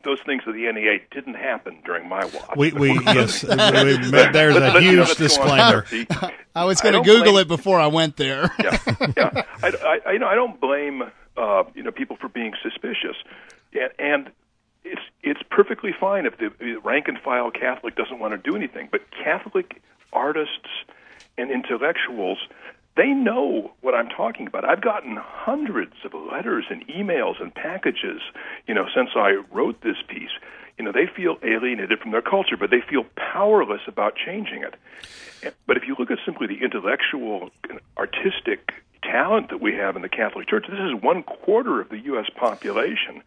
those 0.04 0.20
things 0.22 0.43
at 0.47 0.54
the 0.54 0.72
NEA 0.72 0.99
didn't 1.12 1.36
happen 1.36 1.80
during 1.86 2.08
my 2.10 2.24
watch. 2.26 2.56
we, 2.58 2.72
we 2.72 2.93
yes, 3.06 3.43
we, 3.43 3.49
we, 3.49 3.56
there's 3.56 4.56
a 4.56 4.60
let's- 4.60 4.82
you 4.84 4.95
know, 4.95 5.04
huge 5.06 5.20
let's 5.20 5.38
go 5.38 5.43
on. 5.43 5.82
disclaimer. 5.84 5.86
See, 5.88 6.08
I 6.56 6.66
was 6.66 6.82
going 6.82 6.93
to 6.95 7.02
Google 7.02 7.34
blame- 7.34 7.41
it 7.43 7.47
before 7.47 7.80
I 7.80 7.88
went 7.88 8.18
there. 8.18 8.52
yeah, 8.64 8.78
yeah. 9.18 9.43
I, 9.64 9.99
I, 10.06 10.12
you 10.14 10.20
know, 10.20 10.28
I 10.28 10.36
don't 10.36 10.60
blame 10.60 11.04
uh, 11.38 11.64
you 11.76 11.84
know 11.84 11.91
people 11.91 12.18
for 12.18 12.28
being 12.30 12.54
suspicious, 12.62 13.16
and, 13.74 13.91
and 13.99 14.32
it's 14.84 15.02
it's 15.24 15.41
perfectly 15.49 15.91
fine 15.97 16.26
if 16.26 16.38
the 16.38 16.52
the 16.60 16.76
rank 16.78 17.08
and 17.08 17.18
file 17.20 17.52
Catholic 17.52 17.95
doesn't 17.95 18.20
want 18.20 18.32
to 18.34 18.38
do 18.49 18.56
anything. 18.56 18.89
But 18.91 19.02
Catholic 19.12 19.82
artists 20.12 20.68
and 21.38 21.49
intellectuals, 21.52 22.39
they 22.98 23.08
know 23.10 23.72
what 23.82 23.96
I'm 23.96 24.10
talking 24.10 24.48
about. 24.48 24.66
I've 24.66 24.82
gotten 24.82 25.18
hundreds 25.18 25.94
of 26.04 26.14
letters 26.14 26.66
and 26.70 26.86
emails 26.88 27.42
and 27.42 27.54
packages, 27.54 28.22
you 28.68 28.74
know, 28.74 28.86
since 28.96 29.10
I 29.16 29.42
wrote 29.52 29.82
this 29.82 29.98
piece. 30.08 30.32
You 30.78 30.86
know, 30.86 30.92
they 30.92 31.06
feel 31.16 31.38
alienated 31.44 32.00
from 32.00 32.12
their 32.12 32.22
culture, 32.22 32.58
but 32.58 32.70
they 32.72 32.82
feel 32.82 33.06
powerless 33.16 33.82
about 33.88 34.16
changing 34.16 34.64
it. 34.64 35.54
But 35.68 35.78
if 35.78 35.84
you 35.88 35.96
look 35.98 36.12
at 36.12 36.18
simply 36.26 36.48
the 36.48 36.64
intellectual 36.64 37.50
and 37.70 37.80
artistic 37.98 38.72
talent 39.04 39.50
that 39.50 39.62
we 39.62 39.74
have 39.76 39.96
in 39.96 40.02
the 40.02 40.10
Catholic 40.10 40.48
Church, 40.48 40.66
this 40.70 40.80
is 40.80 40.94
one 41.02 41.24
quarter 41.24 41.82
of 41.82 41.89
the 41.89 42.00
U.S. 42.06 42.26
population. 42.36 43.22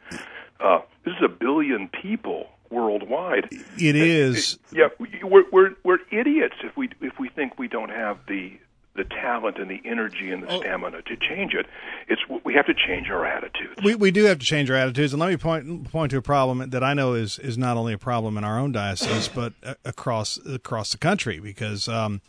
Uh, 0.60 0.80
this 1.04 1.14
is 1.14 1.22
a 1.24 1.28
billion 1.28 1.88
people 1.88 2.48
worldwide. 2.70 3.48
It 3.78 3.96
is. 3.96 4.58
Yeah, 4.72 4.88
we- 4.98 5.08
we're, 5.22 5.44
we're 5.52 5.70
we're 5.84 5.98
idiots 6.10 6.56
if 6.64 6.76
we 6.76 6.90
if 7.00 7.18
we 7.18 7.28
think 7.28 7.58
we 7.58 7.68
don't 7.68 7.90
have 7.90 8.18
the 8.26 8.52
the 8.94 9.04
talent 9.04 9.58
and 9.58 9.70
the 9.70 9.82
energy 9.84 10.30
and 10.30 10.42
the 10.42 10.48
Oh. 10.48 10.60
stamina 10.60 11.02
to 11.02 11.16
change 11.16 11.54
it. 11.54 11.66
It's 12.08 12.22
we 12.44 12.54
have 12.54 12.66
to 12.66 12.74
change 12.74 13.10
our 13.10 13.26
attitudes. 13.26 13.82
We, 13.82 13.94
we 13.94 14.10
do 14.10 14.24
have 14.24 14.38
to 14.38 14.46
change 14.46 14.70
our 14.70 14.76
attitudes, 14.76 15.12
and 15.12 15.20
let 15.20 15.30
me 15.30 15.36
point 15.36 15.90
point 15.90 16.10
to 16.12 16.18
a 16.18 16.22
problem 16.22 16.70
that 16.70 16.84
I 16.84 16.94
know 16.94 17.14
is, 17.14 17.38
is 17.38 17.58
not 17.58 17.76
only 17.76 17.92
a 17.92 17.98
problem 17.98 18.38
in 18.38 18.44
our 18.44 18.58
own 18.58 18.72
diocese, 18.72 19.28
but 19.28 19.52
across 19.84 20.38
across 20.46 20.92
the 20.92 20.98
country. 20.98 21.40
Because 21.40 21.88
um, 21.88 22.20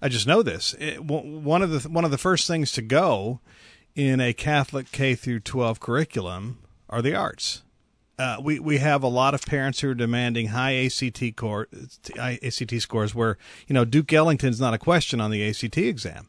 I 0.00 0.08
just 0.08 0.26
know 0.26 0.42
this. 0.42 0.74
It, 0.78 1.04
one 1.04 1.62
of 1.62 1.70
the 1.70 1.88
one 1.88 2.04
of 2.04 2.10
the 2.10 2.18
first 2.18 2.46
things 2.46 2.70
to 2.72 2.82
go 2.82 3.40
in 3.96 4.20
a 4.20 4.32
Catholic 4.32 4.92
K 4.92 5.14
through 5.14 5.40
twelve 5.40 5.80
curriculum 5.80 6.58
are 6.88 7.02
the 7.02 7.14
arts. 7.14 7.62
Uh, 8.18 8.36
we 8.42 8.58
we 8.58 8.78
have 8.78 9.02
a 9.02 9.08
lot 9.08 9.34
of 9.34 9.44
parents 9.44 9.80
who 9.80 9.90
are 9.90 9.94
demanding 9.94 10.48
high 10.48 10.84
ACT 10.84 11.36
core, 11.36 11.68
ACT 12.18 12.80
scores, 12.80 13.14
where 13.14 13.38
you 13.66 13.74
know 13.74 13.84
Duke 13.84 14.12
Ellington's 14.12 14.60
not 14.60 14.74
a 14.74 14.78
question 14.78 15.20
on 15.20 15.30
the 15.30 15.48
ACT 15.48 15.78
exam. 15.78 16.28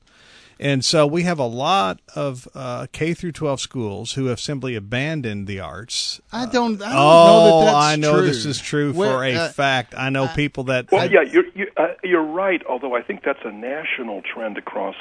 And 0.60 0.86
so 0.86 1.06
we 1.06 1.24
have 1.24 1.38
a 1.38 1.46
lot 1.46 2.00
of 2.16 2.48
uh, 2.56 2.88
K 2.94 3.14
through 3.14 3.34
12 3.34 3.60
schools 3.60 4.14
who 4.14 4.28
have 4.28 4.40
simply 4.40 4.76
abandoned 4.76 5.48
the 5.48 5.60
arts. 5.60 6.22
I 6.32 6.46
don't. 6.46 6.82
I 6.82 6.90
don't 6.90 6.98
oh, 6.98 7.26
know 7.28 7.60
that 7.60 7.66
that's 7.66 7.76
I 7.76 7.96
know 7.98 8.14
true. 8.20 8.28
this 8.28 8.46
is 8.46 8.60
true 8.60 8.94
Where- 8.94 9.12
for 9.12 9.24
a 9.26 9.36
uh, 9.36 9.50
fact. 9.50 9.94
I 9.98 10.10
know 10.10 10.28
people 10.30 10.66
that. 10.66 10.92
Well, 10.92 11.12
yeah, 11.12 11.22
you're 11.22 11.46
you, 11.56 11.68
uh, 11.76 11.88
you're 12.04 12.24
right. 12.24 12.66
Although 12.68 12.96
I 12.96 13.02
think 13.02 13.24
that's 13.24 13.44
a 13.44 13.52
national 13.52 14.22
trend 14.22 14.58
across 14.58 14.96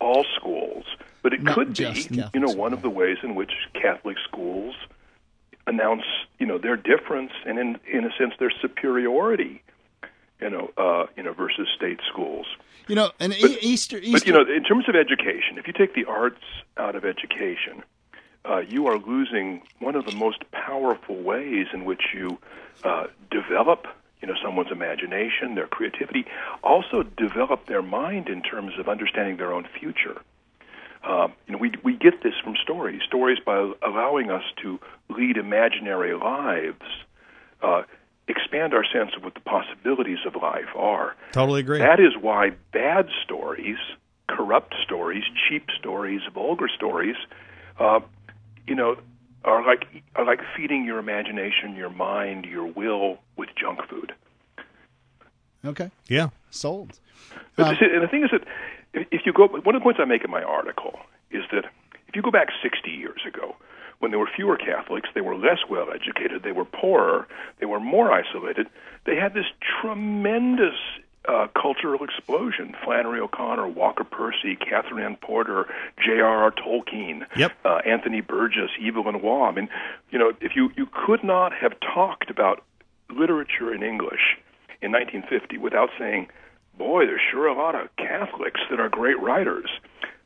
all 0.00 0.24
schools, 0.36 0.84
but 1.22 1.32
it 1.32 1.42
Not 1.42 1.54
could 1.54 1.74
be, 1.74 1.84
Catholic 1.84 2.10
you 2.34 2.40
know, 2.40 2.48
schools. 2.48 2.56
one 2.56 2.72
of 2.72 2.82
the 2.82 2.90
ways 2.90 3.18
in 3.22 3.34
which 3.36 3.52
Catholic 3.74 4.16
schools 4.28 4.74
announce, 5.66 6.04
you 6.38 6.46
know, 6.46 6.58
their 6.58 6.76
difference 6.76 7.32
and, 7.44 7.58
in 7.58 7.78
in 7.90 8.04
a 8.04 8.10
sense, 8.18 8.34
their 8.38 8.52
superiority, 8.62 9.62
you 10.40 10.50
know, 10.50 10.70
uh, 10.76 11.06
you 11.16 11.22
know, 11.22 11.32
versus 11.32 11.68
state 11.76 12.00
schools. 12.10 12.46
You 12.88 12.94
know, 12.94 13.10
and 13.18 13.32
e- 13.32 13.58
Easter. 13.60 13.98
Easter. 13.98 14.12
But 14.12 14.26
you 14.26 14.32
know, 14.32 14.42
in 14.42 14.62
terms 14.62 14.88
of 14.88 14.94
education, 14.94 15.58
if 15.58 15.66
you 15.66 15.72
take 15.72 15.94
the 15.94 16.04
arts 16.04 16.42
out 16.76 16.94
of 16.94 17.04
education, 17.04 17.82
uh, 18.48 18.58
you 18.58 18.86
are 18.86 18.98
losing 18.98 19.62
one 19.80 19.96
of 19.96 20.06
the 20.06 20.14
most 20.14 20.38
powerful 20.52 21.16
ways 21.16 21.66
in 21.72 21.84
which 21.84 22.02
you 22.14 22.38
uh, 22.84 23.06
develop, 23.30 23.86
you 24.20 24.28
know, 24.28 24.34
someone's 24.42 24.70
imagination, 24.70 25.56
their 25.56 25.66
creativity, 25.66 26.26
also 26.62 27.02
develop 27.02 27.66
their 27.66 27.82
mind 27.82 28.28
in 28.28 28.42
terms 28.42 28.72
of 28.78 28.88
understanding 28.88 29.36
their 29.36 29.52
own 29.52 29.66
future. 29.80 30.20
Uh, 31.06 31.28
you 31.46 31.52
know, 31.52 31.58
we 31.58 31.72
we 31.84 31.96
get 31.96 32.22
this 32.22 32.34
from 32.42 32.56
stories. 32.60 33.00
Stories 33.06 33.38
by 33.44 33.72
allowing 33.86 34.30
us 34.30 34.42
to 34.62 34.80
lead 35.08 35.36
imaginary 35.36 36.14
lives, 36.14 36.82
uh, 37.62 37.82
expand 38.26 38.74
our 38.74 38.84
sense 38.84 39.12
of 39.16 39.22
what 39.22 39.34
the 39.34 39.40
possibilities 39.40 40.18
of 40.26 40.34
life 40.34 40.74
are. 40.74 41.14
totally 41.32 41.60
agree. 41.60 41.78
That 41.78 42.00
is 42.00 42.16
why 42.20 42.50
bad 42.72 43.08
stories, 43.22 43.78
corrupt 44.28 44.74
stories, 44.82 45.22
cheap 45.48 45.68
stories, 45.78 46.22
vulgar 46.34 46.68
stories, 46.74 47.16
uh, 47.78 48.00
you 48.66 48.74
know, 48.74 48.96
are 49.44 49.64
like 49.64 49.86
are 50.16 50.24
like 50.24 50.40
feeding 50.56 50.84
your 50.84 50.98
imagination, 50.98 51.76
your 51.76 51.90
mind, 51.90 52.46
your 52.46 52.66
will 52.66 53.18
with 53.36 53.50
junk 53.56 53.78
food. 53.88 54.12
okay, 55.64 55.90
yeah. 56.08 56.30
sold. 56.50 56.98
But 57.54 57.68
Um, 57.68 57.76
and 57.80 58.02
the 58.02 58.08
thing 58.08 58.24
is 58.24 58.30
that 58.32 58.42
if- 59.10 59.26
you 59.26 59.32
go, 59.32 59.46
one 59.48 59.74
of 59.74 59.80
the 59.80 59.84
points 59.84 60.00
I 60.00 60.04
make 60.04 60.24
in 60.24 60.30
my 60.30 60.42
article 60.42 60.98
is 61.30 61.42
that 61.52 61.64
if 62.08 62.14
you 62.16 62.22
go 62.22 62.30
back 62.30 62.48
60 62.62 62.90
years 62.90 63.20
ago, 63.26 63.56
when 63.98 64.10
there 64.10 64.20
were 64.20 64.28
fewer 64.34 64.56
Catholics, 64.56 65.08
they 65.14 65.20
were 65.22 65.34
less 65.34 65.58
well 65.68 65.88
educated, 65.92 66.42
they 66.42 66.52
were 66.52 66.64
poorer, 66.64 67.26
they 67.60 67.66
were 67.66 67.80
more 67.80 68.12
isolated. 68.12 68.66
They 69.04 69.16
had 69.16 69.32
this 69.34 69.46
tremendous 69.80 70.74
uh, 71.28 71.48
cultural 71.60 72.04
explosion. 72.04 72.74
Flannery 72.84 73.18
O'Connor, 73.20 73.66
Walker 73.68 74.04
Percy, 74.04 74.54
Katherine 74.54 75.02
Anne 75.04 75.16
Porter, 75.16 75.66
J.R.R. 76.04 76.52
Tolkien, 76.52 77.26
Yep. 77.36 77.52
uh, 77.64 77.76
Anthony 77.84 78.20
Burgess, 78.20 78.70
Evelyn 78.80 79.20
Waugh. 79.22 79.48
I 79.48 79.50
mean, 79.52 79.68
you 80.10 80.18
know, 80.20 80.32
if 80.40 80.54
you 80.54 80.70
you 80.76 80.86
could 80.86 81.24
not 81.24 81.52
have 81.52 81.72
talked 81.80 82.30
about 82.30 82.62
literature 83.10 83.74
in 83.74 83.82
English 83.82 84.36
in 84.82 84.92
1950 84.92 85.58
without 85.58 85.88
saying, 85.98 86.28
"Boy, 86.78 87.06
there's 87.06 87.20
sure 87.30 87.46
a 87.46 87.54
lot 87.54 87.74
of 87.74 87.94
Catholics 87.96 88.60
that 88.70 88.80
are 88.80 88.88
great 88.88 89.20
writers." 89.20 89.70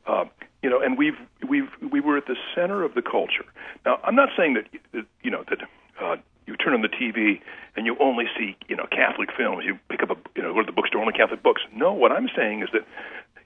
Uh, 0.05 0.25
you 0.61 0.69
know, 0.69 0.79
and 0.79 0.97
we've 0.97 1.17
we've 1.47 1.69
we 1.91 1.99
were 1.99 2.17
at 2.17 2.25
the 2.27 2.35
center 2.55 2.83
of 2.83 2.93
the 2.93 3.01
culture. 3.01 3.45
Now, 3.85 3.99
I'm 4.03 4.15
not 4.15 4.29
saying 4.37 4.55
that, 4.55 5.05
you 5.23 5.31
know 5.31 5.43
that 5.49 5.59
uh, 5.99 6.17
you 6.45 6.55
turn 6.55 6.73
on 6.73 6.81
the 6.81 6.89
TV 6.89 7.41
and 7.75 7.85
you 7.85 7.95
only 7.99 8.25
see 8.37 8.55
you 8.67 8.75
know 8.75 8.85
Catholic 8.91 9.29
films. 9.35 9.63
You 9.65 9.79
pick 9.89 10.03
up 10.03 10.11
a 10.11 10.17
you 10.35 10.43
know 10.43 10.53
go 10.53 10.61
to 10.61 10.65
the 10.65 10.71
bookstore 10.71 11.01
only 11.01 11.13
Catholic 11.13 11.41
books. 11.41 11.61
No, 11.73 11.93
what 11.93 12.11
I'm 12.11 12.29
saying 12.35 12.61
is 12.61 12.69
that 12.73 12.85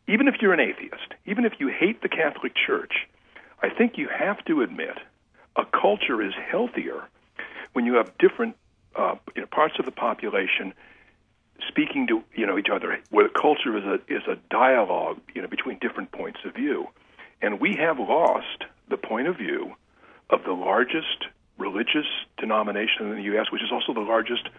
even 0.07 0.27
if 0.27 0.35
you're 0.41 0.53
an 0.53 0.59
atheist, 0.59 1.13
even 1.25 1.45
if 1.45 1.53
you 1.59 1.67
hate 1.67 2.01
the 2.01 2.09
Catholic 2.09 2.53
Church, 2.55 3.07
I 3.61 3.69
think 3.69 3.97
you 3.97 4.07
have 4.07 4.43
to 4.45 4.61
admit 4.61 4.97
a 5.55 5.63
culture 5.65 6.21
is 6.21 6.33
healthier 6.33 7.07
when 7.73 7.85
you 7.85 7.95
have 7.95 8.17
different 8.17 8.55
uh, 8.95 9.15
you 9.35 9.41
know, 9.41 9.47
parts 9.47 9.75
of 9.79 9.85
the 9.85 9.91
population 9.91 10.73
speaking 11.67 12.07
to 12.07 12.23
you 12.35 12.45
know 12.45 12.57
each 12.57 12.69
other, 12.71 12.97
where 13.09 13.29
culture 13.29 13.77
is 13.77 13.83
a 13.83 13.95
is 14.13 14.23
a 14.27 14.37
dialogue 14.49 15.19
you 15.33 15.41
know 15.41 15.47
between 15.47 15.77
different 15.79 16.11
points 16.11 16.39
of 16.45 16.53
view, 16.53 16.87
and 17.41 17.59
we 17.59 17.75
have 17.75 17.99
lost 17.99 18.63
the 18.89 18.97
point 18.97 19.27
of 19.27 19.37
view 19.37 19.73
of 20.29 20.43
the 20.43 20.51
largest 20.51 21.25
religious 21.57 22.05
denomination 22.37 23.09
in 23.09 23.15
the 23.15 23.23
U.S., 23.23 23.47
which 23.51 23.61
is 23.61 23.69
also 23.71 23.93
the 23.93 24.01
largest 24.01 24.49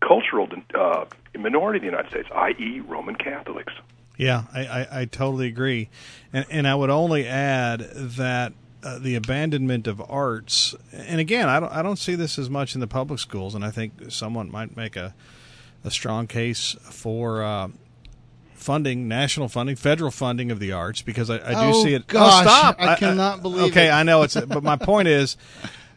cultural 0.00 0.48
uh, 0.74 1.04
minority 1.38 1.78
in 1.78 1.84
the 1.84 1.90
United 1.90 2.10
States, 2.10 2.28
i.e., 2.34 2.80
Roman 2.80 3.14
Catholics. 3.14 3.72
Yeah, 4.16 4.44
I, 4.54 4.66
I, 4.66 5.00
I 5.00 5.04
totally 5.04 5.46
agree, 5.46 5.90
and 6.32 6.46
and 6.50 6.66
I 6.66 6.74
would 6.74 6.90
only 6.90 7.26
add 7.26 7.80
that 7.94 8.54
uh, 8.82 8.98
the 8.98 9.14
abandonment 9.14 9.86
of 9.86 10.00
arts, 10.08 10.74
and 10.92 11.20
again, 11.20 11.48
I 11.48 11.60
don't 11.60 11.72
I 11.72 11.82
don't 11.82 11.98
see 11.98 12.14
this 12.14 12.38
as 12.38 12.48
much 12.48 12.74
in 12.74 12.80
the 12.80 12.86
public 12.86 13.18
schools, 13.18 13.54
and 13.54 13.64
I 13.64 13.70
think 13.70 14.10
someone 14.10 14.50
might 14.50 14.76
make 14.76 14.96
a 14.96 15.14
a 15.86 15.90
strong 15.90 16.26
case 16.26 16.76
for. 16.82 17.42
Uh, 17.42 17.68
funding, 18.54 19.06
national 19.06 19.48
funding, 19.48 19.76
federal 19.76 20.10
funding 20.10 20.50
of 20.50 20.58
the 20.58 20.72
arts, 20.72 21.00
because 21.00 21.30
I, 21.30 21.36
I 21.36 21.50
do 21.50 21.76
oh, 21.78 21.84
see 21.84 21.94
it. 21.94 22.08
Gosh, 22.08 22.44
oh, 22.44 22.48
stop! 22.48 22.76
I, 22.80 22.94
I 22.94 22.96
cannot 22.96 23.40
believe. 23.40 23.70
Okay, 23.70 23.86
it. 23.86 23.92
I 23.92 24.02
know 24.02 24.22
it's, 24.22 24.34
but 24.34 24.64
my 24.64 24.74
point 24.74 25.06
is, 25.06 25.36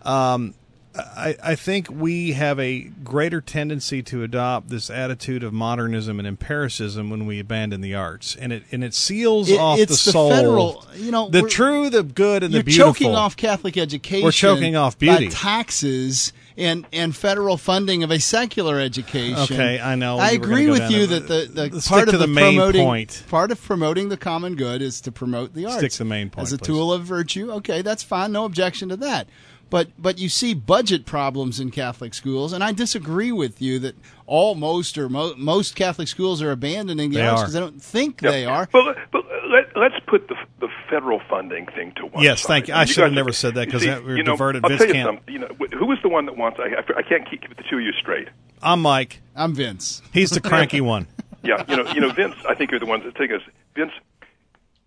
um, 0.04 0.54
I, 0.96 1.36
I 1.44 1.56
think 1.56 1.90
we 1.90 2.34
have 2.34 2.60
a 2.60 2.82
greater 3.04 3.42
tendency 3.42 4.04
to 4.04 4.24
adopt 4.24 4.70
this 4.70 4.90
attitude 4.90 5.44
of 5.44 5.52
modernism 5.52 6.20
and 6.20 6.28
empiricism 6.28 7.10
when 7.10 7.26
we 7.26 7.40
abandon 7.40 7.82
the 7.82 7.96
arts, 7.96 8.36
and 8.36 8.54
it 8.54 8.64
and 8.72 8.84
it 8.84 8.94
seals 8.94 9.50
It- 9.50 9.60
off 9.60 9.80
it's 9.80 10.06
the 10.06 10.10
the 10.10 10.12
soul. 10.12 10.30
federal- 10.30 10.86
you 10.96 11.12
know, 11.12 11.30
the 11.30 11.44
true, 11.44 11.90
the 11.90 12.04
good, 12.04 12.44
and 12.44 12.54
the 12.54 12.64
beautiful. 12.64 12.94
choking 12.94 13.16
off 13.16 13.36
Catholic 13.36 13.78
education. 13.78 14.24
We're 14.24 14.32
choking 14.32 14.76
off 14.76 14.98
beauty. 14.98 15.28
by 15.28 15.32
taxes 15.34 16.34
and 16.60 16.86
and 16.93 17.16
federal 17.16 17.57
funding 17.57 18.03
of 18.03 18.12
a 18.12 18.20
secular 18.20 18.80
education. 18.80 19.38
Okay, 19.39 19.80
I 19.80 19.95
know 19.95 20.18
I 20.20 20.32
agree 20.32 20.70
with 20.70 20.91
you 20.91 21.07
that 21.07 21.28
the, 21.28 21.49
the 21.51 21.70
Let's 21.74 21.88
part 21.88 22.07
of 22.07 22.14
the, 22.14 22.20
the 22.20 22.28
main 22.28 22.55
promoting 22.57 22.86
point. 22.86 23.24
part 23.30 23.51
of 23.51 23.62
promoting 23.64 24.10
the 24.10 24.18
common 24.18 24.55
good 24.55 24.82
is 24.82 25.01
to 25.01 25.12
promote 25.12 25.53
the 25.53 25.66
arts. 25.66 25.78
Stick 25.78 25.91
to 25.93 25.97
the 25.99 26.05
main 26.05 26.30
point, 26.30 26.47
as 26.47 26.53
a 26.53 26.57
please. 26.57 26.66
tool 26.68 26.93
of 26.93 27.03
virtue. 27.03 27.51
Okay, 27.53 27.82
that's 27.82 28.03
fine. 28.03 28.32
No 28.32 28.45
objection 28.45 28.89
to 28.89 28.97
that. 28.97 29.28
But 29.72 29.89
but 29.99 30.18
you 30.18 30.30
see 30.30 30.55
budget 30.55 31.05
problems 31.05 31.60
in 31.60 31.70
Catholic 31.70 32.14
schools, 32.16 32.53
and 32.53 32.64
I 32.64 32.72
disagree 32.72 33.32
with 33.32 33.62
you 33.62 33.78
that 33.80 33.95
all 34.26 34.55
most 34.55 34.97
or 34.97 35.10
mo- 35.10 35.36
most 35.38 35.76
Catholic 35.76 36.07
schools 36.07 36.41
are 36.41 36.49
abandoning 36.51 37.12
the 37.12 37.18
They 37.18 37.28
arts 37.28 37.41
are. 37.41 37.45
because 37.45 37.55
I 37.55 37.60
don't 37.60 37.82
think 37.82 38.20
Yeah. 38.22 38.32
they 38.32 38.45
are. 38.45 38.68
But, 38.72 38.97
but 39.12 39.26
let, 39.50 39.76
let's 39.76 39.95
put 40.08 40.28
the, 40.28 40.36
the 40.60 40.68
federal 40.89 41.20
funding 41.30 41.66
thing 41.66 41.91
to 41.97 42.06
one 42.06 42.24
Yes, 42.24 42.41
side. 42.41 42.47
thank 42.47 42.68
you. 42.70 42.74
I 42.76 42.78
guys 42.82 42.89
should 42.91 43.04
have 43.04 43.14
never 43.14 43.32
said 43.34 43.56
that 43.56 43.66
because 43.66 43.82
see, 43.82 43.88
that- 43.89 44.04
we're 44.06 44.18
you 44.18 44.24
know, 44.24 44.34
diverted. 44.34 44.64
I'll 44.64 44.70
Vince 44.70 44.80
tell 44.82 44.88
you 44.88 44.93
can't- 44.93 45.08
something. 45.08 45.34
You 45.34 45.39
know, 45.39 45.47
wh- 45.60 45.74
who 45.74 45.86
was 45.86 45.97
the 46.04 46.10
one 46.10 46.26
that 46.28 46.38
wants? 46.38 46.60
I, 46.60 46.76
I- 46.76 47.00
I 47.00 47.02
can't 47.02 47.30
keep 47.30 47.41
the 47.56 47.64
two 47.70 47.78
of 47.78 47.82
you 47.84 47.91
straight. 47.93 48.28
I'm 48.62 48.82
Mike. 48.82 49.22
I'm 49.36 49.54
Vince. 49.56 50.02
He's 50.14 50.30
the 50.32 50.41
cranky 50.41 50.82
one. 50.95 51.08
Yeah, 51.43 51.64
you 51.70 51.78
know, 51.78 51.91
you 51.93 52.02
know, 52.02 52.12
Vince. 52.12 52.36
I 52.47 52.54
think 52.56 52.72
you're 52.72 52.80
the 52.82 52.86
ones 52.86 53.04
that 53.06 53.16
take 53.16 53.32
us. 53.32 53.41
Vince, 53.76 53.91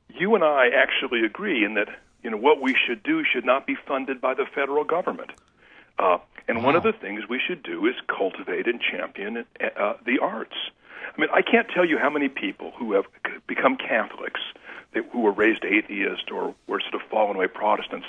you 0.09 0.35
and 0.35 0.45
I 0.45 0.69
actually 0.77 1.25
agree 1.25 1.65
in 1.65 1.75
that 1.75 1.89
you 2.23 2.31
know 2.31 2.37
what 2.37 2.61
we 2.61 2.77
should 2.87 3.03
do 3.03 3.25
should 3.25 3.45
not 3.47 3.67
be 3.67 3.75
funded 3.87 4.21
by 4.21 4.35
the 4.35 4.45
federal 4.55 4.85
government. 4.85 5.31
Uh, 5.99 6.19
and 6.49 6.63
one 6.65 6.77
of 6.77 6.83
the 6.83 6.93
things 6.93 7.23
we 7.29 7.41
should 7.47 7.63
do 7.63 7.87
is 7.87 7.95
cultivate 8.09 8.67
and 8.67 8.81
champion 8.81 9.45
uh, 9.79 9.95
the 10.05 10.19
arts. 10.21 10.57
I 11.17 11.21
mean, 11.21 11.31
I 11.33 11.43
can't 11.43 11.69
tell 11.69 11.85
you 11.85 11.99
how 11.99 12.11
many 12.11 12.29
people 12.29 12.73
who 12.79 12.93
have 12.93 13.05
become 13.47 13.77
Catholics, 13.77 14.41
that, 14.95 15.05
who 15.13 15.21
were 15.21 15.33
raised 15.33 15.65
atheist 15.65 16.31
or 16.31 16.55
were 16.67 16.81
sort 16.81 16.95
of 16.95 17.03
fallen 17.11 17.37
away 17.37 17.47
Protestants. 17.49 18.07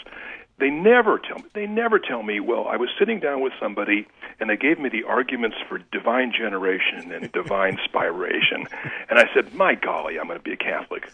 They 0.60 0.70
never 0.70 1.18
tell 1.20 1.40
me. 1.40 1.46
They 1.54 1.66
never 1.66 1.98
tell 2.00 2.22
me. 2.24 2.40
Well, 2.40 2.68
I 2.68 2.78
was 2.78 2.90
sitting 3.00 3.20
down 3.20 3.42
with 3.42 3.54
somebody, 3.60 4.08
and 4.40 4.50
they 4.50 4.56
gave 4.56 4.80
me 4.80 4.88
the 4.88 5.04
arguments 5.04 5.58
for 5.68 5.80
divine 5.92 6.32
generation 6.32 7.12
and 7.12 7.32
divine 7.32 7.78
spiration, 7.78 8.68
and 9.10 9.18
I 9.20 9.28
said, 9.34 9.54
"My 9.56 9.74
golly, 9.76 10.20
I'm 10.20 10.28
going 10.28 10.38
to 10.40 10.44
be 10.44 10.54
a 10.54 10.58
Catholic." 10.58 11.10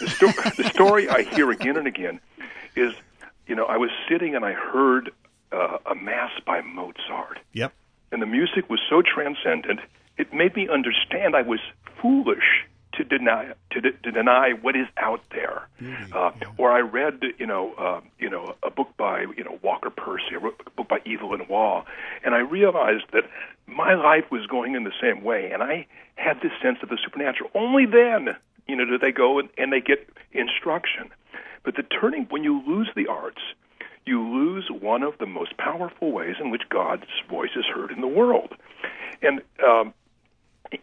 The, 0.00 0.08
sto- 0.08 0.50
the 0.62 0.68
story 0.68 1.08
I 1.08 1.22
hear 1.22 1.50
again 1.50 1.76
and 1.78 1.86
again 1.86 2.20
is, 2.76 2.92
you 3.46 3.54
know, 3.54 3.64
I 3.64 3.78
was 3.78 3.90
sitting 4.08 4.34
and 4.34 4.44
I 4.44 4.52
heard 4.52 5.10
uh, 5.50 5.78
a 5.86 5.94
mass 5.94 6.32
by 6.44 6.60
Mozart, 6.60 7.38
Yep. 7.54 7.72
and 8.12 8.20
the 8.20 8.26
music 8.26 8.68
was 8.68 8.80
so 8.90 9.02
transcendent, 9.02 9.80
it 10.16 10.32
made 10.32 10.54
me 10.56 10.68
understand 10.68 11.34
I 11.34 11.42
was 11.42 11.60
foolish 12.00 12.64
to 12.94 13.04
deny 13.04 13.52
to, 13.70 13.80
de- 13.80 13.92
to 13.92 14.12
deny 14.12 14.52
what 14.52 14.76
is 14.76 14.86
out 14.96 15.22
there. 15.30 15.68
Uh, 16.12 16.30
or 16.56 16.70
I 16.70 16.80
read, 16.80 17.20
you 17.38 17.46
know, 17.46 17.74
uh, 17.74 18.00
you 18.18 18.30
know, 18.30 18.54
a 18.62 18.70
book 18.70 18.96
by 18.96 19.22
you 19.36 19.44
know 19.44 19.58
Walker 19.62 19.90
Percy, 19.90 20.34
a 20.34 20.38
a 20.38 20.70
book 20.76 20.88
by 20.88 21.00
Evelyn 21.06 21.46
Waugh, 21.48 21.84
and 22.24 22.34
I 22.34 22.38
realized 22.38 23.04
that 23.12 23.24
my 23.66 23.94
life 23.94 24.30
was 24.30 24.46
going 24.46 24.74
in 24.74 24.84
the 24.84 24.92
same 25.00 25.24
way, 25.24 25.50
and 25.52 25.62
I 25.62 25.86
had 26.16 26.40
this 26.40 26.52
sense 26.62 26.78
of 26.82 26.88
the 26.88 26.98
supernatural. 27.02 27.50
Only 27.54 27.86
then, 27.86 28.36
you 28.68 28.76
know, 28.76 28.84
do 28.84 28.98
they 28.98 29.12
go 29.12 29.38
and, 29.38 29.48
and 29.58 29.72
they 29.72 29.80
get 29.80 30.08
instruction. 30.32 31.10
But 31.64 31.76
the 31.76 31.82
turning 31.82 32.26
when 32.30 32.44
you 32.44 32.62
lose 32.66 32.90
the 32.94 33.06
arts, 33.08 33.40
you 34.04 34.20
lose 34.22 34.68
one 34.70 35.02
of 35.02 35.18
the 35.18 35.26
most 35.26 35.56
powerful 35.56 36.12
ways 36.12 36.36
in 36.40 36.50
which 36.50 36.62
God's 36.68 37.08
voice 37.28 37.56
is 37.56 37.64
heard 37.64 37.90
in 37.90 38.00
the 38.00 38.06
world. 38.06 38.54
And 39.22 39.40
um, 39.66 39.94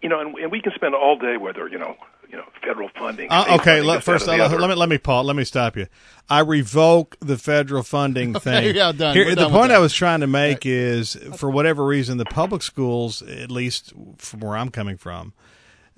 you 0.01 0.09
know, 0.09 0.19
and, 0.19 0.35
and 0.37 0.51
we 0.51 0.61
can 0.61 0.71
spend 0.75 0.95
all 0.95 1.17
day 1.17 1.37
whether 1.37 1.67
you 1.67 1.77
know, 1.77 1.95
you 2.29 2.37
know, 2.37 2.45
federal 2.63 2.89
funding. 2.97 3.29
Uh, 3.29 3.45
okay, 3.55 3.63
funding, 3.63 3.85
let, 3.85 4.03
first 4.03 4.27
or 4.27 4.37
the 4.37 4.57
let, 4.57 4.69
me 4.69 4.75
let 4.75 4.89
me 4.89 4.97
Paul, 4.97 5.23
let 5.25 5.35
me 5.35 5.43
stop 5.43 5.75
you. 5.75 5.87
I 6.29 6.39
revoke 6.39 7.17
the 7.19 7.37
federal 7.37 7.83
funding 7.83 8.33
thing. 8.39 8.75
yeah, 8.75 8.91
done. 8.91 9.15
Here, 9.15 9.29
the 9.29 9.35
done 9.35 9.51
point. 9.51 9.71
I 9.71 9.79
was 9.79 9.93
trying 9.93 10.21
to 10.21 10.27
make 10.27 10.65
is, 10.65 11.15
for 11.35 11.49
whatever 11.49 11.85
reason, 11.85 12.17
the 12.17 12.25
public 12.25 12.61
schools, 12.61 13.21
at 13.21 13.51
least 13.51 13.93
from 14.17 14.39
where 14.39 14.55
I'm 14.55 14.69
coming 14.69 14.97
from, 14.97 15.33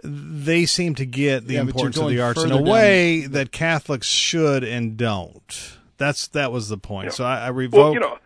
they 0.03 0.65
seem 0.65 0.95
to 0.95 1.05
get 1.05 1.47
the 1.47 1.55
Yeah, 1.55 1.61
importance 1.61 1.97
of 1.97 2.09
the 2.09 2.19
arts 2.21 2.41
in 2.41 2.49
further 2.49 2.61
a 2.61 2.63
down- 2.65 2.73
way 2.73 3.27
that 3.27 3.51
Catholics 3.51 4.07
should 4.07 4.63
and 4.63 4.97
don't. 4.97 5.77
That's 5.97 6.27
that 6.29 6.51
was 6.51 6.69
the 6.69 6.77
point. 6.77 7.05
Yeah. 7.07 7.11
So 7.11 7.25
I, 7.25 7.45
I 7.45 7.47
revoke. 7.49 7.77
Well, 7.79 7.93
you 7.93 7.99
know, 7.99 8.17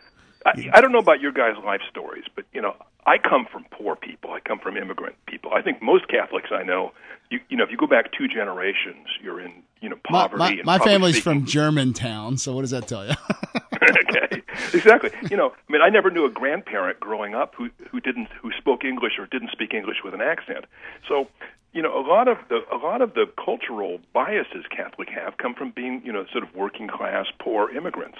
I, 0.47 0.69
I 0.77 0.81
don't 0.81 0.93
know 0.93 0.99
about 0.99 1.19
your 1.19 1.33
guys' 1.33 1.55
life 1.63 1.81
stories, 1.89 2.23
but 2.35 2.45
you 2.53 2.61
know, 2.61 2.75
I 3.05 3.17
come 3.17 3.45
from 3.51 3.65
poor 3.71 3.95
people. 3.95 4.31
I 4.31 4.39
come 4.39 4.59
from 4.59 4.77
immigrant 4.77 5.15
people. 5.25 5.51
I 5.53 5.61
think 5.61 5.81
most 5.81 6.07
Catholics 6.07 6.49
I 6.51 6.63
know, 6.63 6.93
you 7.29 7.39
you 7.49 7.57
know, 7.57 7.65
if 7.65 7.71
you 7.71 7.77
go 7.77 7.87
back 7.87 8.11
two 8.17 8.27
generations, 8.27 9.07
you're 9.21 9.41
in 9.41 9.51
you 9.81 9.89
know 9.89 9.97
poverty. 10.03 10.37
my, 10.37 10.49
and 10.51 10.65
my 10.65 10.79
family's 10.79 11.15
speaking- 11.15 11.41
from 11.41 11.45
Germantown, 11.45 12.37
so 12.37 12.53
what 12.53 12.61
does 12.61 12.71
that 12.71 12.87
tell 12.87 13.05
you? 13.05 13.13
okay, 13.73 14.41
exactly. 14.73 15.11
You 15.29 15.35
know, 15.35 15.49
I 15.49 15.71
mean, 15.71 15.81
I 15.81 15.89
never 15.89 16.09
knew 16.09 16.25
a 16.25 16.29
grandparent 16.29 16.99
growing 16.99 17.35
up 17.35 17.53
who 17.55 17.69
who 17.91 17.99
didn't 17.99 18.29
who 18.41 18.51
spoke 18.57 18.85
English 18.85 19.13
or 19.19 19.25
didn't 19.25 19.51
speak 19.51 19.73
English 19.73 19.97
with 20.03 20.13
an 20.13 20.21
accent. 20.21 20.65
So, 21.09 21.27
you 21.73 21.81
know, 21.81 21.97
a 21.97 22.05
lot 22.07 22.29
of 22.29 22.37
the 22.47 22.61
a 22.71 22.77
lot 22.77 23.01
of 23.01 23.15
the 23.15 23.25
cultural 23.43 23.99
biases 24.13 24.65
Catholic 24.69 25.09
have 25.09 25.37
come 25.37 25.53
from 25.53 25.71
being 25.71 26.01
you 26.05 26.13
know 26.13 26.25
sort 26.31 26.43
of 26.43 26.55
working 26.55 26.87
class 26.87 27.25
poor 27.37 27.69
immigrants. 27.69 28.19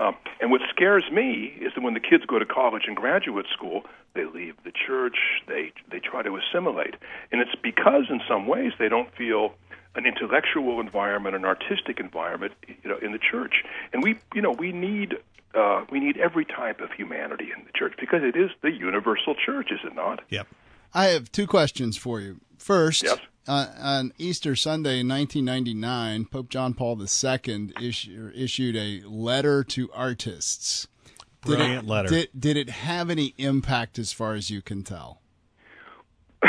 Um, 0.00 0.16
and 0.40 0.50
what 0.50 0.62
scares 0.70 1.04
me 1.12 1.52
is 1.60 1.74
that 1.74 1.82
when 1.82 1.92
the 1.94 2.00
kids 2.00 2.24
go 2.26 2.38
to 2.38 2.46
college 2.46 2.84
and 2.86 2.96
graduate 2.96 3.46
school, 3.52 3.84
they 4.14 4.24
leave 4.24 4.54
the 4.64 4.72
church. 4.72 5.16
They 5.46 5.72
they 5.90 6.00
try 6.00 6.22
to 6.22 6.36
assimilate, 6.36 6.94
and 7.30 7.40
it's 7.40 7.54
because 7.62 8.04
in 8.08 8.20
some 8.26 8.46
ways 8.46 8.72
they 8.78 8.88
don't 8.88 9.14
feel 9.14 9.54
an 9.94 10.06
intellectual 10.06 10.80
environment, 10.80 11.36
an 11.36 11.44
artistic 11.44 12.00
environment, 12.00 12.52
you 12.66 12.88
know, 12.88 12.96
in 12.98 13.12
the 13.12 13.18
church. 13.18 13.62
And 13.92 14.02
we, 14.02 14.18
you 14.34 14.40
know, 14.40 14.52
we 14.52 14.72
need 14.72 15.18
uh, 15.54 15.84
we 15.90 16.00
need 16.00 16.16
every 16.16 16.46
type 16.46 16.80
of 16.80 16.92
humanity 16.92 17.48
in 17.56 17.64
the 17.64 17.72
church 17.74 17.94
because 18.00 18.22
it 18.22 18.36
is 18.36 18.50
the 18.62 18.70
universal 18.70 19.34
church, 19.34 19.70
is 19.70 19.80
it 19.84 19.94
not? 19.94 20.22
Yep. 20.30 20.46
I 20.94 21.06
have 21.06 21.30
two 21.30 21.46
questions 21.46 21.96
for 21.96 22.20
you. 22.20 22.40
First, 22.58 23.02
Yes. 23.02 23.18
Uh, 23.50 23.66
on 23.80 24.12
Easter 24.16 24.54
Sunday 24.54 25.00
in 25.00 25.08
1999, 25.08 26.26
Pope 26.26 26.48
John 26.48 26.72
Paul 26.72 27.02
II 27.02 27.72
issue, 27.82 28.30
issued 28.32 28.76
a 28.76 29.02
letter 29.04 29.64
to 29.64 29.90
artists. 29.92 30.86
Did 31.42 31.56
Brilliant 31.56 31.84
it, 31.84 31.90
letter. 31.90 32.08
Did, 32.08 32.28
did 32.38 32.56
it 32.56 32.70
have 32.70 33.10
any 33.10 33.34
impact 33.38 33.98
as 33.98 34.12
far 34.12 34.34
as 34.34 34.50
you 34.50 34.62
can 34.62 34.84
tell? 34.84 35.20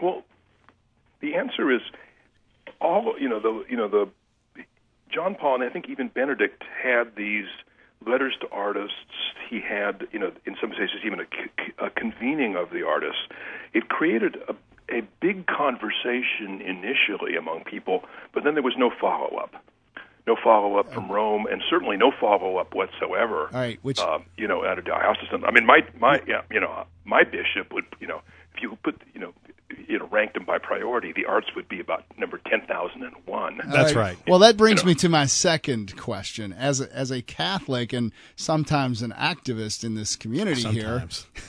Well, 0.00 0.22
the 1.20 1.36
answer 1.36 1.70
is 1.70 1.80
all. 2.80 3.14
You 3.18 3.28
know, 3.28 3.40
the 3.40 3.64
you 3.70 3.76
know 3.76 3.88
the 3.88 4.08
John 5.10 5.34
Paul 5.34 5.54
and 5.54 5.64
I 5.64 5.70
think 5.70 5.88
even 5.88 6.08
Benedict 6.08 6.62
had 6.82 7.16
these 7.16 7.46
letters 8.06 8.34
to 8.40 8.48
artists. 8.50 8.96
He 9.48 9.60
had, 9.60 10.06
you 10.12 10.18
know, 10.18 10.32
in 10.44 10.56
some 10.60 10.72
cases, 10.72 10.96
even 11.06 11.20
a, 11.20 11.86
a 11.86 11.90
convening 11.90 12.56
of 12.56 12.70
the 12.70 12.84
artists. 12.84 13.22
It 13.72 13.88
created 13.88 14.36
a, 14.48 14.54
a 14.90 15.02
big 15.20 15.46
conversation 15.46 16.60
initially 16.60 17.36
among 17.36 17.64
people, 17.64 18.04
but 18.32 18.44
then 18.44 18.54
there 18.54 18.62
was 18.62 18.74
no 18.76 18.90
follow 19.00 19.36
up. 19.36 19.54
No 20.26 20.36
follow 20.42 20.78
up 20.78 20.90
from 20.90 21.12
Rome, 21.12 21.46
and 21.50 21.62
certainly 21.68 21.98
no 21.98 22.10
follow 22.10 22.56
up 22.56 22.74
whatsoever. 22.74 23.50
All 23.52 23.60
right, 23.60 23.78
which 23.82 23.98
uh, 23.98 24.20
you 24.38 24.48
know, 24.48 24.64
at 24.64 24.78
a 24.78 24.82
diocesan. 24.82 25.44
I 25.44 25.50
mean, 25.50 25.66
my 25.66 25.80
my 25.98 26.22
yeah, 26.26 26.42
you 26.50 26.60
know, 26.60 26.86
my 27.04 27.24
bishop 27.24 27.74
would, 27.74 27.84
you 28.00 28.06
know, 28.06 28.22
if 28.54 28.62
you 28.62 28.78
put, 28.82 29.02
you 29.12 29.20
know, 29.20 29.34
you 29.88 29.98
know, 29.98 30.06
ranked 30.06 30.34
them 30.34 30.44
by 30.44 30.58
priority, 30.58 31.12
the 31.12 31.24
arts 31.24 31.48
would 31.56 31.68
be 31.68 31.80
about 31.80 32.04
number 32.18 32.38
ten 32.48 32.60
thousand 32.66 33.02
and 33.02 33.14
one. 33.24 33.60
That's 33.66 33.94
right. 33.94 34.16
Well, 34.26 34.38
that 34.40 34.56
brings 34.56 34.80
You 34.82 34.86
know. 34.86 34.90
me 34.90 34.94
to 34.96 35.08
my 35.08 35.26
second 35.26 35.96
question. 35.96 36.52
As 36.52 36.80
a, 36.80 36.92
as 36.94 37.10
a 37.10 37.22
Catholic 37.22 37.92
and 37.92 38.12
sometimes 38.36 39.02
an 39.02 39.12
activist 39.12 39.84
in 39.84 39.94
this 39.94 40.16
community 40.16 40.60
Sometimes. 40.62 41.26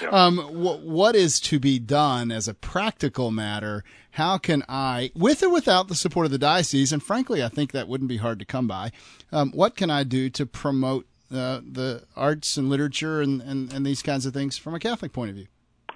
here, 0.00 0.10
um, 0.10 0.38
wh- 0.38 0.84
what 0.84 1.14
is 1.14 1.40
to 1.40 1.58
be 1.58 1.78
done 1.78 2.30
as 2.30 2.48
a 2.48 2.54
practical 2.54 3.30
matter? 3.30 3.84
How 4.12 4.38
can 4.38 4.64
I, 4.68 5.10
with 5.14 5.42
or 5.42 5.50
without 5.50 5.88
the 5.88 5.94
support 5.94 6.24
of 6.26 6.32
the 6.32 6.38
diocese, 6.38 6.92
and 6.92 7.02
frankly, 7.02 7.44
I 7.44 7.48
think 7.48 7.72
that 7.72 7.86
wouldn't 7.86 8.08
be 8.08 8.16
hard 8.16 8.38
to 8.38 8.44
come 8.44 8.66
by. 8.66 8.90
Um, 9.30 9.52
what 9.52 9.76
can 9.76 9.90
I 9.90 10.04
do 10.04 10.30
to 10.30 10.46
promote 10.46 11.06
uh, 11.30 11.60
the 11.70 12.04
arts 12.16 12.56
and 12.56 12.70
literature 12.70 13.20
and, 13.20 13.42
and, 13.42 13.70
and 13.72 13.84
these 13.84 14.00
kinds 14.02 14.24
of 14.24 14.32
things 14.32 14.56
from 14.56 14.74
a 14.74 14.78
Catholic 14.78 15.12
point 15.12 15.30
of 15.30 15.36
view? 15.36 15.46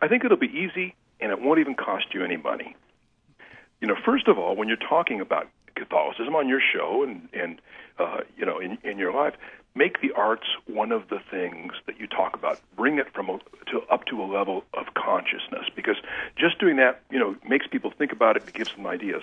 I 0.03 0.09
think 0.09 0.25
it'll 0.25 0.37
be 0.37 0.47
easy, 0.47 0.95
and 1.21 1.31
it 1.31 1.41
won't 1.41 1.61
even 1.61 1.75
cost 1.75 2.07
you 2.13 2.25
any 2.25 2.37
money. 2.37 2.77
You 3.81 3.89
know, 3.89 3.97
first 4.05 4.29
of 4.29 4.39
all, 4.39 4.57
when 4.57 4.69
you're 4.69 4.77
talking 4.77 5.21
about 5.21 5.49
Catholicism 5.75 6.35
on 6.35 6.49
your 6.49 6.61
show 6.61 7.03
and 7.03 7.29
and 7.33 7.61
uh, 7.99 8.19
you 8.37 8.45
know 8.45 8.59
in 8.59 8.79
in 8.83 8.99
your 8.99 9.13
life, 9.13 9.35
make 9.75 10.01
the 10.01 10.13
arts 10.13 10.47
one 10.67 10.93
of 10.93 11.09
the 11.09 11.19
things 11.31 11.73
that 11.87 11.99
you 11.99 12.07
talk 12.07 12.35
about. 12.35 12.61
Bring 12.77 12.99
it 12.99 13.13
from 13.15 13.29
a, 13.31 13.39
to 13.71 13.81
up 13.91 14.05
to 14.07 14.23
a 14.23 14.27
level 14.27 14.65
of 14.75 14.95
consciousness, 14.95 15.67
because 15.75 15.97
just 16.37 16.59
doing 16.59 16.77
that, 16.77 17.03
you 17.11 17.19
know, 17.19 17.37
makes 17.49 17.67
people 17.67 17.91
think 17.97 18.13
about 18.13 18.37
it, 18.37 18.53
gives 18.53 18.73
them 18.75 18.87
ideas. 18.87 19.23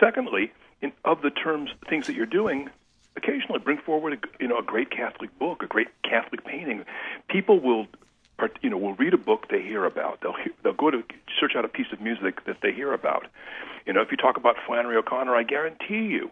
Secondly, 0.00 0.52
in, 0.80 0.92
of 1.04 1.22
the 1.22 1.30
terms 1.30 1.70
things 1.88 2.06
that 2.06 2.16
you're 2.16 2.26
doing, 2.26 2.70
occasionally 3.16 3.58
bring 3.58 3.78
forward 3.78 4.12
a, 4.14 4.42
you 4.42 4.48
know 4.48 4.58
a 4.58 4.62
great 4.62 4.90
Catholic 4.90 5.36
book, 5.38 5.62
a 5.62 5.66
great 5.66 5.88
Catholic 6.02 6.44
painting. 6.44 6.84
People 7.28 7.60
will 7.60 7.86
you 8.62 8.70
know 8.70 8.76
will 8.76 8.94
read 8.94 9.14
a 9.14 9.18
book 9.18 9.46
they 9.50 9.62
hear 9.62 9.84
about. 9.84 10.20
They'll 10.20 10.36
hear, 10.36 10.52
they'll 10.62 10.72
go 10.72 10.90
to 10.90 11.02
search 11.40 11.52
out 11.56 11.64
a 11.64 11.68
piece 11.68 11.92
of 11.92 12.00
music 12.00 12.44
that 12.46 12.58
they 12.62 12.72
hear 12.72 12.92
about. 12.92 13.26
You 13.86 13.92
know, 13.92 14.02
if 14.02 14.10
you 14.10 14.16
talk 14.16 14.36
about 14.36 14.56
Flannery 14.66 14.96
O'Connor, 14.96 15.34
I 15.34 15.42
guarantee 15.42 16.06
you. 16.06 16.30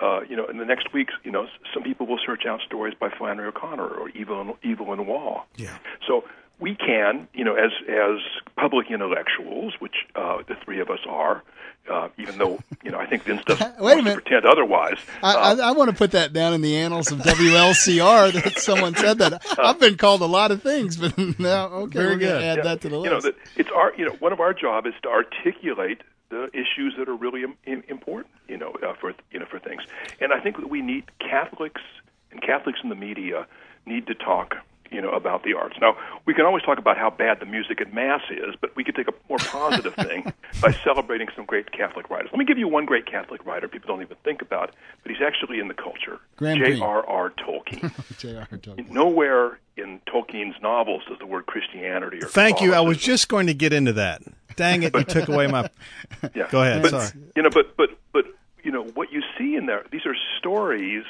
Uh, 0.00 0.20
you 0.28 0.36
know, 0.36 0.46
in 0.46 0.58
the 0.58 0.64
next 0.64 0.92
weeks, 0.92 1.14
you 1.22 1.30
know, 1.30 1.46
some 1.72 1.82
people 1.84 2.06
will 2.06 2.18
search 2.24 2.44
out 2.46 2.60
stories 2.66 2.94
by 2.98 3.08
Flannery 3.08 3.46
O'Connor 3.46 3.86
or 3.86 4.10
Evelyn, 4.18 4.54
Evelyn 4.64 5.06
Waugh. 5.06 5.44
Yeah. 5.56 5.78
So 6.08 6.24
we 6.60 6.74
can, 6.74 7.28
you 7.34 7.44
know, 7.44 7.54
as 7.54 7.70
as 7.88 8.18
public 8.56 8.90
intellectuals, 8.90 9.74
which 9.80 9.94
uh, 10.14 10.38
the 10.46 10.54
three 10.64 10.80
of 10.80 10.90
us 10.90 11.00
are, 11.08 11.42
uh, 11.90 12.08
even 12.18 12.38
though 12.38 12.58
you 12.84 12.90
know 12.90 12.98
I 12.98 13.06
think 13.06 13.24
Vince 13.24 13.42
doesn't 13.44 13.78
Wait 13.80 13.98
a 13.98 14.02
minute. 14.02 14.22
pretend 14.24 14.44
otherwise. 14.46 14.98
I, 15.22 15.34
uh, 15.34 15.56
I, 15.56 15.68
I 15.68 15.70
want 15.72 15.90
to 15.90 15.96
put 15.96 16.12
that 16.12 16.32
down 16.32 16.54
in 16.54 16.60
the 16.60 16.76
annals 16.76 17.10
of 17.10 17.18
WLCR 17.20 18.32
that 18.32 18.58
someone 18.58 18.94
said 18.94 19.18
that. 19.18 19.42
I've 19.58 19.80
been 19.80 19.96
called 19.96 20.20
a 20.22 20.26
lot 20.26 20.50
of 20.50 20.62
things, 20.62 20.96
but 20.96 21.16
now 21.38 21.66
okay, 21.68 21.98
Very 21.98 22.14
we're 22.14 22.20
gonna 22.20 22.32
good. 22.32 22.42
add 22.42 22.56
yeah, 22.58 22.62
that 22.62 22.80
to 22.82 22.88
the 22.88 22.96
list. 22.98 23.04
you 23.04 23.10
know, 23.10 23.16
list. 23.16 23.26
that 23.26 23.60
it's 23.60 23.70
our, 23.74 23.92
you 23.96 24.04
know, 24.06 24.12
one 24.20 24.32
of 24.32 24.40
our 24.40 24.54
job 24.54 24.86
is 24.86 24.94
to 25.02 25.08
articulate 25.08 26.02
the 26.28 26.48
issues 26.54 26.94
that 26.96 27.08
are 27.08 27.16
really 27.16 27.42
im- 27.42 27.56
im- 27.66 27.84
important, 27.88 28.32
you 28.48 28.56
know, 28.56 28.72
uh, 28.86 28.94
for 29.00 29.12
you 29.32 29.38
know 29.40 29.46
for 29.46 29.58
things. 29.58 29.82
And 30.20 30.32
I 30.32 30.40
think 30.40 30.56
that 30.58 30.70
we 30.70 30.80
need 30.80 31.04
Catholics 31.18 31.82
and 32.30 32.40
Catholics 32.40 32.78
in 32.82 32.88
the 32.88 32.94
media 32.94 33.46
need 33.84 34.06
to 34.06 34.14
talk, 34.14 34.54
you 34.92 35.00
know, 35.00 35.10
about 35.10 35.42
the 35.42 35.54
arts. 35.54 35.76
Now, 35.80 35.96
we 36.26 36.34
can 36.34 36.44
always 36.44 36.62
talk 36.62 36.78
about 36.78 36.98
how 36.98 37.10
bad 37.10 37.40
the 37.40 37.46
music 37.46 37.80
at 37.80 37.92
mass 37.92 38.22
is, 38.30 38.54
but 38.60 38.74
we 38.76 38.84
could 38.84 38.94
take 38.94 39.08
a 39.08 39.14
more 39.28 39.38
positive 39.38 39.94
thing 39.94 40.32
by 40.60 40.72
celebrating 40.84 41.28
some 41.34 41.44
great 41.44 41.72
Catholic 41.72 42.10
writers. 42.10 42.28
Let 42.32 42.38
me 42.38 42.44
give 42.44 42.58
you 42.58 42.68
one 42.68 42.84
great 42.84 43.06
Catholic 43.06 43.44
writer 43.46 43.68
people 43.68 43.88
don't 43.88 44.02
even 44.02 44.16
think 44.22 44.42
about, 44.42 44.74
but 45.02 45.12
he's 45.12 45.22
actually 45.22 45.58
in 45.58 45.68
the 45.68 45.74
culture. 45.74 46.20
Graham 46.36 46.58
Greene. 46.58 46.76
J.R.R. 46.76 47.30
Tolkien. 47.30 47.92
J.R. 48.18 48.46
Tolkien. 48.46 48.90
Nowhere 48.90 49.58
in 49.76 50.00
Tolkien's 50.06 50.60
novels 50.60 51.02
does 51.08 51.18
the 51.18 51.26
word 51.26 51.46
Christianity 51.46 52.18
or 52.22 52.28
Thank 52.28 52.60
you. 52.60 52.74
I 52.74 52.80
was 52.80 52.98
just 52.98 53.28
going 53.28 53.46
to 53.46 53.54
get 53.54 53.72
into 53.72 53.94
that. 53.94 54.22
Dang 54.56 54.82
it, 54.82 54.94
you 54.94 55.04
took 55.04 55.28
away 55.28 55.46
my. 55.46 55.70
Yeah. 56.34 56.46
Go 56.50 56.60
ahead. 56.60 56.82
But, 56.82 56.90
Sorry. 56.90 57.08
You 57.34 57.42
know, 57.42 57.50
but 57.50 57.76
but 57.76 57.90
but 58.12 58.26
you 58.62 58.70
know 58.70 58.84
what 58.84 59.10
you 59.12 59.22
see 59.36 59.56
in 59.56 59.66
there. 59.66 59.84
These 59.90 60.06
are 60.06 60.14
stories 60.38 61.04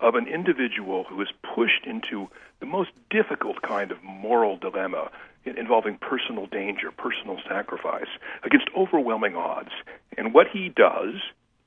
of 0.00 0.14
an 0.14 0.26
individual 0.26 1.04
who 1.04 1.20
is 1.20 1.28
pushed 1.54 1.86
into 1.86 2.28
the 2.60 2.66
most 2.66 2.90
difficult 3.10 3.62
kind 3.62 3.90
of 3.90 4.02
moral 4.02 4.56
dilemma 4.56 5.10
involving 5.44 5.98
personal 5.98 6.46
danger, 6.46 6.90
personal 6.90 7.38
sacrifice 7.48 8.08
against 8.42 8.66
overwhelming 8.76 9.36
odds. 9.36 9.70
And 10.16 10.32
what 10.32 10.46
he 10.48 10.70
does 10.70 11.14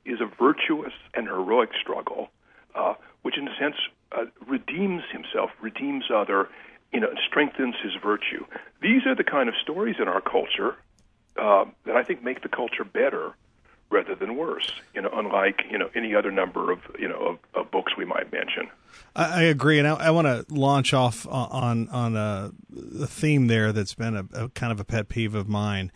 is 0.05 0.19
a 0.21 0.25
virtuous 0.25 0.93
and 1.13 1.27
heroic 1.27 1.69
struggle, 1.79 2.29
uh, 2.73 2.95
which 3.21 3.37
in 3.37 3.47
a 3.47 3.55
sense 3.59 3.75
uh, 4.11 4.25
redeems 4.47 5.03
himself, 5.11 5.51
redeems 5.61 6.05
other, 6.13 6.49
you 6.91 6.99
know, 6.99 7.09
strengthens 7.27 7.75
his 7.83 7.93
virtue. 8.01 8.45
These 8.81 9.05
are 9.05 9.15
the 9.15 9.23
kind 9.23 9.49
of 9.49 9.55
stories 9.61 9.97
in 9.99 10.07
our 10.07 10.21
culture 10.21 10.75
uh, 11.37 11.65
that 11.85 11.95
I 11.95 12.03
think 12.03 12.23
make 12.23 12.41
the 12.41 12.49
culture 12.49 12.83
better 12.83 13.33
rather 13.89 14.15
than 14.15 14.35
worse. 14.35 14.71
You 14.93 15.01
know, 15.01 15.09
unlike 15.13 15.63
you 15.69 15.77
know 15.77 15.89
any 15.93 16.15
other 16.15 16.31
number 16.31 16.71
of 16.71 16.79
you 16.97 17.07
know 17.07 17.19
of, 17.19 17.39
of 17.53 17.71
books 17.71 17.95
we 17.97 18.05
might 18.05 18.31
mention. 18.31 18.69
I, 19.15 19.43
agree, 19.43 19.79
and 19.79 19.87
I, 19.87 19.95
I 19.95 20.09
want 20.11 20.27
to 20.27 20.45
launch 20.53 20.93
off 20.93 21.25
on 21.27 21.89
on 21.89 22.15
a, 22.15 22.51
a 23.01 23.07
theme 23.07 23.47
there 23.47 23.71
that's 23.71 23.95
been 23.95 24.15
a, 24.15 24.25
a 24.33 24.49
kind 24.49 24.71
of 24.71 24.79
a 24.79 24.83
pet 24.83 25.09
peeve 25.09 25.33
of 25.33 25.49
mine, 25.49 25.91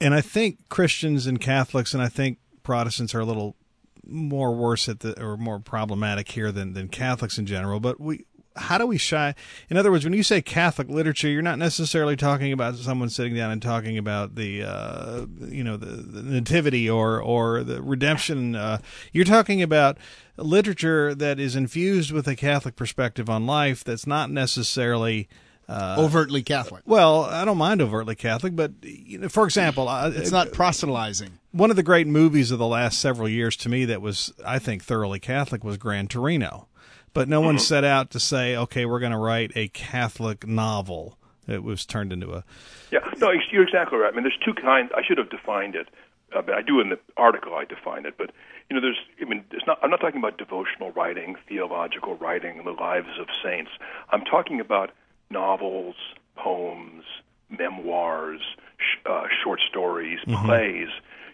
and 0.00 0.14
I 0.14 0.20
think 0.20 0.68
Christians 0.68 1.26
and 1.26 1.40
Catholics, 1.40 1.94
and 1.94 2.02
I 2.02 2.08
think 2.08 2.38
Protestants 2.62 3.14
are 3.14 3.20
a 3.20 3.24
little 3.24 3.56
more 4.04 4.54
worse 4.54 4.88
at 4.88 5.00
the 5.00 5.20
or 5.22 5.36
more 5.36 5.60
problematic 5.60 6.32
here 6.32 6.50
than 6.50 6.72
than 6.72 6.88
Catholics 6.88 7.38
in 7.38 7.46
general. 7.46 7.78
But 7.78 8.00
we, 8.00 8.24
how 8.56 8.78
do 8.78 8.86
we 8.86 8.98
shy? 8.98 9.34
In 9.68 9.76
other 9.76 9.90
words, 9.90 10.04
when 10.04 10.12
you 10.12 10.22
say 10.22 10.42
Catholic 10.42 10.88
literature, 10.88 11.28
you're 11.28 11.40
not 11.42 11.58
necessarily 11.58 12.16
talking 12.16 12.52
about 12.52 12.76
someone 12.76 13.08
sitting 13.08 13.34
down 13.34 13.50
and 13.50 13.62
talking 13.62 13.96
about 13.96 14.34
the, 14.34 14.62
uh, 14.64 15.26
you 15.48 15.62
know, 15.62 15.76
the, 15.76 15.86
the 15.86 16.22
nativity 16.22 16.88
or 16.90 17.20
or 17.22 17.62
the 17.62 17.80
redemption. 17.82 18.56
Uh, 18.56 18.78
you're 19.12 19.24
talking 19.24 19.62
about 19.62 19.98
literature 20.36 21.14
that 21.14 21.38
is 21.38 21.54
infused 21.56 22.12
with 22.12 22.26
a 22.26 22.34
Catholic 22.36 22.76
perspective 22.76 23.28
on 23.30 23.46
life. 23.46 23.84
That's 23.84 24.06
not 24.06 24.30
necessarily. 24.30 25.28
Uh, 25.68 25.94
Overtly 26.00 26.42
Catholic. 26.42 26.82
well, 26.84 27.22
I 27.22 27.44
don't 27.44 27.56
mind 27.56 27.80
overtly 27.80 28.16
Catholic, 28.16 28.56
but 28.56 28.72
you 28.82 29.18
know, 29.18 29.28
for 29.28 29.44
example, 29.44 29.88
It's 30.06 30.32
not 30.32 30.50
proselytizing. 30.50 31.38
one 31.52 31.70
of 31.70 31.76
the 31.76 31.84
great 31.84 32.08
movies 32.08 32.50
of 32.50 32.58
the 32.58 32.66
last 32.66 32.98
several 32.98 33.28
years 33.28 33.54
to 33.58 33.68
me 33.68 33.84
that 33.84 34.02
was, 34.02 34.32
I 34.44 34.58
think, 34.58 34.82
thoroughly 34.82 35.20
Catholic 35.20 35.62
was 35.62 35.76
Gran 35.76 36.08
Torino. 36.08 36.66
But 37.12 37.28
no 37.28 37.40
one 37.40 37.58
set 37.58 37.84
out 37.84 38.10
to 38.10 38.20
say, 38.20 38.56
okay, 38.56 38.86
we're 38.86 39.00
going 39.00 39.12
to 39.12 39.18
write 39.18 39.52
a 39.56 39.68
Catholic 39.68 40.46
novel. 40.46 41.18
It 41.48 41.62
was 41.62 41.84
turned 41.84 42.12
into 42.12 42.32
a. 42.32 42.44
Yeah, 42.92 43.00
no, 43.18 43.30
you're 43.50 43.64
exactly 43.64 43.98
right. 43.98 44.12
I 44.12 44.14
mean, 44.14 44.22
there's 44.22 44.38
two 44.44 44.54
kinds. 44.54 44.90
I 44.96 45.02
should 45.04 45.18
have 45.18 45.30
defined 45.30 45.74
it, 45.74 45.88
uh, 46.34 46.42
but 46.42 46.54
I 46.54 46.62
do 46.62 46.80
in 46.80 46.90
the 46.90 46.98
article. 47.16 47.54
I 47.54 47.64
define 47.64 48.06
it, 48.06 48.14
but 48.16 48.30
you 48.68 48.76
know, 48.76 48.80
there's. 48.82 48.98
I 49.20 49.24
mean, 49.24 49.44
it's 49.50 49.66
not. 49.66 49.78
I'm 49.82 49.90
not 49.90 50.00
talking 50.00 50.18
about 50.20 50.38
devotional 50.38 50.92
writing, 50.92 51.36
theological 51.48 52.14
writing, 52.16 52.62
the 52.64 52.70
lives 52.70 53.18
of 53.20 53.26
saints. 53.42 53.70
I'm 54.10 54.24
talking 54.24 54.60
about 54.60 54.90
novels, 55.30 55.96
poems, 56.36 57.04
memoirs, 57.48 58.40
sh- 58.78 59.06
uh, 59.06 59.24
short 59.42 59.60
stories, 59.68 60.20
plays. 60.44 60.88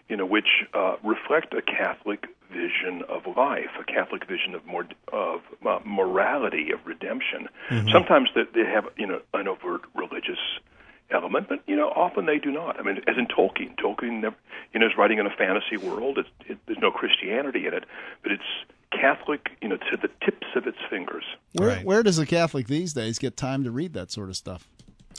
You 0.09 0.15
know, 0.15 0.25
which 0.25 0.47
uh, 0.73 0.95
reflect 1.03 1.53
a 1.53 1.61
Catholic 1.61 2.27
vision 2.51 3.03
of 3.09 3.27
life, 3.35 3.69
a 3.79 3.83
Catholic 3.83 4.27
vision 4.27 4.55
of 4.55 4.65
more 4.65 4.85
of 5.11 5.41
uh, 5.65 5.79
morality, 5.85 6.71
of 6.71 6.79
redemption. 6.85 7.47
Sometimes 7.91 8.29
they, 8.35 8.43
they 8.53 8.67
have 8.69 8.85
you 8.97 9.07
know 9.07 9.21
an 9.33 9.47
overt 9.47 9.81
religious 9.95 10.39
element, 11.09 11.47
but 11.49 11.59
you 11.67 11.75
know 11.75 11.87
often 11.89 12.25
they 12.25 12.39
do 12.39 12.51
not. 12.51 12.79
I 12.79 12.83
mean, 12.83 12.97
as 13.07 13.17
in 13.17 13.27
Tolkien, 13.27 13.75
Tolkien 13.77 14.21
never, 14.21 14.35
you 14.73 14.79
know 14.79 14.87
is 14.87 14.93
writing 14.97 15.19
in 15.19 15.25
a 15.27 15.35
fantasy 15.35 15.77
world. 15.77 16.17
It's, 16.17 16.29
it, 16.47 16.57
there's 16.65 16.79
no 16.81 16.91
Christianity 16.91 17.67
in 17.67 17.73
it, 17.73 17.85
but 18.23 18.31
it's 18.31 18.43
Catholic, 18.91 19.49
you 19.61 19.67
know, 19.69 19.77
to 19.77 19.97
the 19.97 20.09
tips 20.25 20.47
of 20.55 20.65
its 20.65 20.77
fingers. 20.89 21.23
Where, 21.53 21.69
Right. 21.69 21.85
where 21.85 22.03
does 22.03 22.17
a 22.19 22.25
Catholic 22.25 22.67
these 22.67 22.93
days 22.93 23.19
get 23.19 23.35
time 23.37 23.63
to 23.65 23.71
read 23.71 23.93
that 23.93 24.11
sort 24.11 24.29
of 24.29 24.37
stuff? 24.37 24.67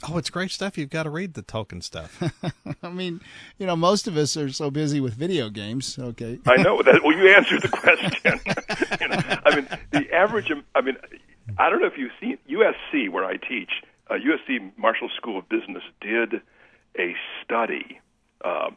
Oh, 0.07 0.17
it's 0.17 0.29
great 0.29 0.51
stuff. 0.51 0.77
You've 0.77 0.89
got 0.89 1.03
to 1.03 1.09
read 1.09 1.33
the 1.33 1.43
Tolkien 1.43 1.83
stuff. 1.83 2.21
I 2.83 2.89
mean, 2.89 3.21
you 3.57 3.65
know, 3.65 3.75
most 3.75 4.07
of 4.07 4.15
us 4.17 4.37
are 4.37 4.49
so 4.49 4.71
busy 4.71 4.99
with 4.99 5.13
video 5.13 5.49
games. 5.49 5.97
Okay. 5.99 6.39
I 6.45 6.57
know 6.57 6.81
that. 6.81 7.01
Well, 7.03 7.17
you 7.17 7.29
answered 7.29 7.61
the 7.61 7.69
question. 7.69 8.11
you 9.01 9.07
know, 9.07 9.19
I 9.45 9.55
mean, 9.55 9.67
the 9.91 10.13
average. 10.13 10.51
I 10.75 10.81
mean, 10.81 10.97
I 11.57 11.69
don't 11.69 11.81
know 11.81 11.87
if 11.87 11.97
you've 11.97 12.11
seen 12.19 12.37
USC 12.49 13.09
where 13.09 13.25
I 13.25 13.37
teach. 13.37 13.71
Uh, 14.09 14.15
USC 14.15 14.71
Marshall 14.77 15.09
School 15.17 15.37
of 15.37 15.49
Business 15.49 15.83
did 16.01 16.41
a 16.97 17.15
study 17.43 17.99
uh, 18.43 18.71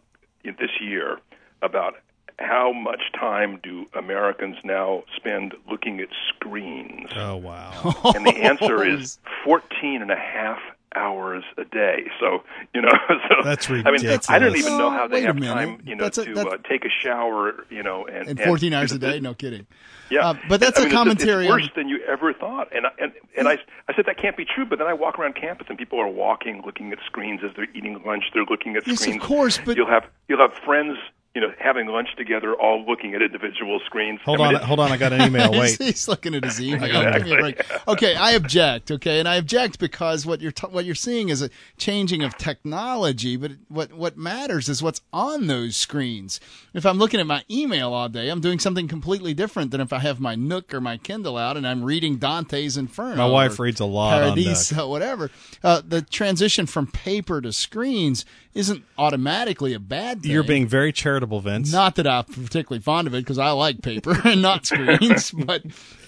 in 0.45 0.57
this 0.59 0.70
year 0.81 1.18
about 1.62 1.95
how 2.39 2.73
much 2.73 3.01
time 3.18 3.61
do 3.62 3.87
Americans 3.95 4.57
now 4.64 5.05
spend 5.16 5.55
looking 5.70 6.01
at 6.01 6.09
screens? 6.29 7.11
Oh 7.14 7.37
wow. 7.37 8.12
And 8.14 8.27
the 8.27 8.37
answer 8.37 8.85
is 8.85 9.18
14 9.45 10.03
and 10.03 10.11
a 10.11 10.16
half 10.16 10.59
hours 10.95 11.45
a 11.59 11.64
day. 11.64 12.05
So, 12.20 12.43
you 12.74 12.80
know, 12.82 12.88
so 13.09 13.34
That's 13.45 13.68
I 13.70 13.74
mean. 13.90 14.07
I 14.28 14.38
don't 14.38 14.57
even 14.57 14.78
know 14.78 14.90
how 14.90 15.07
they 15.09 15.16
Wait 15.16 15.24
a 15.24 15.26
have 15.28 15.36
minute. 15.38 15.55
time, 15.55 15.82
you 15.86 15.97
know, 15.97 16.05
That's 16.05 16.18
a- 16.18 16.24
to 16.26 16.40
uh, 16.49 16.57
take 16.68 16.84
a 16.84 16.88
shower, 17.03 17.64
you 17.70 17.82
know, 17.82 18.07
and 18.07 18.28
And 18.28 18.40
14 18.40 18.72
hours 18.72 18.93
a 18.93 18.99
know, 18.99 19.11
day? 19.12 19.20
No 19.20 19.34
kidding. 19.34 19.66
Yeah, 20.11 20.28
Uh, 20.30 20.34
but 20.49 20.61
that's 20.61 20.78
a 20.78 20.86
a 20.86 20.90
commentary 20.90 21.45
It's 21.47 21.53
on- 21.53 21.61
worse 21.61 21.70
than 21.74 21.88
you 21.88 22.01
ever 22.07 22.32
thought, 22.34 22.68
and 22.74 22.86
I, 22.86 22.90
and 22.99 23.12
and 23.36 23.49
I 23.49 23.59
I 23.88 23.95
said 23.97 24.05
that 24.07 24.18
can't 24.18 24.36
be 24.36 24.45
true. 24.45 24.66
But 24.66 24.78
then 24.78 24.86
I 24.88 24.93
walk 24.93 25.18
around 25.18 25.34
campus 25.36 25.66
and 25.70 25.78
people 25.78 25.99
are 26.01 26.09
walking, 26.09 26.62
looking 26.66 26.93
at 26.93 26.99
screens 27.07 27.40
as 27.45 27.51
they're 27.57 27.68
eating 27.74 28.03
lunch. 28.05 28.24
They're 28.34 28.45
looking 28.45 28.76
at 28.76 28.86
Yes, 28.86 28.99
of 28.99 29.03
screens. 29.05 29.22
course, 29.22 29.59
but- 29.64 29.76
you'll 29.76 29.86
have 29.88 30.05
you'll 30.28 30.40
have 30.40 30.53
friends, 30.64 30.99
you 31.35 31.41
know, 31.41 31.51
having 31.59 31.87
lunch 31.87 32.09
together, 32.18 32.55
all 32.55 32.85
looking 32.87 33.14
at 33.14 33.22
individual 33.22 33.80
screens. 33.87 34.20
Hold 34.24 34.41
I 34.43 34.49
mean, 34.49 34.57
on, 34.57 34.62
hold 34.62 34.80
on. 34.80 34.93
I 34.93 34.99
got 34.99 35.14
an 35.14 35.22
email. 35.22 35.53
He's, 35.53 35.78
Wait. 35.80 35.87
he's 35.89 36.09
looking 36.09 36.35
at 36.35 36.45
his 36.45 36.61
email. 36.61 36.85
Exactly. 36.85 37.30
Give 37.30 37.43
me. 37.43 37.55
Okay, 37.89 38.14
I 38.14 38.33
object. 38.33 38.91
Okay, 38.91 39.18
and 39.18 39.26
I 39.26 39.37
object 39.37 39.78
because 39.78 40.26
what 40.26 40.43
you're 40.43 40.53
t- 40.53 40.66
what 40.66 40.85
you're 40.85 40.95
seeing 40.95 41.30
is 41.30 41.41
a 41.41 41.49
changing 41.78 42.22
of 42.22 42.37
technology, 42.37 43.37
but 43.37 43.53
what 43.68 43.95
what 43.95 44.18
matters 44.18 44.68
is 44.68 44.83
what's 44.83 45.01
on 45.11 45.47
those 45.47 45.74
screens. 45.74 46.39
If 46.74 46.85
I'm 46.85 46.99
looking 46.99 47.18
at 47.18 47.26
my 47.26 47.45
email 47.51 47.95
all 47.95 48.11
day, 48.11 48.28
I'm 48.28 48.41
doing 48.43 48.59
something 48.59 48.87
completely 48.87 49.33
different 49.33 49.70
than 49.70 49.80
if 49.80 49.91
I 49.93 50.01
have 50.01 50.20
my 50.20 50.35
Nook 50.35 50.74
or 50.74 50.83
my 50.83 50.99
Kindle 50.99 51.39
out 51.39 51.57
and 51.57 51.66
I'm 51.66 51.83
reading 51.83 52.16
Dante's 52.16 52.76
Inferno. 52.76 53.16
My 53.16 53.26
wife 53.26 53.59
or 53.59 53.62
reads 53.62 53.80
a 53.80 53.87
lot 53.87 54.22
on 54.22 54.35
Paradiso, 54.35 54.87
whatever. 54.89 55.30
Uh, 55.64 55.80
the 55.87 56.03
transition 56.03 56.66
from 56.66 56.89
paper 56.89 57.41
to 57.41 57.53
screens 57.53 58.26
isn't 58.55 58.85
automatically 58.99 59.72
a 59.72 59.80
bad 59.80 60.22
thing. 60.22 60.30
You're 60.30 60.43
being 60.43 60.66
very 60.66 60.93
charitable, 60.93 61.22
Vince. 61.27 61.73
Not 61.73 61.97
that 61.97 62.07
I'm 62.07 62.25
particularly 62.25 62.81
fond 62.81 63.07
of 63.07 63.14
it 63.14 63.18
because 63.18 63.39
I 63.39 63.51
like 63.51 63.83
paper 63.83 64.16
and 64.25 64.43
not 64.43 64.66
screens. 64.66 65.31
but 65.47 65.62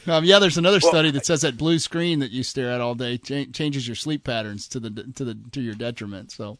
um, 0.06 0.24
yeah, 0.24 0.38
there's 0.38 0.58
another 0.58 0.80
study 0.80 1.10
that 1.12 1.24
says 1.26 1.42
that 1.42 1.56
blue 1.56 1.78
screen 1.78 2.18
that 2.18 2.30
you 2.30 2.42
stare 2.42 2.70
at 2.70 2.80
all 2.80 2.94
day 2.94 3.18
cha- 3.18 3.50
changes 3.52 3.86
your 3.88 3.94
sleep 3.94 4.24
patterns 4.24 4.68
to 4.68 4.80
the 4.80 4.90
to 5.14 5.24
the 5.24 5.38
to 5.52 5.60
your 5.60 5.74
detriment. 5.74 6.32
So, 6.32 6.58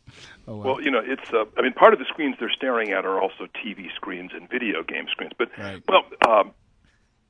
oh 0.49 0.57
well. 0.57 0.75
Well, 0.75 0.81
you 0.83 0.91
know, 0.91 1.03
it's. 1.05 1.33
Uh, 1.33 1.45
I 1.59 1.63
mean, 1.63 1.73
part 1.73 1.93
of 1.93 1.99
the 1.99 2.07
screens 2.07 2.37
they're 2.39 2.51
staring 2.51 2.91
at 2.93 3.05
are 3.05 3.21
also 3.21 3.47
TV 3.65 3.95
screens 3.95 4.31
and 4.35 4.49
video 4.49 4.83
game 4.83 5.07
screens. 5.11 5.33
But 5.37 5.51
Right. 5.59 5.83
well, 5.89 6.05
um, 6.29 6.53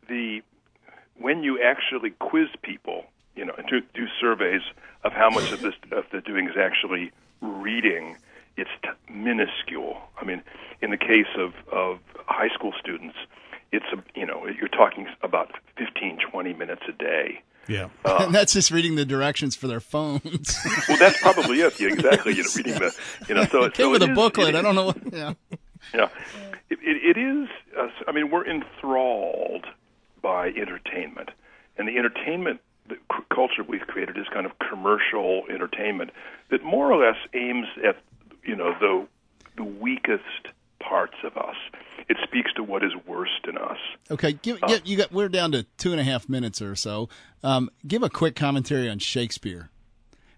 the 0.09 0.43
when 1.17 1.43
you 1.43 1.63
actually 1.63 2.11
quiz 2.11 2.49
people, 2.63 3.05
you 3.37 3.45
know, 3.45 3.55
and 3.57 3.67
do, 3.69 3.81
do 3.95 4.07
surveys 4.21 4.63
of 5.05 5.13
how 5.13 5.31
much 5.31 5.53
of 5.53 5.61
this 5.61 5.75
of 5.93 6.05
they're 6.11 6.21
doing 6.21 6.49
is 6.49 6.57
actually 6.57 7.13
reading, 7.41 8.17
it's 8.57 8.71
t- 8.83 8.89
minuscule. 9.13 10.01
I 10.21 10.25
mean, 10.25 10.43
in 10.81 10.91
the 10.91 10.97
case 10.97 11.27
of 11.37 11.55
of 11.73 11.99
high 12.27 12.49
school 12.55 12.73
students, 12.79 13.17
it's 13.73 13.87
a 13.93 14.03
you 14.19 14.27
know 14.27 14.47
you're 14.47 14.69
talking 14.69 15.07
about 15.23 15.53
15, 15.77 16.19
20 16.31 16.53
minutes 16.55 16.83
a 16.89 16.93
day. 16.93 17.43
Yeah. 17.67 17.89
and 18.05 18.35
that's 18.39 18.53
just 18.53 18.71
reading 18.71 18.95
the 18.97 19.07
directions 19.07 19.57
for 19.57 19.69
their 19.69 19.81
phones. 19.81 20.57
Well, 20.89 20.99
that's 20.99 21.19
probably 21.21 21.61
it. 21.63 21.81
Yeah, 21.81 21.89
exactly. 21.89 22.35
You 22.35 22.43
know, 22.43 22.51
reading 22.57 22.75
the 22.75 22.95
you 23.29 23.35
know 23.35 23.45
so 23.47 23.65
it 23.65 23.75
came 23.75 23.87
so 23.87 23.91
with 23.91 24.03
it 24.03 24.09
a 24.09 24.13
is- 24.13 24.17
booklet. 24.17 24.49
it 24.55 24.59
I 24.59 24.63
don't 24.63 24.75
know 24.75 24.87
what. 24.87 25.13
Yeah. 25.13 25.33
Yeah, 25.93 26.09
it, 26.71 26.79
it, 26.83 27.17
it 27.17 27.21
is. 27.21 27.49
Uh, 27.79 27.89
I 28.09 28.13
mean, 28.13 28.31
we're 28.31 28.47
enthralled 28.47 29.67
by 30.23 30.49
entertainment, 30.49 31.31
and 31.77 31.87
the 31.89 31.97
entertainment 31.99 32.61
the 32.89 32.95
c- 32.97 33.25
culture 33.35 33.63
we've 33.67 33.87
created 33.87 34.17
is 34.19 34.27
kind 34.33 34.47
of 34.47 34.53
commercial 34.59 35.45
entertainment 35.51 36.11
that 36.51 36.63
more 36.65 36.91
or 36.93 37.07
less 37.07 37.17
aims 37.35 37.67
at 37.87 37.97
you 38.45 38.57
know 38.57 38.75
the 38.81 39.07
the 39.57 39.65
weakest 39.65 40.49
parts 40.81 41.17
of 41.25 41.37
us. 41.37 41.57
It 42.07 42.19
speaks 42.23 42.53
to 42.55 42.63
what 42.63 42.85
is 42.85 42.93
worst 43.07 43.47
in 43.49 43.57
us. 43.57 43.79
Okay, 44.11 44.33
give, 44.35 44.61
get, 44.63 44.87
you 44.87 44.99
got. 44.99 45.11
We're 45.11 45.31
down 45.31 45.53
to 45.53 45.63
two 45.79 45.93
and 45.93 46.01
a 46.01 46.05
half 46.05 46.29
minutes 46.29 46.61
or 46.61 46.77
so. 46.77 47.09
Um, 47.43 47.71
give 47.87 48.03
a 48.03 48.11
quick 48.11 48.37
commentary 48.37 48.91
on 48.91 48.99
Shakespeare. 48.99 49.71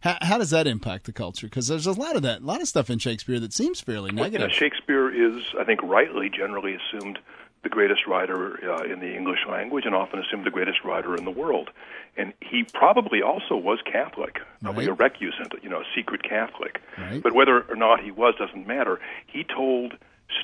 How, 0.00 0.18
how 0.20 0.38
does 0.38 0.50
that 0.50 0.68
impact 0.68 1.06
the 1.06 1.12
culture? 1.12 1.48
Because 1.48 1.66
there's 1.66 1.86
a 1.86 1.92
lot 1.92 2.14
of 2.14 2.22
that, 2.22 2.42
a 2.42 2.44
lot 2.44 2.60
of 2.60 2.68
stuff 2.68 2.90
in 2.90 3.00
Shakespeare 3.00 3.40
that 3.40 3.52
seems 3.52 3.80
fairly 3.80 4.10
You 4.10 4.16
know, 4.16 4.22
negative. 4.22 4.52
Shakespeare 4.52 5.10
is, 5.10 5.42
I 5.58 5.64
think, 5.64 5.82
rightly 5.82 6.30
generally 6.30 6.76
assumed 6.76 7.18
the 7.66 7.74
greatest 7.78 8.06
writer 8.06 8.40
uh, 8.72 8.84
in 8.92 8.98
the 9.00 9.12
English 9.20 9.40
language, 9.56 9.84
and 9.86 9.94
often 9.94 10.18
assumed 10.20 10.44
the 10.46 10.50
greatest 10.58 10.80
writer 10.84 11.16
in 11.16 11.24
the 11.24 11.30
world. 11.42 11.68
And 12.16 12.32
he 12.40 12.58
probably 12.82 13.20
also 13.22 13.56
was 13.56 13.78
Catholic, 13.96 14.34
probably 14.62 14.86
Right. 14.88 14.94
a 15.00 15.02
recusant, 15.04 15.50
you 15.64 15.68
know, 15.68 15.80
a 15.80 15.88
secret 15.96 16.22
Catholic. 16.22 16.80
Right. 16.96 17.20
But 17.22 17.32
whether 17.34 17.56
or 17.72 17.76
not 17.76 17.96
he 18.06 18.10
was 18.22 18.34
doesn't 18.38 18.66
matter. 18.66 19.00
He 19.26 19.42
told 19.44 19.88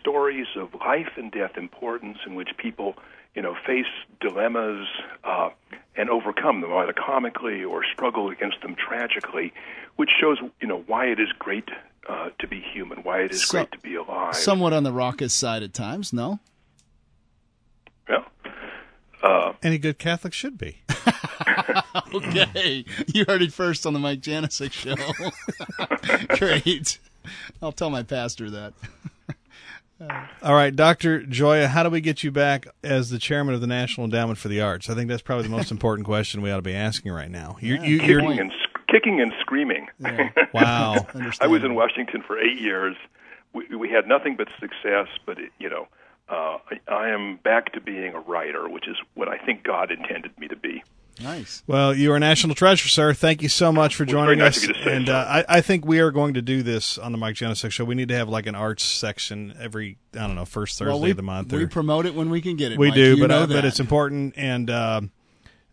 stories 0.00 0.46
of 0.56 0.74
life 0.74 1.12
and 1.16 1.30
death 1.30 1.56
importance 1.56 2.18
in 2.26 2.34
which 2.34 2.50
people, 2.56 2.96
you 3.36 3.42
know, 3.42 3.54
face 3.66 3.86
dilemmas 4.20 4.86
uh, 5.24 5.50
and 5.96 6.10
overcome 6.10 6.60
them 6.60 6.72
either 6.74 6.92
comically 6.92 7.62
or 7.64 7.82
struggle 7.94 8.28
against 8.30 8.60
them 8.62 8.74
tragically, 8.74 9.52
which 9.96 10.10
shows, 10.20 10.38
you 10.60 10.68
know, 10.68 10.82
why 10.86 11.06
it 11.06 11.18
is 11.20 11.28
great 11.38 11.68
uh, 12.08 12.28
to 12.40 12.46
be 12.48 12.60
human, 12.74 12.98
why 13.04 13.20
it 13.20 13.30
is 13.30 13.46
So- 13.48 13.58
great 13.58 13.72
to 13.72 13.78
be 13.78 13.94
alive. 13.94 14.34
Somewhat 14.34 14.72
on 14.72 14.82
the 14.82 14.92
raucous 14.92 15.32
side 15.32 15.62
at 15.62 15.72
times. 15.72 16.12
No. 16.12 16.38
Yeah. 18.09 18.24
Uh, 19.22 19.53
Any 19.62 19.78
good 19.78 19.98
Catholic 19.98 20.32
should 20.32 20.59
be. 20.59 20.82
Okay, 22.14 22.84
you 23.07 23.24
heard 23.26 23.40
it 23.42 23.53
first 23.53 23.86
on 23.86 23.94
the 23.94 23.98
Mike 23.98 24.20
Janisik 24.20 24.72
show. 24.72 24.94
Great. 26.36 26.98
I'll 27.62 27.72
tell 27.72 27.88
my 27.90 28.03
pastor 28.03 28.50
that. 28.50 28.74
All 30.42 30.55
right, 30.55 30.74
Dr. 30.74 31.20
Gioia, 31.22 31.68
how 31.68 31.82
do 31.82 31.90
we 31.90 32.00
get 32.00 32.22
you 32.22 32.30
back 32.30 32.66
as 32.82 33.09
the 33.11 33.18
chairman 33.18 33.55
of 33.55 33.61
the 33.61 33.66
National 33.66 34.05
Endowment 34.05 34.38
for 34.38 34.48
the 34.48 34.61
Arts? 34.61 34.90
I 34.90 34.94
think 34.94 35.09
that's 35.09 35.22
probably 35.22 35.44
the 35.44 35.50
most 35.50 35.70
important 35.70 36.07
question 36.07 36.42
we 36.42 36.50
ought 36.50 36.57
to 36.57 36.62
be 36.62 36.74
asking 36.74 37.12
right 37.12 37.30
now. 37.30 37.57
You're, 37.61 37.82
you, 37.82 37.98
kicking 38.00 38.11
you're, 38.11 38.40
and 38.40 38.53
sc- 38.62 38.86
kicking 38.88 39.20
and 39.20 39.32
screaming. 39.40 39.88
wow. 40.53 41.07
I 41.40 41.46
was 41.46 41.62
in 41.64 41.74
Washington 41.74 42.22
for 42.26 42.38
eight 42.38 42.61
years. 42.61 42.96
We, 43.55 43.74
we 43.74 43.88
had 43.90 44.07
nothing 44.07 44.36
but 44.36 44.48
success, 44.61 45.09
but 45.24 45.38
it, 45.38 45.53
you 45.59 45.70
know, 45.70 45.88
uh, 46.32 46.58
I, 46.88 46.92
I 46.92 47.08
am 47.10 47.36
back 47.36 47.72
to 47.74 47.80
being 47.80 48.14
a 48.14 48.20
writer, 48.20 48.68
which 48.68 48.88
is 48.88 48.96
what 49.14 49.28
I 49.28 49.38
think 49.38 49.62
God 49.62 49.90
intended 49.90 50.36
me 50.38 50.48
to 50.48 50.56
be. 50.56 50.82
Nice. 51.22 51.62
Well, 51.66 51.94
you 51.94 52.10
are 52.12 52.16
a 52.16 52.20
national 52.20 52.54
treasure, 52.54 52.88
sir. 52.88 53.12
Thank 53.12 53.42
you 53.42 53.50
so 53.50 53.70
much 53.70 53.94
for 53.96 54.06
joining 54.06 54.38
very 54.38 54.48
nice 54.48 54.64
us. 54.64 54.70
of 54.70 54.76
to 54.76 54.90
and 54.90 55.08
uh, 55.10 55.26
I, 55.28 55.44
I 55.58 55.60
think 55.60 55.84
we 55.84 56.00
are 56.00 56.10
going 56.10 56.34
to 56.34 56.42
do 56.42 56.62
this 56.62 56.96
on 56.96 57.12
the 57.12 57.18
Mike 57.18 57.36
Janisik 57.36 57.70
show. 57.70 57.84
We 57.84 57.94
need 57.94 58.08
to 58.08 58.16
have 58.16 58.30
like 58.30 58.46
an 58.46 58.54
arts 58.54 58.82
section 58.82 59.54
every, 59.60 59.98
I 60.14 60.26
don't 60.26 60.34
know, 60.36 60.46
first 60.46 60.78
Thursday 60.78 60.90
well, 60.90 61.00
we, 61.00 61.10
of 61.10 61.18
the 61.18 61.22
month. 61.22 61.52
we 61.52 61.66
promote 61.66 62.06
it 62.06 62.14
when 62.14 62.30
we 62.30 62.40
can 62.40 62.56
get 62.56 62.72
it. 62.72 62.78
We 62.78 62.88
Mike. 62.88 62.94
do, 62.94 63.16
You 63.16 63.22
but 63.22 63.26
know 63.26 63.42
uh, 63.42 63.46
but 63.46 63.64
it's 63.66 63.78
important, 63.78 64.34
and 64.38 64.70
uh, 64.70 65.02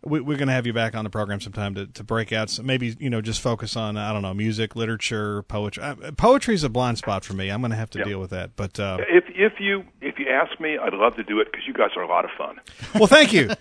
we, 0.02 0.20
we're 0.20 0.36
going 0.38 0.48
to 0.48 0.54
have 0.54 0.66
you 0.66 0.72
back 0.72 0.94
on 0.96 1.04
the 1.04 1.10
program 1.10 1.40
sometime 1.40 1.74
to, 1.74 1.86
to 1.86 2.02
break 2.04 2.32
out. 2.32 2.48
Some, 2.50 2.64
maybe 2.66 2.96
you 2.98 3.10
know 3.10 3.20
just 3.20 3.40
focus 3.40 3.76
on 3.76 3.96
I 3.96 4.12
don't 4.12 4.22
know 4.22 4.32
music, 4.34 4.74
literature, 4.76 5.42
poetry. 5.42 5.82
Uh, 5.82 5.94
poetry 6.16 6.54
is 6.54 6.64
a 6.64 6.68
blind 6.68 6.98
spot 6.98 7.24
for 7.24 7.34
me. 7.34 7.50
I'm 7.50 7.60
going 7.60 7.70
to 7.70 7.76
have 7.76 7.90
to 7.90 7.98
Yeah. 7.98 8.04
deal 8.04 8.20
with 8.20 8.30
that. 8.30 8.56
But 8.56 8.80
uh, 8.80 8.98
If 9.08 9.24
if 9.28 9.60
you 9.60 9.84
if 10.00 10.18
you 10.18 10.26
ask 10.28 10.58
me, 10.60 10.78
I'd 10.78 10.94
love 10.94 11.16
to 11.16 11.22
do 11.22 11.40
it 11.40 11.48
because 11.52 11.66
you 11.66 11.72
guys 11.74 11.90
are 11.96 12.02
a 12.02 12.08
lot 12.08 12.24
of 12.24 12.30
fun. 12.38 12.60
well, 12.94 13.06
thank 13.06 13.32
you. 13.32 13.50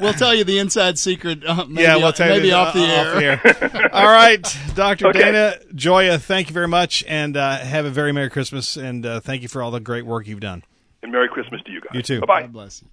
We'll 0.00 0.12
tell 0.14 0.34
you 0.34 0.44
the 0.44 0.58
inside 0.58 0.98
secret. 0.98 1.44
Uh, 1.44 1.66
maybe, 1.66 1.82
yeah, 1.82 1.96
we'll 1.96 2.12
tell 2.12 2.28
you 2.28 2.34
maybe 2.34 2.48
this, 2.48 2.54
off 2.54 2.74
the 2.74 2.80
uh, 2.84 3.20
air. 3.20 3.90
All 3.92 4.06
right, 4.06 4.42
Doctor 4.74 5.08
Okay. 5.08 5.18
Dana 5.20 5.54
Gioia, 5.74 6.18
thank 6.20 6.48
you 6.48 6.54
very 6.54 6.68
much, 6.68 7.04
and 7.06 7.36
uh, 7.36 7.58
have 7.58 7.84
a 7.84 7.90
very 7.90 8.12
merry 8.12 8.30
Christmas, 8.30 8.76
and 8.76 9.04
uh, 9.04 9.20
thank 9.20 9.42
you 9.42 9.48
for 9.48 9.62
all 9.62 9.70
the 9.70 9.80
great 9.80 10.06
work 10.06 10.26
you've 10.26 10.40
done. 10.40 10.64
And 11.02 11.12
Merry 11.12 11.28
Christmas 11.28 11.60
to 11.62 11.70
you 11.70 11.80
guys. 11.80 11.90
You 11.94 12.02
too. 12.02 12.20
Bye 12.20 12.26
bye. 12.26 12.40
God 12.42 12.52
bless 12.52 12.82
you. 12.82 12.88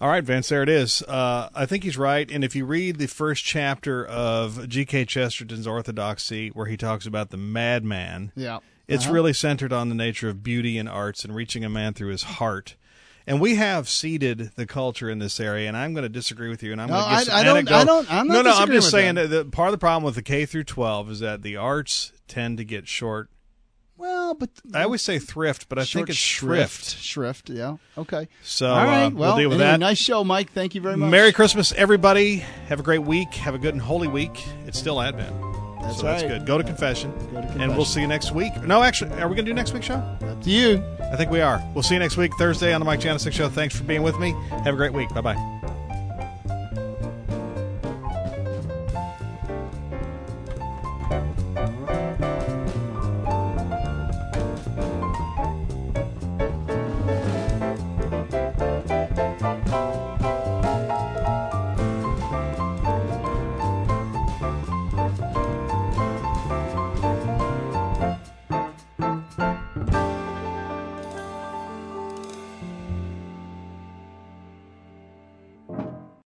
All 0.00 0.08
right, 0.08 0.24
Vince, 0.24 0.48
there 0.48 0.62
it 0.62 0.68
is. 0.68 1.02
Uh, 1.02 1.48
I 1.54 1.66
think 1.66 1.84
he's 1.84 1.96
right. 1.96 2.30
And 2.30 2.44
if 2.44 2.54
you 2.56 2.64
read 2.66 2.98
the 2.98 3.06
first 3.06 3.44
chapter 3.44 4.04
of 4.04 4.68
G.K. 4.68 5.04
Chesterton's 5.06 5.66
Orthodoxy, 5.66 6.48
where 6.48 6.66
he 6.66 6.76
talks 6.76 7.06
about 7.06 7.30
the 7.30 7.36
madman, 7.36 8.32
Yeah. 8.36 8.58
it's 8.88 9.04
Uh-huh. 9.04 9.14
really 9.14 9.32
centered 9.32 9.72
on 9.72 9.88
the 9.88 9.94
nature 9.94 10.28
of 10.28 10.42
beauty 10.42 10.78
and 10.78 10.88
arts 10.88 11.24
and 11.24 11.34
reaching 11.34 11.64
a 11.64 11.70
man 11.70 11.94
through 11.94 12.10
his 12.10 12.24
heart. 12.24 12.74
And 13.26 13.40
we 13.40 13.54
have 13.54 13.88
ceded 13.88 14.50
the 14.56 14.66
culture 14.66 15.08
in 15.08 15.20
this 15.20 15.40
area, 15.40 15.68
and 15.68 15.76
I'm 15.76 15.94
going 15.94 16.02
to 16.02 16.10
disagree 16.10 16.50
with 16.50 16.62
you. 16.62 16.72
And 16.72 16.82
I'm 16.82 16.88
No, 16.90 16.94
going 17.00 17.24
to 17.24 17.32
I- 17.32 17.38
I 17.40 17.42
don't- 17.44 17.72
I 17.72 17.84
don't- 17.84 18.12
I'm 18.12 18.26
not 18.28 18.34
no, 18.44 18.50
no. 18.50 18.56
I'm 18.58 18.70
just 18.70 18.90
saying 18.90 19.14
that. 19.14 19.30
that 19.30 19.50
part 19.52 19.68
of 19.68 19.72
the 19.72 19.78
problem 19.78 20.02
with 20.02 20.16
the 20.16 20.22
K 20.22 20.44
through 20.44 20.64
12 20.64 21.10
is 21.10 21.20
that 21.20 21.40
the 21.42 21.56
arts 21.56 22.12
tend 22.28 22.58
to 22.58 22.64
get 22.64 22.86
short. 22.88 23.30
Well, 23.96 24.34
but 24.34 24.50
I 24.72 24.82
always 24.82 25.02
say 25.02 25.18
thrift, 25.18 25.68
but 25.68 25.78
I 25.78 25.84
think 25.84 26.08
it's 26.08 26.18
shrift. 26.18 26.84
shrift. 26.84 27.02
Shrift. 27.04 27.50
Yeah. 27.50 27.76
Okay. 27.96 28.28
So 28.42 28.66
All 28.68 28.84
right. 28.84 29.04
uh, 29.06 29.10
well, 29.10 29.30
we'll 29.30 29.36
deal 29.36 29.48
with 29.50 29.60
anyway, 29.60 29.70
that. 29.72 29.80
nice 29.80 29.98
show, 29.98 30.24
Mike. 30.24 30.50
Thank 30.52 30.74
you 30.74 30.80
very 30.80 30.96
much. 30.96 31.10
Merry 31.10 31.32
Christmas, 31.32 31.72
everybody. 31.72 32.38
Have 32.68 32.80
a 32.80 32.82
great 32.82 33.02
week. 33.02 33.32
Have 33.34 33.54
a 33.54 33.58
good 33.58 33.74
and 33.74 33.82
holy 33.82 34.08
week. 34.08 34.44
It's 34.66 34.78
still 34.78 35.00
Advent. 35.00 35.34
That's 35.82 35.98
so 35.98 36.06
that's 36.06 36.22
right. 36.22 36.30
good. 36.30 36.46
Go 36.46 36.58
to 36.58 36.64
confession. 36.64 37.10
Go 37.12 37.18
to 37.18 37.32
confession. 37.32 37.60
And 37.60 37.76
we'll 37.76 37.84
see 37.84 38.00
you 38.00 38.06
next 38.06 38.32
week. 38.32 38.56
No, 38.62 38.82
actually, 38.82 39.12
are 39.20 39.28
we 39.28 39.34
going 39.36 39.44
to 39.44 39.50
do 39.50 39.54
next 39.54 39.72
week's 39.74 39.86
show? 39.86 39.94
Up 39.96 40.42
to 40.42 40.50
you. 40.50 40.82
I 41.12 41.16
think 41.16 41.30
we 41.30 41.40
are. 41.40 41.62
We'll 41.74 41.82
see 41.82 41.94
you 41.94 42.00
next 42.00 42.16
week, 42.16 42.32
Thursday, 42.38 42.72
on 42.72 42.80
the 42.80 42.84
Mike 42.86 43.00
Janisik 43.00 43.32
Show. 43.32 43.48
Thanks 43.48 43.76
for 43.76 43.84
being 43.84 44.02
with 44.02 44.18
me. 44.18 44.32
Have 44.64 44.74
a 44.74 44.76
great 44.76 44.92
week. 44.94 45.10
Bye 45.10 45.20
bye. 45.20 45.73